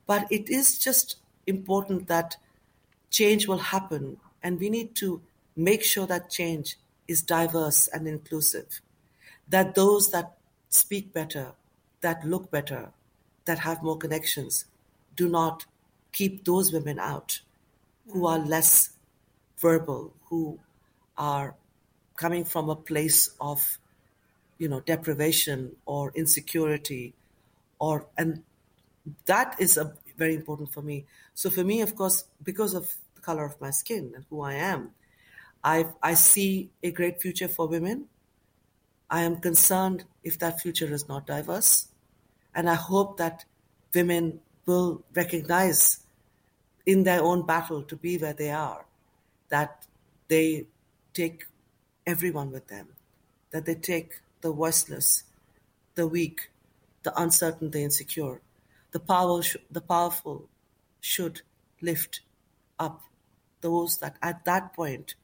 But 0.07 0.26
it 0.30 0.50
is 0.50 0.78
just 0.78 1.16
important 1.46 2.09
that 2.09 2.36
change 3.11 3.46
will 3.46 3.59
happen, 3.59 4.18
and 4.42 4.59
we 4.59 4.68
need 4.68 4.94
to 4.96 5.22
make 5.57 5.82
sure 5.82 6.07
that 6.07 6.30
change 6.30 6.76
is 7.07 7.22
diverse 7.22 7.88
and 7.88 8.09
inclusive. 8.09 8.80
That 9.48 9.74
those 9.74 10.11
that 10.11 10.36
speak 10.68 11.12
better, 11.12 11.52
that 12.00 12.24
look 12.26 12.50
better, 12.50 12.90
that 13.44 13.61
have 13.61 13.82
more 13.82 13.96
connections, 13.96 14.64
do 15.14 15.28
not 15.28 15.64
keep 16.14 16.44
those 16.44 16.72
women 16.72 16.98
out 16.98 17.40
who 18.08 18.26
are 18.26 18.38
less 18.38 18.90
verbal, 19.58 20.14
who 20.28 20.58
are 21.18 21.54
coming 22.16 22.44
from 22.44 22.70
a 22.70 22.76
place 22.76 23.30
of, 23.40 23.78
you 24.58 24.68
know, 24.68 24.80
deprivation 24.80 25.74
or 25.84 26.12
insecurity, 26.14 27.12
or 27.78 28.06
and 28.16 28.42
that 29.26 29.56
is 29.58 29.76
a 29.76 29.92
very 30.16 30.34
important 30.34 30.72
for 30.72 30.82
me. 30.82 31.04
So 31.34 31.50
for 31.50 31.64
me, 31.64 31.82
of 31.82 31.96
course, 31.96 32.24
because 32.42 32.72
of 32.74 32.94
the 33.16 33.20
color 33.20 33.44
of 33.44 33.60
my 33.60 33.70
skin 33.70 34.12
and 34.14 34.24
who 34.30 34.42
I 34.42 34.54
am, 34.54 34.92
I 35.62 35.86
I 36.02 36.14
see 36.14 36.70
a 36.82 36.90
great 36.90 37.20
future 37.20 37.48
for 37.48 37.66
women. 37.66 38.06
I 39.10 39.22
am 39.22 39.36
concerned 39.36 40.04
if 40.22 40.38
that 40.38 40.60
future 40.60 40.92
is 40.92 41.08
not 41.08 41.26
diverse, 41.26 41.88
and 42.54 42.70
I 42.70 42.74
hope 42.74 43.18
that 43.18 43.44
women 43.92 44.40
will 44.66 45.02
recognize 45.14 46.03
in 46.87 47.05
their 47.05 47.22
own 47.22 47.47
battle 47.47 47.82
to 47.82 47.97
be 47.97 48.18
where 48.18 48.32
they 48.32 48.51
are, 48.51 48.85
that 49.49 49.87
they 50.28 50.66
take 51.12 51.47
everyone 52.07 52.51
with 52.51 52.68
them, 52.68 52.89
that 53.51 53.64
they 53.64 53.74
take 53.74 54.20
the 54.41 54.53
voiceless, 54.53 55.24
the 55.95 56.07
weak, 56.07 56.51
the 57.03 57.20
uncertain, 57.20 57.70
the 57.70 57.82
insecure. 57.82 58.41
The, 58.93 59.01
power 59.01 59.43
sh- 59.43 59.57
the 59.70 59.80
powerful 59.80 60.49
should 61.01 61.43
lift 61.80 62.20
up 62.78 63.03
those 63.61 63.99
that 63.99 64.16
at 64.22 64.45
that 64.45 64.72
point 64.72 65.14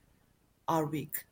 are 0.67 0.87
weak. 0.87 1.25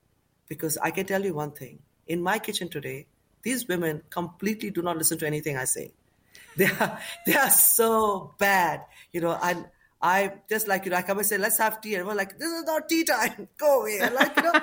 Because 0.49 0.79
I 0.79 0.91
can 0.91 1.07
tell 1.07 1.25
you 1.25 1.35
one 1.35 1.53
thing 1.53 1.79
in 2.07 2.23
my 2.23 2.39
kitchen 2.39 2.69
today, 2.69 3.07
these 3.43 3.69
women 3.69 4.03
completely 4.11 4.71
do 4.71 4.83
not 4.83 4.97
listen 4.97 5.19
to 5.19 5.27
anything 5.27 5.57
I 5.57 5.65
say. 5.65 5.93
They 6.57 6.67
are, 6.67 6.99
they 7.25 7.35
are 7.35 7.51
so 7.51 8.35
bad, 8.39 8.85
you 9.13 9.21
know, 9.21 9.39
and 9.41 9.67
I 10.01 10.33
just 10.49 10.69
like, 10.69 10.85
you 10.85 10.93
know, 10.93 10.97
I 10.97 11.03
come 11.03 11.19
and 11.19 11.27
say, 11.27 11.39
let's 11.39 11.59
have 11.59 11.81
tea. 11.81 11.97
And 11.97 12.07
we're 12.07 12.15
like, 12.15 12.39
this 12.39 12.49
is 12.49 12.65
not 12.65 12.89
tea 12.89 13.05
time. 13.05 13.49
Go 13.59 13.83
away. 13.83 13.99
And 14.01 14.15
like, 14.15 14.37
you 14.37 14.43
know, 14.43 14.53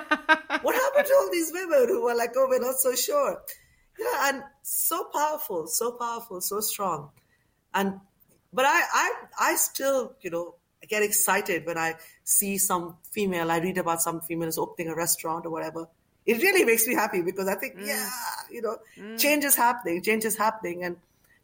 what 0.62 0.74
happened 0.74 1.06
to 1.06 1.14
all 1.14 1.28
these 1.30 1.50
women 1.52 1.88
who 1.88 2.04
were 2.04 2.14
like, 2.14 2.30
oh, 2.36 2.46
we're 2.48 2.60
not 2.60 2.76
so 2.76 2.94
sure? 2.94 3.42
You 3.98 4.04
know, 4.04 4.18
and 4.22 4.42
so 4.62 5.04
powerful, 5.12 5.66
so 5.66 5.92
powerful, 5.92 6.40
so 6.40 6.60
strong. 6.60 7.10
And, 7.74 8.00
but 8.52 8.64
I, 8.64 8.80
I, 8.92 9.12
I 9.38 9.56
still, 9.56 10.14
you 10.22 10.30
know, 10.30 10.54
get 10.88 11.02
excited 11.02 11.66
when 11.66 11.76
I 11.76 11.94
see 12.24 12.58
some 12.58 12.96
female, 13.10 13.50
I 13.50 13.58
read 13.58 13.78
about 13.78 14.00
some 14.00 14.20
females 14.20 14.56
opening 14.56 14.88
a 14.90 14.94
restaurant 14.94 15.44
or 15.44 15.50
whatever. 15.50 15.88
It 16.24 16.42
really 16.42 16.64
makes 16.64 16.86
me 16.86 16.94
happy 16.94 17.22
because 17.22 17.48
I 17.48 17.54
think, 17.54 17.76
mm. 17.76 17.86
yeah, 17.86 18.08
you 18.50 18.62
know, 18.62 18.78
mm. 18.98 19.18
change 19.18 19.44
is 19.44 19.54
happening, 19.54 20.02
change 20.02 20.24
is 20.24 20.36
happening, 20.36 20.82
and 20.82 20.96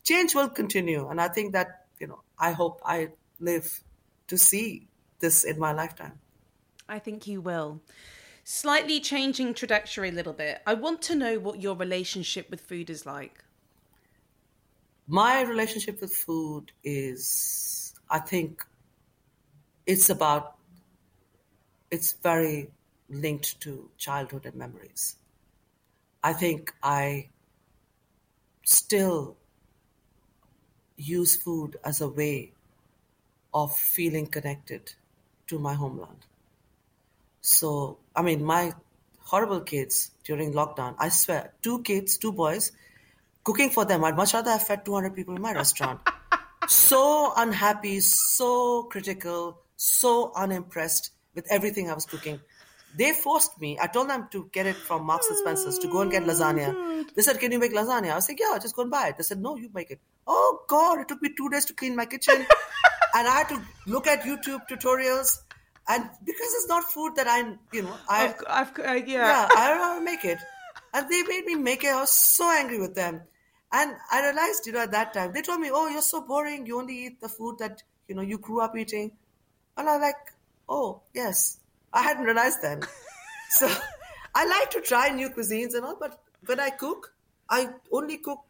change 0.02 0.34
will 0.34 0.48
continue. 0.48 1.08
And 1.08 1.20
I 1.20 1.28
think 1.28 1.52
that, 1.52 1.86
you 2.00 2.06
know, 2.06 2.20
I 2.38 2.52
hope 2.52 2.80
I 2.84 3.10
live 3.42 3.82
to 4.28 4.38
see 4.38 4.88
this 5.20 5.44
in 5.44 5.58
my 5.58 5.72
lifetime. 5.72 6.18
I 6.88 6.98
think 6.98 7.26
you 7.26 7.40
will. 7.40 7.80
Slightly 8.44 9.00
changing 9.00 9.54
trajectory 9.54 10.08
a 10.08 10.12
little 10.12 10.32
bit. 10.32 10.62
I 10.66 10.74
want 10.74 11.02
to 11.02 11.14
know 11.14 11.38
what 11.38 11.60
your 11.60 11.76
relationship 11.76 12.50
with 12.50 12.60
food 12.60 12.90
is 12.90 13.06
like. 13.06 13.44
My 15.06 15.42
relationship 15.42 16.00
with 16.00 16.14
food 16.14 16.72
is, 16.82 17.94
I 18.08 18.18
think, 18.18 18.64
it's 19.86 20.10
about, 20.10 20.56
it's 21.90 22.12
very 22.12 22.70
linked 23.08 23.60
to 23.60 23.90
childhood 23.98 24.46
and 24.46 24.54
memories. 24.54 25.16
I 26.22 26.32
think 26.32 26.72
I 26.82 27.28
still 28.64 29.36
use 30.96 31.36
food 31.36 31.76
as 31.84 32.00
a 32.00 32.08
way 32.08 32.52
of 33.52 33.76
feeling 33.76 34.26
connected 34.26 34.92
to 35.48 35.58
my 35.58 35.74
homeland. 35.74 36.26
So, 37.40 37.98
I 38.14 38.22
mean, 38.22 38.44
my 38.44 38.72
horrible 39.18 39.60
kids 39.60 40.12
during 40.24 40.52
lockdown, 40.52 40.94
I 40.98 41.08
swear, 41.08 41.52
two 41.62 41.82
kids, 41.82 42.18
two 42.18 42.32
boys, 42.32 42.72
cooking 43.44 43.70
for 43.70 43.84
them. 43.84 44.04
I'd 44.04 44.16
much 44.16 44.34
rather 44.34 44.50
have 44.50 44.62
fed 44.62 44.84
200 44.84 45.14
people 45.14 45.34
in 45.36 45.42
my 45.42 45.52
restaurant. 45.52 46.00
so 46.68 47.32
unhappy, 47.36 48.00
so 48.00 48.84
critical, 48.84 49.58
so 49.76 50.32
unimpressed 50.36 51.10
with 51.34 51.46
everything 51.50 51.90
I 51.90 51.94
was 51.94 52.06
cooking. 52.06 52.40
They 52.96 53.12
forced 53.12 53.60
me. 53.60 53.78
I 53.80 53.86
told 53.86 54.10
them 54.10 54.28
to 54.32 54.48
get 54.52 54.66
it 54.66 54.76
from 54.76 55.06
Marks 55.06 55.28
and 55.28 55.38
Spencer's 55.38 55.78
to 55.78 55.88
go 55.88 56.02
and 56.02 56.10
get 56.10 56.24
lasagna. 56.24 57.06
They 57.14 57.22
said, 57.22 57.40
"Can 57.40 57.52
you 57.52 57.58
make 57.58 57.72
lasagna?" 57.72 58.12
I 58.12 58.14
was 58.16 58.28
like, 58.28 58.40
"Yeah, 58.40 58.58
just 58.60 58.76
go 58.76 58.82
and 58.82 58.90
buy 58.90 59.08
it." 59.08 59.16
They 59.16 59.22
said, 59.22 59.40
"No, 59.40 59.56
you 59.56 59.70
make 59.72 59.90
it." 59.90 60.00
Oh 60.26 60.60
God! 60.68 61.00
It 61.00 61.08
took 61.08 61.22
me 61.22 61.30
two 61.36 61.48
days 61.48 61.64
to 61.66 61.72
clean 61.72 61.96
my 61.96 62.04
kitchen 62.06 62.46
and 63.14 63.28
I 63.28 63.38
had 63.38 63.48
to 63.48 63.62
look 63.86 64.06
at 64.06 64.22
YouTube 64.22 64.68
tutorials. 64.68 65.38
And 65.88 66.08
because 66.24 66.54
it's 66.58 66.68
not 66.68 66.84
food 66.84 67.16
that 67.16 67.26
I'm, 67.28 67.58
you 67.72 67.82
know, 67.82 67.94
I, 68.08 68.26
I've, 68.26 68.44
I've, 68.48 68.78
uh, 68.78 68.92
yeah, 68.92 69.26
yeah, 69.26 69.48
I 69.56 69.68
don't 69.68 69.78
know 69.78 69.84
how 69.84 69.98
to 69.98 70.04
make 70.04 70.24
it. 70.24 70.38
And 70.94 71.08
they 71.08 71.22
made 71.22 71.44
me 71.44 71.54
make 71.56 71.82
it. 71.84 71.88
I 71.88 72.00
was 72.00 72.12
so 72.12 72.50
angry 72.50 72.78
with 72.78 72.94
them. 72.94 73.22
And 73.72 73.96
I 74.10 74.22
realized, 74.22 74.66
you 74.66 74.72
know, 74.72 74.80
at 74.80 74.92
that 74.92 75.12
time, 75.14 75.32
they 75.32 75.42
told 75.42 75.60
me, 75.60 75.70
oh, 75.72 75.88
you're 75.88 76.02
so 76.02 76.20
boring. 76.20 76.66
You 76.66 76.78
only 76.78 77.06
eat 77.06 77.20
the 77.20 77.28
food 77.28 77.58
that, 77.58 77.82
you 78.06 78.14
know, 78.14 78.22
you 78.22 78.38
grew 78.38 78.60
up 78.60 78.76
eating. 78.76 79.12
And 79.76 79.88
I 79.88 79.94
was 79.96 80.02
like, 80.02 80.34
oh, 80.68 81.00
yes. 81.14 81.58
I 81.92 82.02
hadn't 82.02 82.24
realized 82.24 82.62
then. 82.62 82.82
so 83.50 83.70
I 84.34 84.46
like 84.46 84.70
to 84.70 84.80
try 84.80 85.08
new 85.10 85.30
cuisines 85.30 85.74
and 85.74 85.84
all, 85.84 85.96
but 85.98 86.20
when 86.46 86.60
I 86.60 86.70
cook, 86.70 87.12
I 87.48 87.68
only 87.90 88.18
cook 88.18 88.40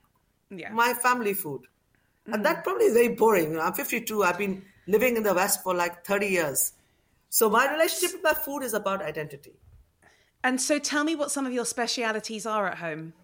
yeah. 0.51 0.71
my 0.71 0.95
family 0.95 1.35
food. 1.35 1.63
Mm-hmm. 1.63 2.35
And 2.35 2.47
that 2.47 2.65
probably 2.65 2.87
is 2.87 2.95
very 2.95 3.15
boring. 3.15 3.59
I'm 3.59 3.73
52. 3.73 4.23
I've 4.23 4.39
been 4.39 4.65
living 4.87 5.17
in 5.17 5.23
the 5.23 5.35
West 5.35 5.63
for 5.63 5.75
like 5.75 6.05
30 6.05 6.27
years. 6.27 6.73
So 7.29 7.49
my 7.49 7.71
relationship 7.73 8.13
with 8.13 8.23
my 8.23 8.35
food 8.35 8.63
is 8.63 8.75
about 8.75 9.03
identity. 9.03 9.55
And 10.45 10.61
so 10.61 10.79
tell 10.79 11.05
me 11.05 11.15
what 11.15 11.31
some 11.31 11.47
of 11.47 11.53
your 11.53 11.65
specialities 11.65 12.47
are 12.47 12.69
at 12.69 12.79
home. 12.79 13.15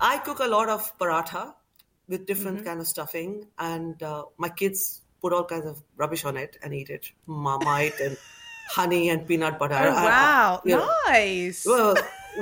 I 0.00 0.18
cook 0.18 0.40
a 0.40 0.46
lot 0.46 0.68
of 0.68 0.98
paratha. 0.98 1.54
with 2.08 2.26
different 2.26 2.64
kind 2.64 2.80
of 2.80 2.86
stuffing, 2.88 3.46
and 3.56 4.02
uh, 4.02 4.24
my 4.36 4.48
kids 4.48 5.02
put 5.22 5.32
all 5.32 5.44
kinds 5.44 5.66
of 5.66 5.80
rubbish 5.96 6.24
on 6.24 6.36
it 6.36 6.56
and 6.62 6.74
eat 6.74 6.90
it, 6.90 7.12
marmite 7.26 8.00
and 8.00 8.16
honey 8.70 9.08
and 9.10 9.26
peanut 9.26 9.58
butter. 9.58 9.74
Oh, 9.74 9.90
I- 9.90 10.02
I- 10.02 10.04
wow. 10.04 10.62
know, 10.64 10.90
nice. 11.08 11.64
well, 11.66 11.94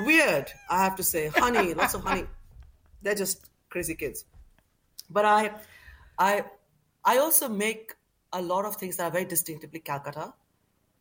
weird, 0.07 0.53
I 0.69 0.83
have 0.85 0.97
to 0.97 1.03
say. 1.03 1.29
Honey, 1.29 1.75
lots 1.75 1.95
of 1.95 2.03
honey. 2.05 2.25
They're 3.03 3.15
just 3.15 3.49
crazy 3.71 3.95
kids. 3.95 4.25
But 5.11 5.25
I, 5.25 5.53
I, 6.19 6.45
I 7.05 7.19
also 7.19 7.49
make 7.49 7.95
a 8.33 8.43
lot 8.43 8.65
of 8.67 8.77
things 8.77 8.97
that 8.97 9.05
are 9.05 9.11
very 9.11 9.25
distinctively 9.25 9.81
Calcutta, 9.81 10.35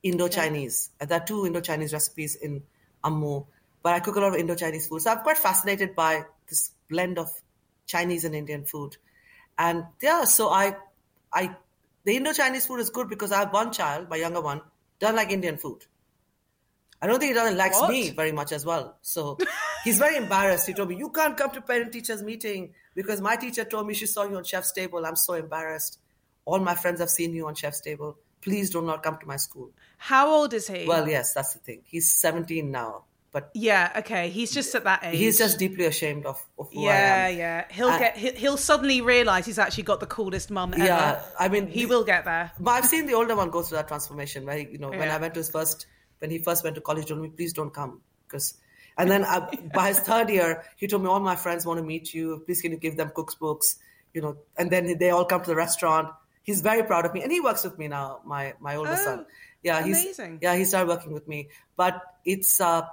Indo-Chinese. 0.04 0.92
And 1.00 1.10
There 1.10 1.20
are 1.20 1.26
two 1.26 1.46
Indo-Chinese 1.46 1.92
recipes 1.92 2.36
in 2.36 2.64
Ammu, 3.04 3.46
but 3.84 3.94
I 3.94 4.00
cook 4.00 4.16
a 4.16 4.20
lot 4.22 4.34
of 4.34 4.40
Indo-Chinese 4.40 4.88
food. 4.88 5.02
So 5.02 5.12
I'm 5.12 5.20
quite 5.20 5.38
fascinated 5.38 5.96
by 5.96 6.24
this 6.50 6.72
blend 6.90 7.18
of 7.20 7.30
Chinese 7.86 8.24
and 8.24 8.34
Indian 8.34 8.64
food. 8.64 8.96
And 9.58 9.84
yeah, 10.02 10.24
so 10.24 10.50
I, 10.50 10.76
I, 11.34 11.56
the 12.06 12.16
Indo-Chinese 12.16 12.66
food 12.66 12.80
is 12.80 12.90
good 12.90 13.10
because 13.10 13.32
I 13.34 13.40
have 13.40 13.52
one 13.52 13.74
child, 13.74 14.10
my 14.10 14.16
younger 14.16 14.40
one, 14.42 14.62
doesn't 15.00 15.16
like 15.16 15.32
Indian 15.32 15.58
food. 15.58 15.86
I 17.02 17.06
don't 17.08 17.20
think 17.20 17.30
he 17.30 17.36
doesn't 17.36 17.58
likes 17.58 17.80
What? 17.80 17.92
me 17.92 18.10
very 18.10 18.32
much 18.32 18.52
as 18.52 18.66
well. 18.66 18.98
So 19.02 19.38
he's 19.84 20.00
very 20.00 20.16
embarrassed. 20.18 20.66
He 20.68 20.74
told 20.74 20.90
me, 20.90 20.96
"You 20.98 21.10
can't 21.10 21.38
come 21.38 21.52
to 21.52 21.62
parent 21.62 21.92
teachers 21.94 22.24
meeting 22.24 22.74
because 22.96 23.22
my 23.22 23.36
teacher 23.36 23.64
told 23.66 23.86
me 23.88 23.94
she 23.94 24.08
saw 24.08 24.24
you 24.24 24.36
on 24.38 24.44
Chef's 24.44 24.72
Table. 24.72 25.06
I'm 25.06 25.16
so 25.16 25.34
embarrassed. 25.36 26.00
All 26.46 26.60
my 26.60 26.74
friends 26.76 27.00
have 27.00 27.10
seen 27.10 27.34
you 27.34 27.48
on 27.48 27.54
Chef's 27.56 27.82
Table. 27.82 28.18
Please 28.42 28.70
do 28.72 28.82
not 28.82 29.04
come 29.04 29.18
to 29.20 29.28
my 29.28 29.38
school." 29.38 29.72
How 29.98 30.28
old 30.32 30.54
is 30.54 30.68
he? 30.68 30.86
Well, 30.88 31.08
yes, 31.08 31.34
that's 31.34 31.54
the 31.54 31.60
thing. 31.60 31.82
He's 31.86 32.10
17 32.10 32.72
now, 32.72 33.04
but 33.32 33.52
yeah, 33.54 33.92
okay. 33.98 34.30
He's 34.30 34.52
just 34.52 34.74
at 34.76 34.84
that 34.86 35.04
age. 35.04 35.18
he's 35.18 35.38
just 35.38 35.60
deeply 35.60 35.86
ashamed 35.86 36.26
of, 36.26 36.44
of 36.58 36.72
who 36.74 36.82
I 36.82 36.84
Yeah, 36.86 37.28
am. 37.28 37.38
yeah. 37.38 37.66
He'll 37.70 37.88
Uh, 37.88 38.00
get. 38.00 38.18
He'll, 38.18 38.34
he'll 38.36 38.58
suddenly 38.58 39.02
realize 39.02 39.46
he's 39.46 39.60
actually 39.60 39.84
got 39.84 40.00
the 40.00 40.06
coolest 40.08 40.50
mum 40.50 40.74
ever. 40.74 40.84
Yeah, 40.84 41.22
I 41.40 41.48
mean, 41.50 41.68
he 41.68 41.84
the- 41.84 41.90
will 41.90 42.04
get 42.04 42.26
there. 42.26 42.52
But 42.60 42.72
I've 42.72 42.86
seen 42.86 43.06
the 43.06 43.14
older 43.14 43.36
one 43.36 43.50
go 43.50 43.62
through 43.64 43.78
that 43.78 43.88
transformation 43.88 44.46
where, 44.46 44.58
he, 44.58 44.68
you 44.72 44.78
know, 44.78 44.90
when 44.90 45.02
Yeah. 45.02 45.16
I 45.16 45.18
went 45.20 45.34
to 45.36 45.40
his 45.42 45.50
first, 45.50 45.86
when 46.20 46.32
he 46.32 46.40
first 46.40 46.64
went 46.64 46.76
to 46.76 46.82
college, 46.82 47.04
he 47.04 47.10
told 47.10 47.22
me, 47.22 47.30
please 47.30 47.54
don't 47.54 47.74
come. 47.74 48.02
Because, 48.28 48.56
and 48.98 49.12
then 49.12 49.24
uh, 49.24 49.50
by 49.74 49.90
his 49.90 50.00
third 50.00 50.30
year, 50.30 50.64
he 50.78 50.88
told 50.88 51.04
me, 51.04 51.10
all 51.10 51.20
my 51.20 51.36
friends 51.36 51.66
want 51.66 51.80
to 51.80 51.84
meet 51.86 52.14
you. 52.14 52.42
Please 52.46 52.62
can 52.62 52.72
you 52.72 52.78
give 52.78 52.98
them 52.98 53.12
cook's 53.14 53.36
books? 53.36 53.78
You 54.14 54.22
know, 54.22 54.38
and 54.58 54.72
then 54.72 54.98
they 54.98 55.12
all 55.12 55.26
come 55.26 55.42
to 55.42 55.50
the 55.50 55.56
restaurant. 55.56 56.08
He's 56.42 56.62
very 56.62 56.82
proud 56.84 57.06
of 57.06 57.14
me. 57.14 57.22
And 57.22 57.32
he 57.32 57.42
works 57.42 57.64
with 57.66 57.78
me 57.78 57.88
now, 57.90 58.22
my, 58.26 58.54
my 58.60 58.78
older 58.78 58.94
Oh, 58.94 59.04
son. 59.04 59.26
Yeah, 59.64 59.84
he's, 59.84 60.02
amazing. 60.02 60.40
yeah, 60.42 60.56
he 60.56 60.64
started 60.66 60.88
working 60.88 61.12
with 61.14 61.28
me. 61.28 61.50
But 61.76 62.02
it's, 62.26 62.60
uh, 62.62 62.84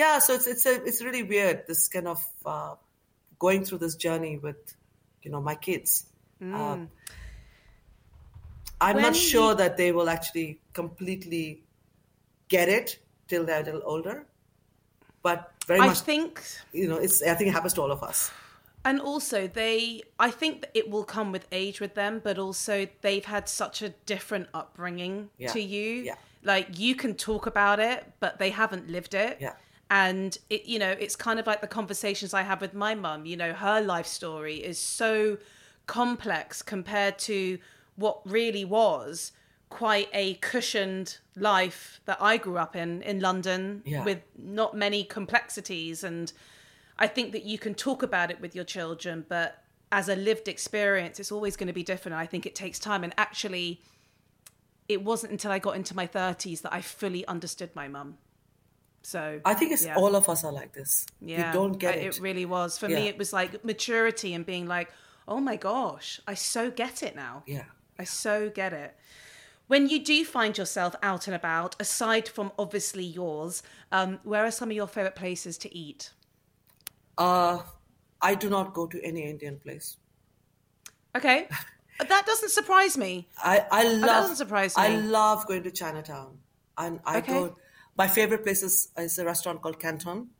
yeah, 0.00 0.18
so 0.24 0.30
it's, 0.36 0.46
it's, 0.52 0.64
a, 0.72 0.74
it's 0.88 1.00
really 1.06 1.22
weird, 1.32 1.56
this 1.68 1.82
kind 1.94 2.08
of, 2.14 2.20
uh, 2.46 2.74
going 3.38 3.64
through 3.66 3.78
this 3.86 3.96
journey 4.04 4.34
with, 4.46 4.60
you 5.22 5.30
know, 5.32 5.40
my 5.50 5.54
kids. 5.66 5.90
Um, 6.40 6.88
I'm 8.80 8.96
When 8.96 9.02
not 9.08 9.16
sure 9.16 9.50
you- 9.50 9.56
that 9.62 9.76
they 9.76 9.90
will 9.92 10.08
actually 10.16 10.48
completely 10.72 11.62
get 12.48 12.68
it 12.68 12.98
till 13.28 13.44
they're 13.46 13.60
a 13.60 13.64
little 13.64 13.82
older, 13.84 14.16
but 15.22 15.38
very 15.66 15.80
I 15.80 15.88
much, 15.88 16.00
think, 16.00 16.42
you 16.72 16.88
know, 16.88 16.96
it's. 16.96 17.22
I 17.22 17.34
think 17.36 17.48
it 17.50 17.52
happens 17.58 17.74
to 17.74 17.82
all 17.82 17.92
of 17.92 18.02
us. 18.02 18.30
and 18.84 19.00
also 19.00 19.46
they. 19.46 20.02
I 20.18 20.30
think 20.40 20.62
that 20.62 20.70
it 20.80 20.86
will 20.92 21.04
come 21.04 21.28
with 21.32 21.46
age 21.52 21.78
with 21.84 21.94
them, 21.94 22.20
but 22.24 22.38
also 22.38 22.74
they've 23.02 23.28
had 23.36 23.48
such 23.48 23.82
a 23.82 23.90
different 24.06 24.46
upbringing 24.54 25.28
Yeah, 25.38 25.52
to 25.52 25.60
you. 25.60 25.90
yeah. 26.10 26.14
Like 26.42 26.66
you 26.78 26.94
can 27.02 27.14
talk 27.14 27.44
about 27.46 27.78
it, 27.80 27.98
but 28.20 28.38
they 28.38 28.50
haven't 28.50 28.88
lived 28.88 29.14
it. 29.14 29.36
Yeah. 29.40 29.54
And 29.90 30.38
it, 30.48 30.66
you 30.66 30.78
know, 30.78 30.90
it's 30.92 31.16
kind 31.16 31.40
of 31.40 31.46
like 31.46 31.60
the 31.60 31.66
conversations 31.66 32.32
I 32.32 32.42
have 32.42 32.60
with 32.60 32.74
my 32.74 32.94
mum. 32.94 33.26
You 33.26 33.36
know, 33.36 33.52
her 33.52 33.80
life 33.80 34.06
story 34.06 34.56
is 34.56 34.78
so 34.78 35.38
complex 35.86 36.62
compared 36.62 37.18
to 37.18 37.58
what 37.96 38.20
really 38.24 38.64
was 38.64 39.32
quite 39.68 40.08
a 40.12 40.34
cushioned 40.34 41.18
life 41.36 42.00
that 42.04 42.18
I 42.20 42.36
grew 42.36 42.58
up 42.58 42.74
in 42.76 43.02
in 43.02 43.20
London 43.20 43.82
Yeah. 43.84 44.04
with 44.04 44.20
not 44.36 44.76
many 44.76 45.04
complexities 45.04 46.02
and 46.04 46.32
I 46.98 47.06
think 47.06 47.32
that 47.32 47.44
you 47.44 47.58
can 47.58 47.74
talk 47.74 48.02
about 48.02 48.30
it 48.30 48.40
with 48.40 48.54
your 48.54 48.64
children 48.64 49.24
but 49.28 49.62
as 49.92 50.08
a 50.08 50.16
lived 50.16 50.48
experience 50.48 51.20
it's 51.20 51.30
always 51.32 51.56
going 51.56 51.68
to 51.68 51.72
be 51.72 51.84
different 51.84 52.16
I 52.16 52.26
think 52.26 52.46
it 52.46 52.54
takes 52.54 52.78
time 52.80 53.04
and 53.04 53.14
actually 53.16 53.80
it 54.88 55.04
wasn't 55.04 55.30
until 55.32 55.52
I 55.52 55.60
got 55.60 55.76
into 55.76 55.94
my 55.94 56.06
30s 56.06 56.62
that 56.62 56.72
I 56.72 56.80
fully 56.80 57.24
understood 57.26 57.70
my 57.74 57.86
mum 57.86 58.18
so 59.02 59.40
I 59.44 59.54
think 59.54 59.72
it's 59.72 59.84
yeah. 59.84 59.96
all 59.96 60.14
of 60.14 60.28
us 60.28 60.44
are 60.44 60.52
like 60.52 60.72
this. 60.72 61.06
yeah 61.20 61.46
you 61.48 61.52
don't 61.52 61.78
get 61.78 61.94
I- 61.94 61.98
it. 61.98 62.16
it 62.16 62.20
really 62.20 62.44
was 62.46 62.78
for 62.78 62.88
me 62.88 63.08
it 63.08 63.16
was 63.18 63.32
like 63.32 63.64
maturity 63.64 64.34
and 64.34 64.44
being 64.44 64.66
like 64.66 64.90
oh 65.26 65.40
my 65.40 65.56
gosh 65.56 66.20
I 66.26 66.34
so 66.34 66.70
get 66.70 67.02
it 67.02 67.14
now 67.16 67.42
yeah. 67.46 67.64
I 67.98 68.04
so 68.04 68.48
get 68.50 68.72
it. 68.72 68.96
When 69.66 69.88
you 69.88 70.02
do 70.02 70.24
find 70.24 70.56
yourself 70.58 70.96
out 71.02 71.26
and 71.28 71.36
about, 71.36 71.76
aside 71.78 72.26
from 72.28 72.50
obviously 72.58 73.04
yours, 73.04 73.62
um, 73.92 74.18
where 74.24 74.44
are 74.44 74.50
some 74.50 74.70
of 74.70 74.74
your 74.76 74.88
favorite 74.88 75.14
places 75.14 75.56
to 75.58 75.68
eat? 75.76 76.10
Uh, 77.18 77.58
I 78.20 78.34
do 78.34 78.48
not 78.50 78.72
go 78.74 78.86
to 78.86 79.00
any 79.04 79.28
Indian 79.30 79.58
place. 79.60 79.98
Okay, 81.16 81.46
that 82.08 82.26
doesn't 82.26 82.50
surprise 82.50 82.96
me. 82.96 83.28
I, 83.38 83.64
I 83.70 83.82
love. 83.84 84.08
doesn't 84.08 84.36
surprise 84.36 84.74
I 84.76 84.96
love 84.96 85.46
going 85.46 85.62
to 85.64 85.70
Chinatown, 85.70 86.38
and 86.78 87.00
I 87.04 87.18
Okay. 87.18 87.32
go. 87.32 87.56
My 88.00 88.08
favorite 88.08 88.44
place 88.44 88.62
is, 88.62 88.88
is 88.96 89.18
a 89.18 89.26
restaurant 89.26 89.60
called 89.60 89.78
Canton. 89.78 90.30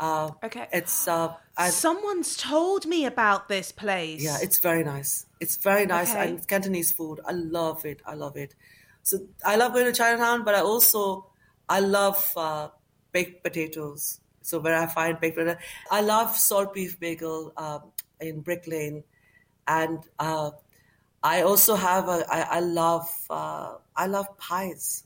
Uh, 0.00 0.30
Okay, 0.42 0.66
It's 0.72 1.06
uh, 1.06 1.34
someone's 1.68 2.38
told 2.38 2.86
me 2.86 3.04
about 3.04 3.48
this 3.48 3.70
place. 3.70 4.24
Yeah, 4.24 4.38
it's 4.40 4.58
very 4.58 4.82
nice. 4.82 5.26
It's 5.38 5.56
very 5.56 5.84
nice. 5.84 6.10
Okay. 6.10 6.28
And 6.28 6.48
Cantonese 6.48 6.90
food, 6.90 7.20
I 7.26 7.32
love 7.32 7.84
it. 7.84 8.00
I 8.06 8.14
love 8.14 8.38
it. 8.38 8.54
So 9.02 9.18
I 9.44 9.56
love 9.56 9.74
going 9.74 9.84
to 9.84 9.92
Chinatown, 9.92 10.42
but 10.42 10.54
I 10.54 10.60
also 10.60 11.26
I 11.68 11.80
love 11.80 12.20
uh, 12.34 12.68
baked 13.12 13.44
potatoes. 13.44 14.20
So 14.40 14.58
where 14.60 14.74
I 14.84 14.86
find 14.86 15.20
baked 15.20 15.36
potato, 15.36 15.58
I 15.90 16.00
love 16.00 16.34
salt 16.34 16.72
beef 16.72 16.98
bagel 16.98 17.52
um, 17.58 17.92
in 18.22 18.40
Brick 18.40 18.66
Lane, 18.66 19.04
and 19.68 19.98
uh, 20.18 20.50
I 21.22 21.42
also 21.42 21.74
have 21.74 22.08
a. 22.08 22.24
I, 22.38 22.40
I 22.56 22.60
love 22.60 23.10
uh, 23.28 23.74
I 23.94 24.06
love 24.06 24.28
pies. 24.38 25.04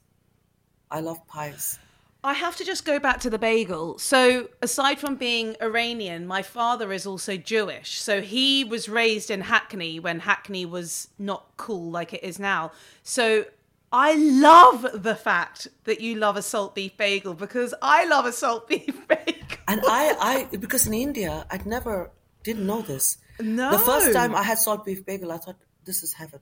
I 0.89 1.01
love 1.01 1.27
pies. 1.27 1.81
I 2.27 2.33
have 2.33 2.57
to 2.57 2.64
just 2.64 2.85
go 2.85 2.99
back 2.99 3.20
to 3.20 3.31
the 3.31 3.39
bagel. 3.39 3.99
So, 3.99 4.49
aside 4.61 4.99
from 4.99 5.14
being 5.14 5.55
Iranian, 5.62 6.27
my 6.27 6.43
father 6.43 6.93
is 6.93 7.07
also 7.07 7.37
Jewish. 7.37 8.01
So, 8.01 8.20
he 8.20 8.64
was 8.64 8.89
raised 8.89 9.31
in 9.31 9.43
Hackney 9.43 10.01
when 10.01 10.18
Hackney 10.18 10.66
was 10.66 11.09
not 11.20 11.53
cool 11.57 11.89
like 11.93 12.12
it 12.12 12.24
is 12.24 12.41
now. 12.41 12.72
So, 13.05 13.45
I 13.93 14.14
love 14.16 14.85
the 14.93 15.14
fact 15.14 15.68
that 15.85 16.01
you 16.01 16.16
love 16.16 16.37
a 16.37 16.43
salt 16.43 16.74
beef 16.74 16.97
bagel 16.97 17.35
because 17.35 17.72
I 17.81 18.07
love 18.07 18.27
a 18.27 18.33
salt 18.33 18.66
beef 18.72 19.07
bagel. 19.07 19.59
And 19.68 19.81
I, 19.87 20.49
I 20.53 20.57
because 20.57 20.85
in 20.89 20.95
India, 20.95 21.47
I'd 21.49 21.64
never 21.64 22.11
didn't 22.43 22.66
know 22.66 22.83
this. 22.83 23.18
No. 23.39 23.70
The 23.70 23.79
first 23.79 24.12
time 24.12 24.35
I 24.35 24.43
had 24.43 24.59
salt 24.59 24.85
beef 24.85 25.07
bagel, 25.07 25.31
I 25.31 25.37
thought 25.37 25.59
this 25.85 26.03
is 26.03 26.12
heaven. 26.12 26.41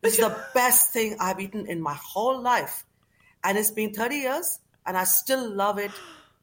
This 0.00 0.14
is 0.14 0.20
the 0.20 0.44
best 0.54 0.92
thing 0.92 1.16
I've 1.18 1.40
eaten 1.40 1.66
in 1.66 1.80
my 1.82 1.94
whole 1.94 2.40
life, 2.40 2.86
and 3.42 3.58
it's 3.58 3.72
been 3.72 3.92
thirty 3.92 4.16
years, 4.16 4.60
and 4.88 4.96
I 4.96 5.04
still 5.04 5.48
love 5.48 5.78
it 5.78 5.92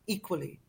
equally. 0.08 0.60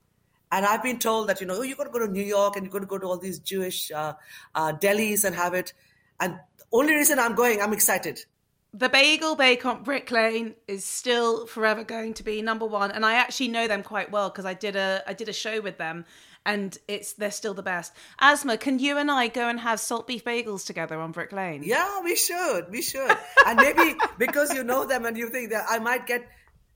And 0.50 0.64
I've 0.64 0.82
been 0.82 0.98
told 0.98 1.28
that 1.28 1.40
you 1.40 1.46
know 1.46 1.58
oh, 1.58 1.62
you've 1.62 1.78
got 1.78 1.84
to 1.84 1.90
go 1.90 1.98
to 1.98 2.10
New 2.10 2.24
York 2.24 2.56
and 2.56 2.64
you've 2.64 2.72
got 2.72 2.80
to 2.80 2.86
go 2.86 2.98
to 2.98 3.06
all 3.06 3.18
these 3.18 3.38
Jewish 3.38 3.92
uh, 3.92 4.14
uh, 4.54 4.72
delis 4.72 5.24
and 5.24 5.36
have 5.36 5.54
it. 5.54 5.72
And 6.18 6.40
only 6.72 6.94
reason 6.94 7.18
I'm 7.18 7.34
going, 7.34 7.60
I'm 7.60 7.74
excited. 7.74 8.24
The 8.72 8.88
Bagel 8.88 9.36
Bake 9.36 9.64
on 9.64 9.82
Brick 9.82 10.10
Lane 10.10 10.54
is 10.66 10.84
still 10.84 11.46
forever 11.46 11.84
going 11.84 12.14
to 12.14 12.22
be 12.22 12.42
number 12.42 12.66
one, 12.66 12.90
and 12.90 13.06
I 13.06 13.14
actually 13.14 13.48
know 13.48 13.68
them 13.68 13.82
quite 13.82 14.10
well 14.10 14.28
because 14.28 14.44
I 14.44 14.54
did 14.54 14.76
a 14.76 15.02
I 15.06 15.12
did 15.12 15.28
a 15.28 15.32
show 15.32 15.60
with 15.60 15.78
them, 15.78 16.04
and 16.44 16.76
it's 16.86 17.14
they're 17.14 17.30
still 17.30 17.54
the 17.54 17.62
best. 17.62 17.92
Asma, 18.20 18.58
can 18.58 18.78
you 18.78 18.98
and 18.98 19.10
I 19.10 19.28
go 19.28 19.48
and 19.48 19.60
have 19.60 19.80
salt 19.80 20.06
beef 20.06 20.24
bagels 20.24 20.66
together 20.66 21.00
on 21.00 21.12
Brick 21.12 21.32
Lane? 21.32 21.62
Yeah, 21.64 22.02
we 22.02 22.16
should. 22.16 22.70
We 22.70 22.82
should. 22.82 23.16
And 23.46 23.56
maybe 23.56 23.98
because 24.18 24.52
you 24.52 24.62
know 24.62 24.86
them 24.86 25.06
and 25.06 25.16
you 25.16 25.28
think 25.28 25.50
that 25.50 25.64
I 25.68 25.78
might 25.78 26.06
get 26.06 26.28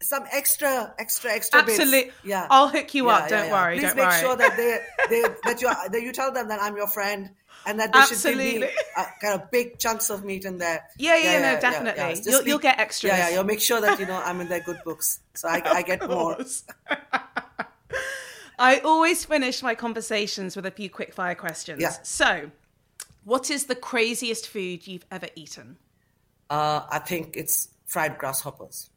some 0.03 0.25
extra, 0.33 0.95
extra, 0.99 1.31
extra 1.33 1.63
bits. 1.63 1.79
Absolutely. 1.79 2.13
Yeah. 2.25 2.47
I'll 2.51 2.69
hook 2.69 2.95
you 2.95 3.07
Yeah, 3.07 3.13
up. 3.15 3.21
yeah, 3.23 3.29
Don't 3.37 3.47
yeah. 3.47 3.53
worry. 3.53 3.75
Please 3.79 3.83
don't 3.89 3.97
make 3.97 4.07
worry. 4.09 4.21
sure 4.21 4.37
that 4.37 4.57
they, 4.57 4.79
they 5.11 5.23
that 5.45 5.61
you 5.61 5.69
that 5.91 6.03
you 6.03 6.13
tell 6.13 6.33
them 6.33 6.49
that 6.49 6.61
I'm 6.63 6.77
your 6.77 6.87
friend 6.89 7.31
and 7.67 7.79
that 7.81 7.93
they 7.93 8.01
should 8.03 8.23
give 8.23 8.39
me 8.39 8.47
Absolutely. 8.63 8.69
uh, 8.97 9.05
kind 9.21 9.41
of 9.43 9.51
big 9.51 9.79
chunks 9.79 10.09
of 10.09 10.25
meat 10.25 10.45
in 10.47 10.57
there. 10.59 10.85
Yeah, 10.97 11.17
yeah, 11.19 11.41
no, 11.55 11.61
definitely. 11.61 12.15
Just 12.15 12.27
You'll- 12.29 12.47
you'll 12.47 12.59
get 12.59 12.79
extras. 12.79 13.13
Yeah, 13.13 13.29
yeah. 13.29 13.35
You'll 13.35 13.45
make 13.45 13.61
sure 13.61 13.81
that 13.83 13.99
you 14.01 14.07
know 14.07 14.21
I'm 14.25 14.41
in 14.41 14.49
their 14.49 14.61
good 14.63 14.79
books, 14.85 15.21
so 15.35 15.49
I, 15.49 15.61
I 15.67 15.83
get 15.83 16.01
more. 16.09 16.39
I 18.59 18.79
always 18.81 19.25
finish 19.25 19.63
my 19.63 19.75
conversations 19.75 20.55
with 20.57 20.67
a 20.67 20.71
few 20.71 20.91
quick 20.91 21.15
fire 21.15 21.35
questions. 21.35 21.81
Yeah. 21.81 21.95
So, 22.03 22.51
what 23.25 23.51
is 23.51 23.67
the 23.67 23.75
craziest 23.75 24.49
food 24.49 24.87
you've 24.87 25.07
ever 25.11 25.29
eaten? 25.35 25.79
Uh, 26.51 26.83
I 26.91 26.99
think 26.99 27.37
it's 27.37 27.69
fried 27.87 28.19
grasshoppers 28.19 28.91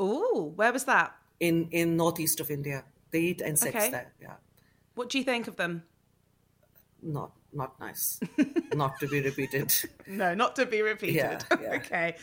Ooh, 0.00 0.52
where 0.56 0.72
was 0.72 0.84
that? 0.84 1.12
in 1.40 1.68
in 1.70 1.96
northeast 1.96 2.40
of 2.40 2.50
India. 2.50 2.84
They 3.12 3.20
eat 3.20 3.40
insects 3.40 3.76
Okay. 3.76 3.90
there. 3.90 4.12
Yeah. 4.20 4.36
What 4.94 5.08
do 5.08 5.18
you 5.18 5.24
think 5.24 5.48
of 5.48 5.56
them? 5.56 5.82
not 7.02 7.32
not 7.52 7.80
nice. 7.80 8.20
not 8.74 9.00
to 9.00 9.08
be 9.08 9.20
repeated. 9.22 9.72
No, 10.06 10.34
not 10.34 10.54
to 10.56 10.66
be 10.66 10.82
repeated. 10.82 11.16
Yeah, 11.16 11.38
yeah. 11.62 11.72
okay. 11.80 12.16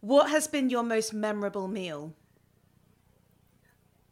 What 0.00 0.30
has 0.30 0.46
been 0.48 0.70
your 0.70 0.84
most 0.84 1.12
memorable 1.12 1.66
meal? 1.68 2.14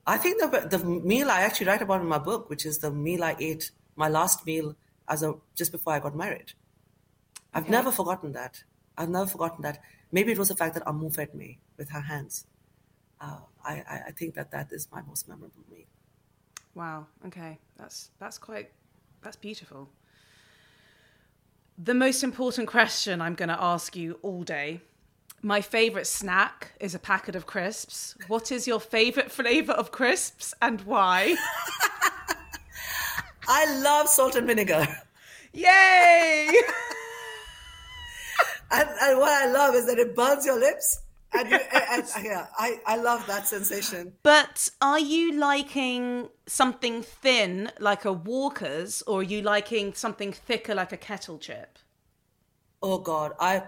I 0.07 0.19
think 0.19 0.41
the 0.41 0.49
the 0.79 0.85
meal 0.85 1.31
I 1.31 1.41
actually 1.43 1.67
write 1.69 1.83
about 1.83 2.01
in 2.01 2.09
my 2.09 2.19
book, 2.19 2.51
which 2.51 2.67
is 2.67 2.79
the 2.79 2.91
meal 2.91 3.23
I 3.25 3.37
ate, 3.39 3.71
my 3.97 4.09
last 4.09 4.45
meal 4.47 4.75
as 5.09 5.23
a 5.23 5.35
just 5.55 5.73
before 5.73 5.93
I 5.95 6.01
got 6.01 6.15
married. 6.17 6.53
I've 7.55 7.63
Okay. 7.65 7.73
never 7.73 7.93
forgotten 7.93 8.33
that. 8.33 8.65
I've 8.99 9.09
never 9.11 9.27
forgotten 9.31 9.63
that. 9.63 9.79
Maybe 10.11 10.33
it 10.33 10.39
was 10.39 10.49
the 10.49 10.57
fact 10.57 10.75
that 10.75 10.85
Ammu 10.85 11.15
fed 11.15 11.35
me 11.35 11.59
with 11.79 11.91
her 11.91 12.01
hands. 12.01 12.47
Uh, 13.21 13.39
I, 13.65 13.83
I 14.09 14.11
think 14.13 14.35
that 14.35 14.51
that 14.51 14.73
is 14.73 14.89
my 14.93 15.03
most 15.03 15.29
memorable 15.29 15.63
meal. 15.71 15.87
Wow. 16.75 17.07
Okay. 17.27 17.59
That's 17.77 18.11
that's 18.19 18.39
quite 18.39 18.71
that's 19.23 19.37
beautiful. 19.37 19.89
The 21.79 21.95
most 21.95 22.23
important 22.23 22.69
question 22.69 23.21
I'm 23.21 23.35
going 23.35 23.49
to 23.49 23.61
ask 23.61 23.97
you 23.97 24.19
all 24.23 24.43
day. 24.43 24.81
My 25.43 25.61
favorite 25.61 26.07
snack 26.07 26.73
is 26.81 26.95
a 26.95 26.99
packet 26.99 27.37
of 27.37 27.47
crisps. 27.47 28.17
What 28.29 28.51
is 28.53 28.67
your 28.67 28.81
favorite 28.81 29.31
flavor 29.31 29.73
of 29.73 29.91
crisps 29.91 30.55
and 30.63 30.81
why? 30.83 31.37
I 33.49 33.79
love 33.81 34.09
salt 34.09 34.37
and 34.37 34.47
vinegar. 34.47 34.87
Yay! 35.53 36.51
And, 38.71 38.89
and 39.03 39.19
what 39.21 39.31
I 39.31 39.47
love 39.47 39.77
is 39.77 39.87
that 39.87 39.99
it 39.99 40.17
burns 40.17 40.45
your 40.45 40.59
lips. 40.59 40.99
And, 41.37 41.51
you, 41.51 41.57
and, 41.73 41.85
and- 42.17 42.25
yeah, 42.25 42.47
I, 42.59 42.79
I 42.87 42.97
love 42.97 43.27
that 43.27 43.47
sensation. 43.49 44.13
But 44.23 44.71
are 44.81 44.99
you 45.01 45.33
liking 45.33 46.29
something 46.47 47.03
thin 47.03 47.71
like 47.81 48.05
a 48.05 48.13
Walker's 48.13 49.03
or 49.03 49.21
are 49.21 49.23
you 49.23 49.43
liking 49.43 49.95
something 49.95 50.33
thicker 50.33 50.75
like 50.75 50.93
a 50.93 50.97
kettle 50.97 51.39
chip? 51.39 51.79
Oh 52.83 52.99
God, 52.99 53.33
I 53.41 53.63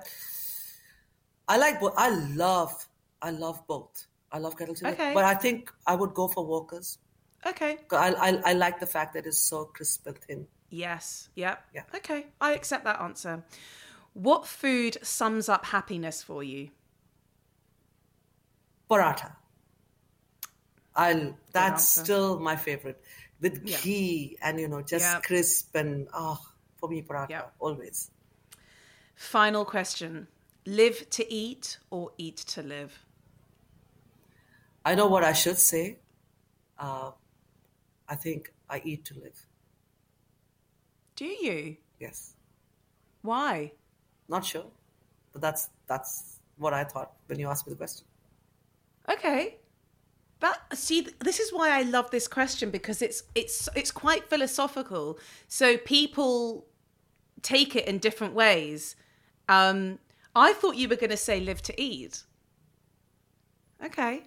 I 1.49 1.57
like 1.57 1.81
both. 1.81 1.95
I 1.97 2.11
love 2.11 2.87
I 3.23 3.31
love 3.31 3.67
both. 3.67 4.07
I 4.31 4.39
love 4.39 4.59
kettle 4.59 4.75
chip, 4.75 4.89
Okay. 4.89 5.15
but 5.15 5.25
I 5.25 5.35
think 5.35 5.73
I 5.87 5.95
would 5.95 6.13
go 6.15 6.29
for 6.29 6.45
Walker's. 6.45 6.99
Okay. 7.47 7.79
I, 7.93 8.13
I 8.13 8.51
I 8.51 8.53
like 8.53 8.81
the 8.81 8.87
fact 8.87 9.15
that 9.15 9.27
it's 9.27 9.39
so 9.41 9.65
crisp 9.67 10.07
and 10.07 10.19
thin. 10.19 10.47
Yes. 10.69 11.29
Yep. 11.37 11.65
Yeah. 11.75 11.83
Okay. 11.95 12.27
I 12.41 12.53
accept 12.55 12.85
that 12.85 13.01
answer. 13.01 13.45
What 14.13 14.47
food 14.47 14.99
sums 15.03 15.49
up 15.49 15.67
happiness 15.67 16.23
for 16.23 16.43
you? 16.43 16.71
Paratha. 18.91 19.33
I 20.95 21.35
that's 21.53 21.87
still 21.89 22.39
my 22.39 22.57
favorite 22.57 23.03
with 23.41 23.61
Yeah. 23.65 23.77
ghee 23.83 24.39
and 24.41 24.59
you 24.59 24.69
know 24.69 24.81
just 24.81 25.05
Yeah. 25.05 25.21
crisp 25.21 25.75
and 25.75 26.09
oh 26.15 26.39
for 26.77 26.89
me 26.89 27.03
paratha 27.03 27.31
Yeah. 27.31 27.43
always. 27.59 28.11
Final 29.15 29.65
question. 29.65 30.29
Live 30.67 31.09
to 31.11 31.33
eat 31.33 31.79
or 31.91 32.13
eat 32.19 32.37
to 32.55 32.63
live? 32.63 32.93
I 34.85 34.95
know 34.95 35.07
what 35.07 35.25
I 35.25 35.33
should 35.33 35.59
say. 35.59 35.99
Uh, 36.79 37.11
I 38.09 38.15
think 38.15 38.53
I 38.71 38.81
eat 38.85 39.05
to 39.07 39.15
live. 39.19 39.47
Do 41.17 41.25
you? 41.27 41.77
Yes, 41.99 42.35
Why? 43.23 43.73
not 44.29 44.45
sure, 44.45 44.67
but 45.33 45.41
that's 45.43 45.69
that's 45.87 46.41
what 46.59 46.73
I 46.75 46.85
thought 46.85 47.13
when 47.27 47.39
you 47.39 47.49
asked 47.49 47.67
me 47.67 47.73
the 47.73 47.77
question. 47.79 48.07
Okay. 49.11 49.57
But 50.39 50.61
see 50.75 51.09
this 51.21 51.41
is 51.41 51.53
why 51.53 51.71
I 51.71 51.83
love 51.83 52.11
this 52.11 52.29
question 52.29 52.71
because 52.71 53.01
it's 53.01 53.23
it's 53.35 53.69
it's 53.75 53.91
quite 53.91 54.29
philosophical. 54.29 55.19
So 55.49 55.79
people 55.79 56.67
take 57.43 57.75
it 57.75 57.87
in 57.87 57.99
different 57.99 58.35
ways. 58.35 58.97
Um 59.49 59.99
I 60.35 60.53
thought 60.53 60.77
you 60.77 60.89
were 60.89 60.97
going 60.97 61.11
to 61.11 61.17
say 61.17 61.41
live 61.41 61.63
to 61.63 61.81
eat. 61.81 62.23
Okay. 63.83 64.25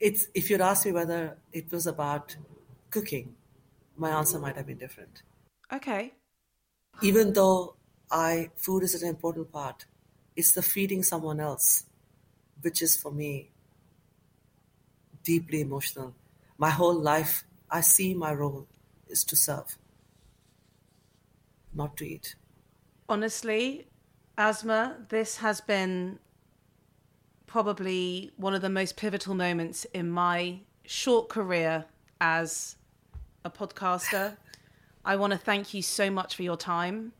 It's 0.00 0.26
if 0.34 0.50
you'd 0.50 0.60
asked 0.60 0.84
me 0.86 0.92
whether 0.92 1.38
it 1.52 1.70
was 1.70 1.86
about 1.86 2.34
cooking, 2.90 3.36
my 3.96 4.10
answer 4.10 4.40
might 4.40 4.56
have 4.56 4.66
been 4.66 4.78
different. 4.78 5.22
Okay. 5.72 6.14
Even 7.02 7.32
though 7.32 7.76
I 8.10 8.50
food 8.56 8.82
is 8.82 9.00
an 9.00 9.08
important 9.08 9.52
part, 9.52 9.86
it's 10.34 10.52
the 10.52 10.62
feeding 10.62 11.04
someone 11.04 11.38
else, 11.38 11.84
which 12.62 12.82
is 12.82 12.96
for 12.96 13.10
me 13.12 13.50
deeply 15.22 15.60
emotional. 15.60 16.14
My 16.58 16.70
whole 16.70 16.94
life, 16.94 17.44
I 17.70 17.80
see 17.80 18.14
my 18.14 18.32
role 18.32 18.66
is 19.08 19.24
to 19.24 19.36
serve, 19.36 19.76
not 21.74 21.96
to 21.98 22.06
eat. 22.06 22.34
Honestly, 23.08 23.86
Asma, 24.38 24.96
this 25.08 25.38
has 25.38 25.60
been 25.60 26.18
probably 27.46 28.30
one 28.36 28.54
of 28.54 28.62
the 28.62 28.70
most 28.70 28.96
pivotal 28.96 29.34
moments 29.34 29.84
in 29.92 30.10
my 30.10 30.60
short 30.84 31.28
career 31.28 31.84
as 32.20 32.76
a 33.44 33.50
podcaster. 33.50 34.36
I 35.04 35.16
want 35.16 35.32
to 35.32 35.38
thank 35.38 35.74
you 35.74 35.82
so 35.82 36.10
much 36.10 36.34
for 36.34 36.42
your 36.42 36.56
time. 36.56 37.12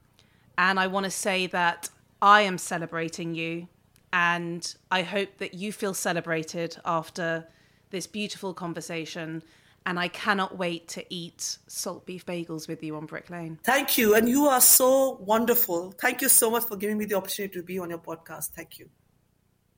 And 0.56 0.78
I 0.78 0.86
want 0.86 1.04
to 1.04 1.10
say 1.10 1.46
that 1.48 1.88
I 2.20 2.42
am 2.42 2.58
celebrating 2.58 3.34
you. 3.34 3.68
And 4.12 4.74
I 4.90 5.02
hope 5.02 5.38
that 5.38 5.54
you 5.54 5.72
feel 5.72 5.94
celebrated 5.94 6.76
after 6.84 7.46
this 7.90 8.06
beautiful 8.06 8.54
conversation. 8.54 9.42
And 9.86 9.98
I 9.98 10.08
cannot 10.08 10.58
wait 10.58 10.88
to 10.88 11.04
eat 11.14 11.58
salt 11.66 12.06
beef 12.06 12.26
bagels 12.26 12.68
with 12.68 12.82
you 12.82 12.96
on 12.96 13.06
Brick 13.06 13.30
Lane. 13.30 13.58
Thank 13.62 13.96
you. 13.96 14.14
And 14.14 14.28
you 14.28 14.46
are 14.46 14.60
so 14.60 15.18
wonderful. 15.20 15.92
Thank 15.92 16.22
you 16.22 16.28
so 16.28 16.50
much 16.50 16.64
for 16.64 16.76
giving 16.76 16.98
me 16.98 17.06
the 17.06 17.14
opportunity 17.14 17.54
to 17.54 17.62
be 17.62 17.78
on 17.78 17.90
your 17.90 17.98
podcast. 17.98 18.50
Thank 18.50 18.78
you. 18.78 18.90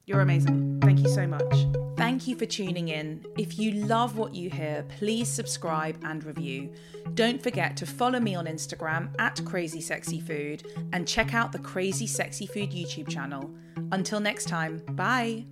You're 0.07 0.21
amazing. 0.21 0.81
Thank 0.81 1.01
you 1.01 1.09
so 1.09 1.27
much. 1.27 1.82
Thank 1.97 2.27
you 2.27 2.37
for 2.37 2.47
tuning 2.47 2.89
in. 2.89 3.25
If 3.39 3.59
you 3.59 3.73
love 3.73 4.17
what 4.17 4.35
you 4.35 4.51
hear, 4.51 4.85
please 4.99 5.29
subscribe 5.29 5.99
and 6.05 6.25
review. 6.25 6.73
Don't 7.15 7.43
forget 7.43 7.77
to 7.77 7.87
follow 7.87 8.19
me 8.19 8.35
on 8.35 8.47
Instagram 8.47 9.15
at 9.19 9.45
Crazy 9.45 9.81
Sexy 9.81 10.21
Food 10.21 10.65
and 10.93 11.07
check 11.07 11.35
out 11.35 11.53
the 11.53 11.59
Crazy 11.59 12.07
Sexy 12.07 12.47
Food 12.47 12.71
YouTube 12.71 13.09
channel. 13.09 13.51
Until 13.93 14.21
next 14.21 14.49
time, 14.49 14.83
bye. 14.93 15.45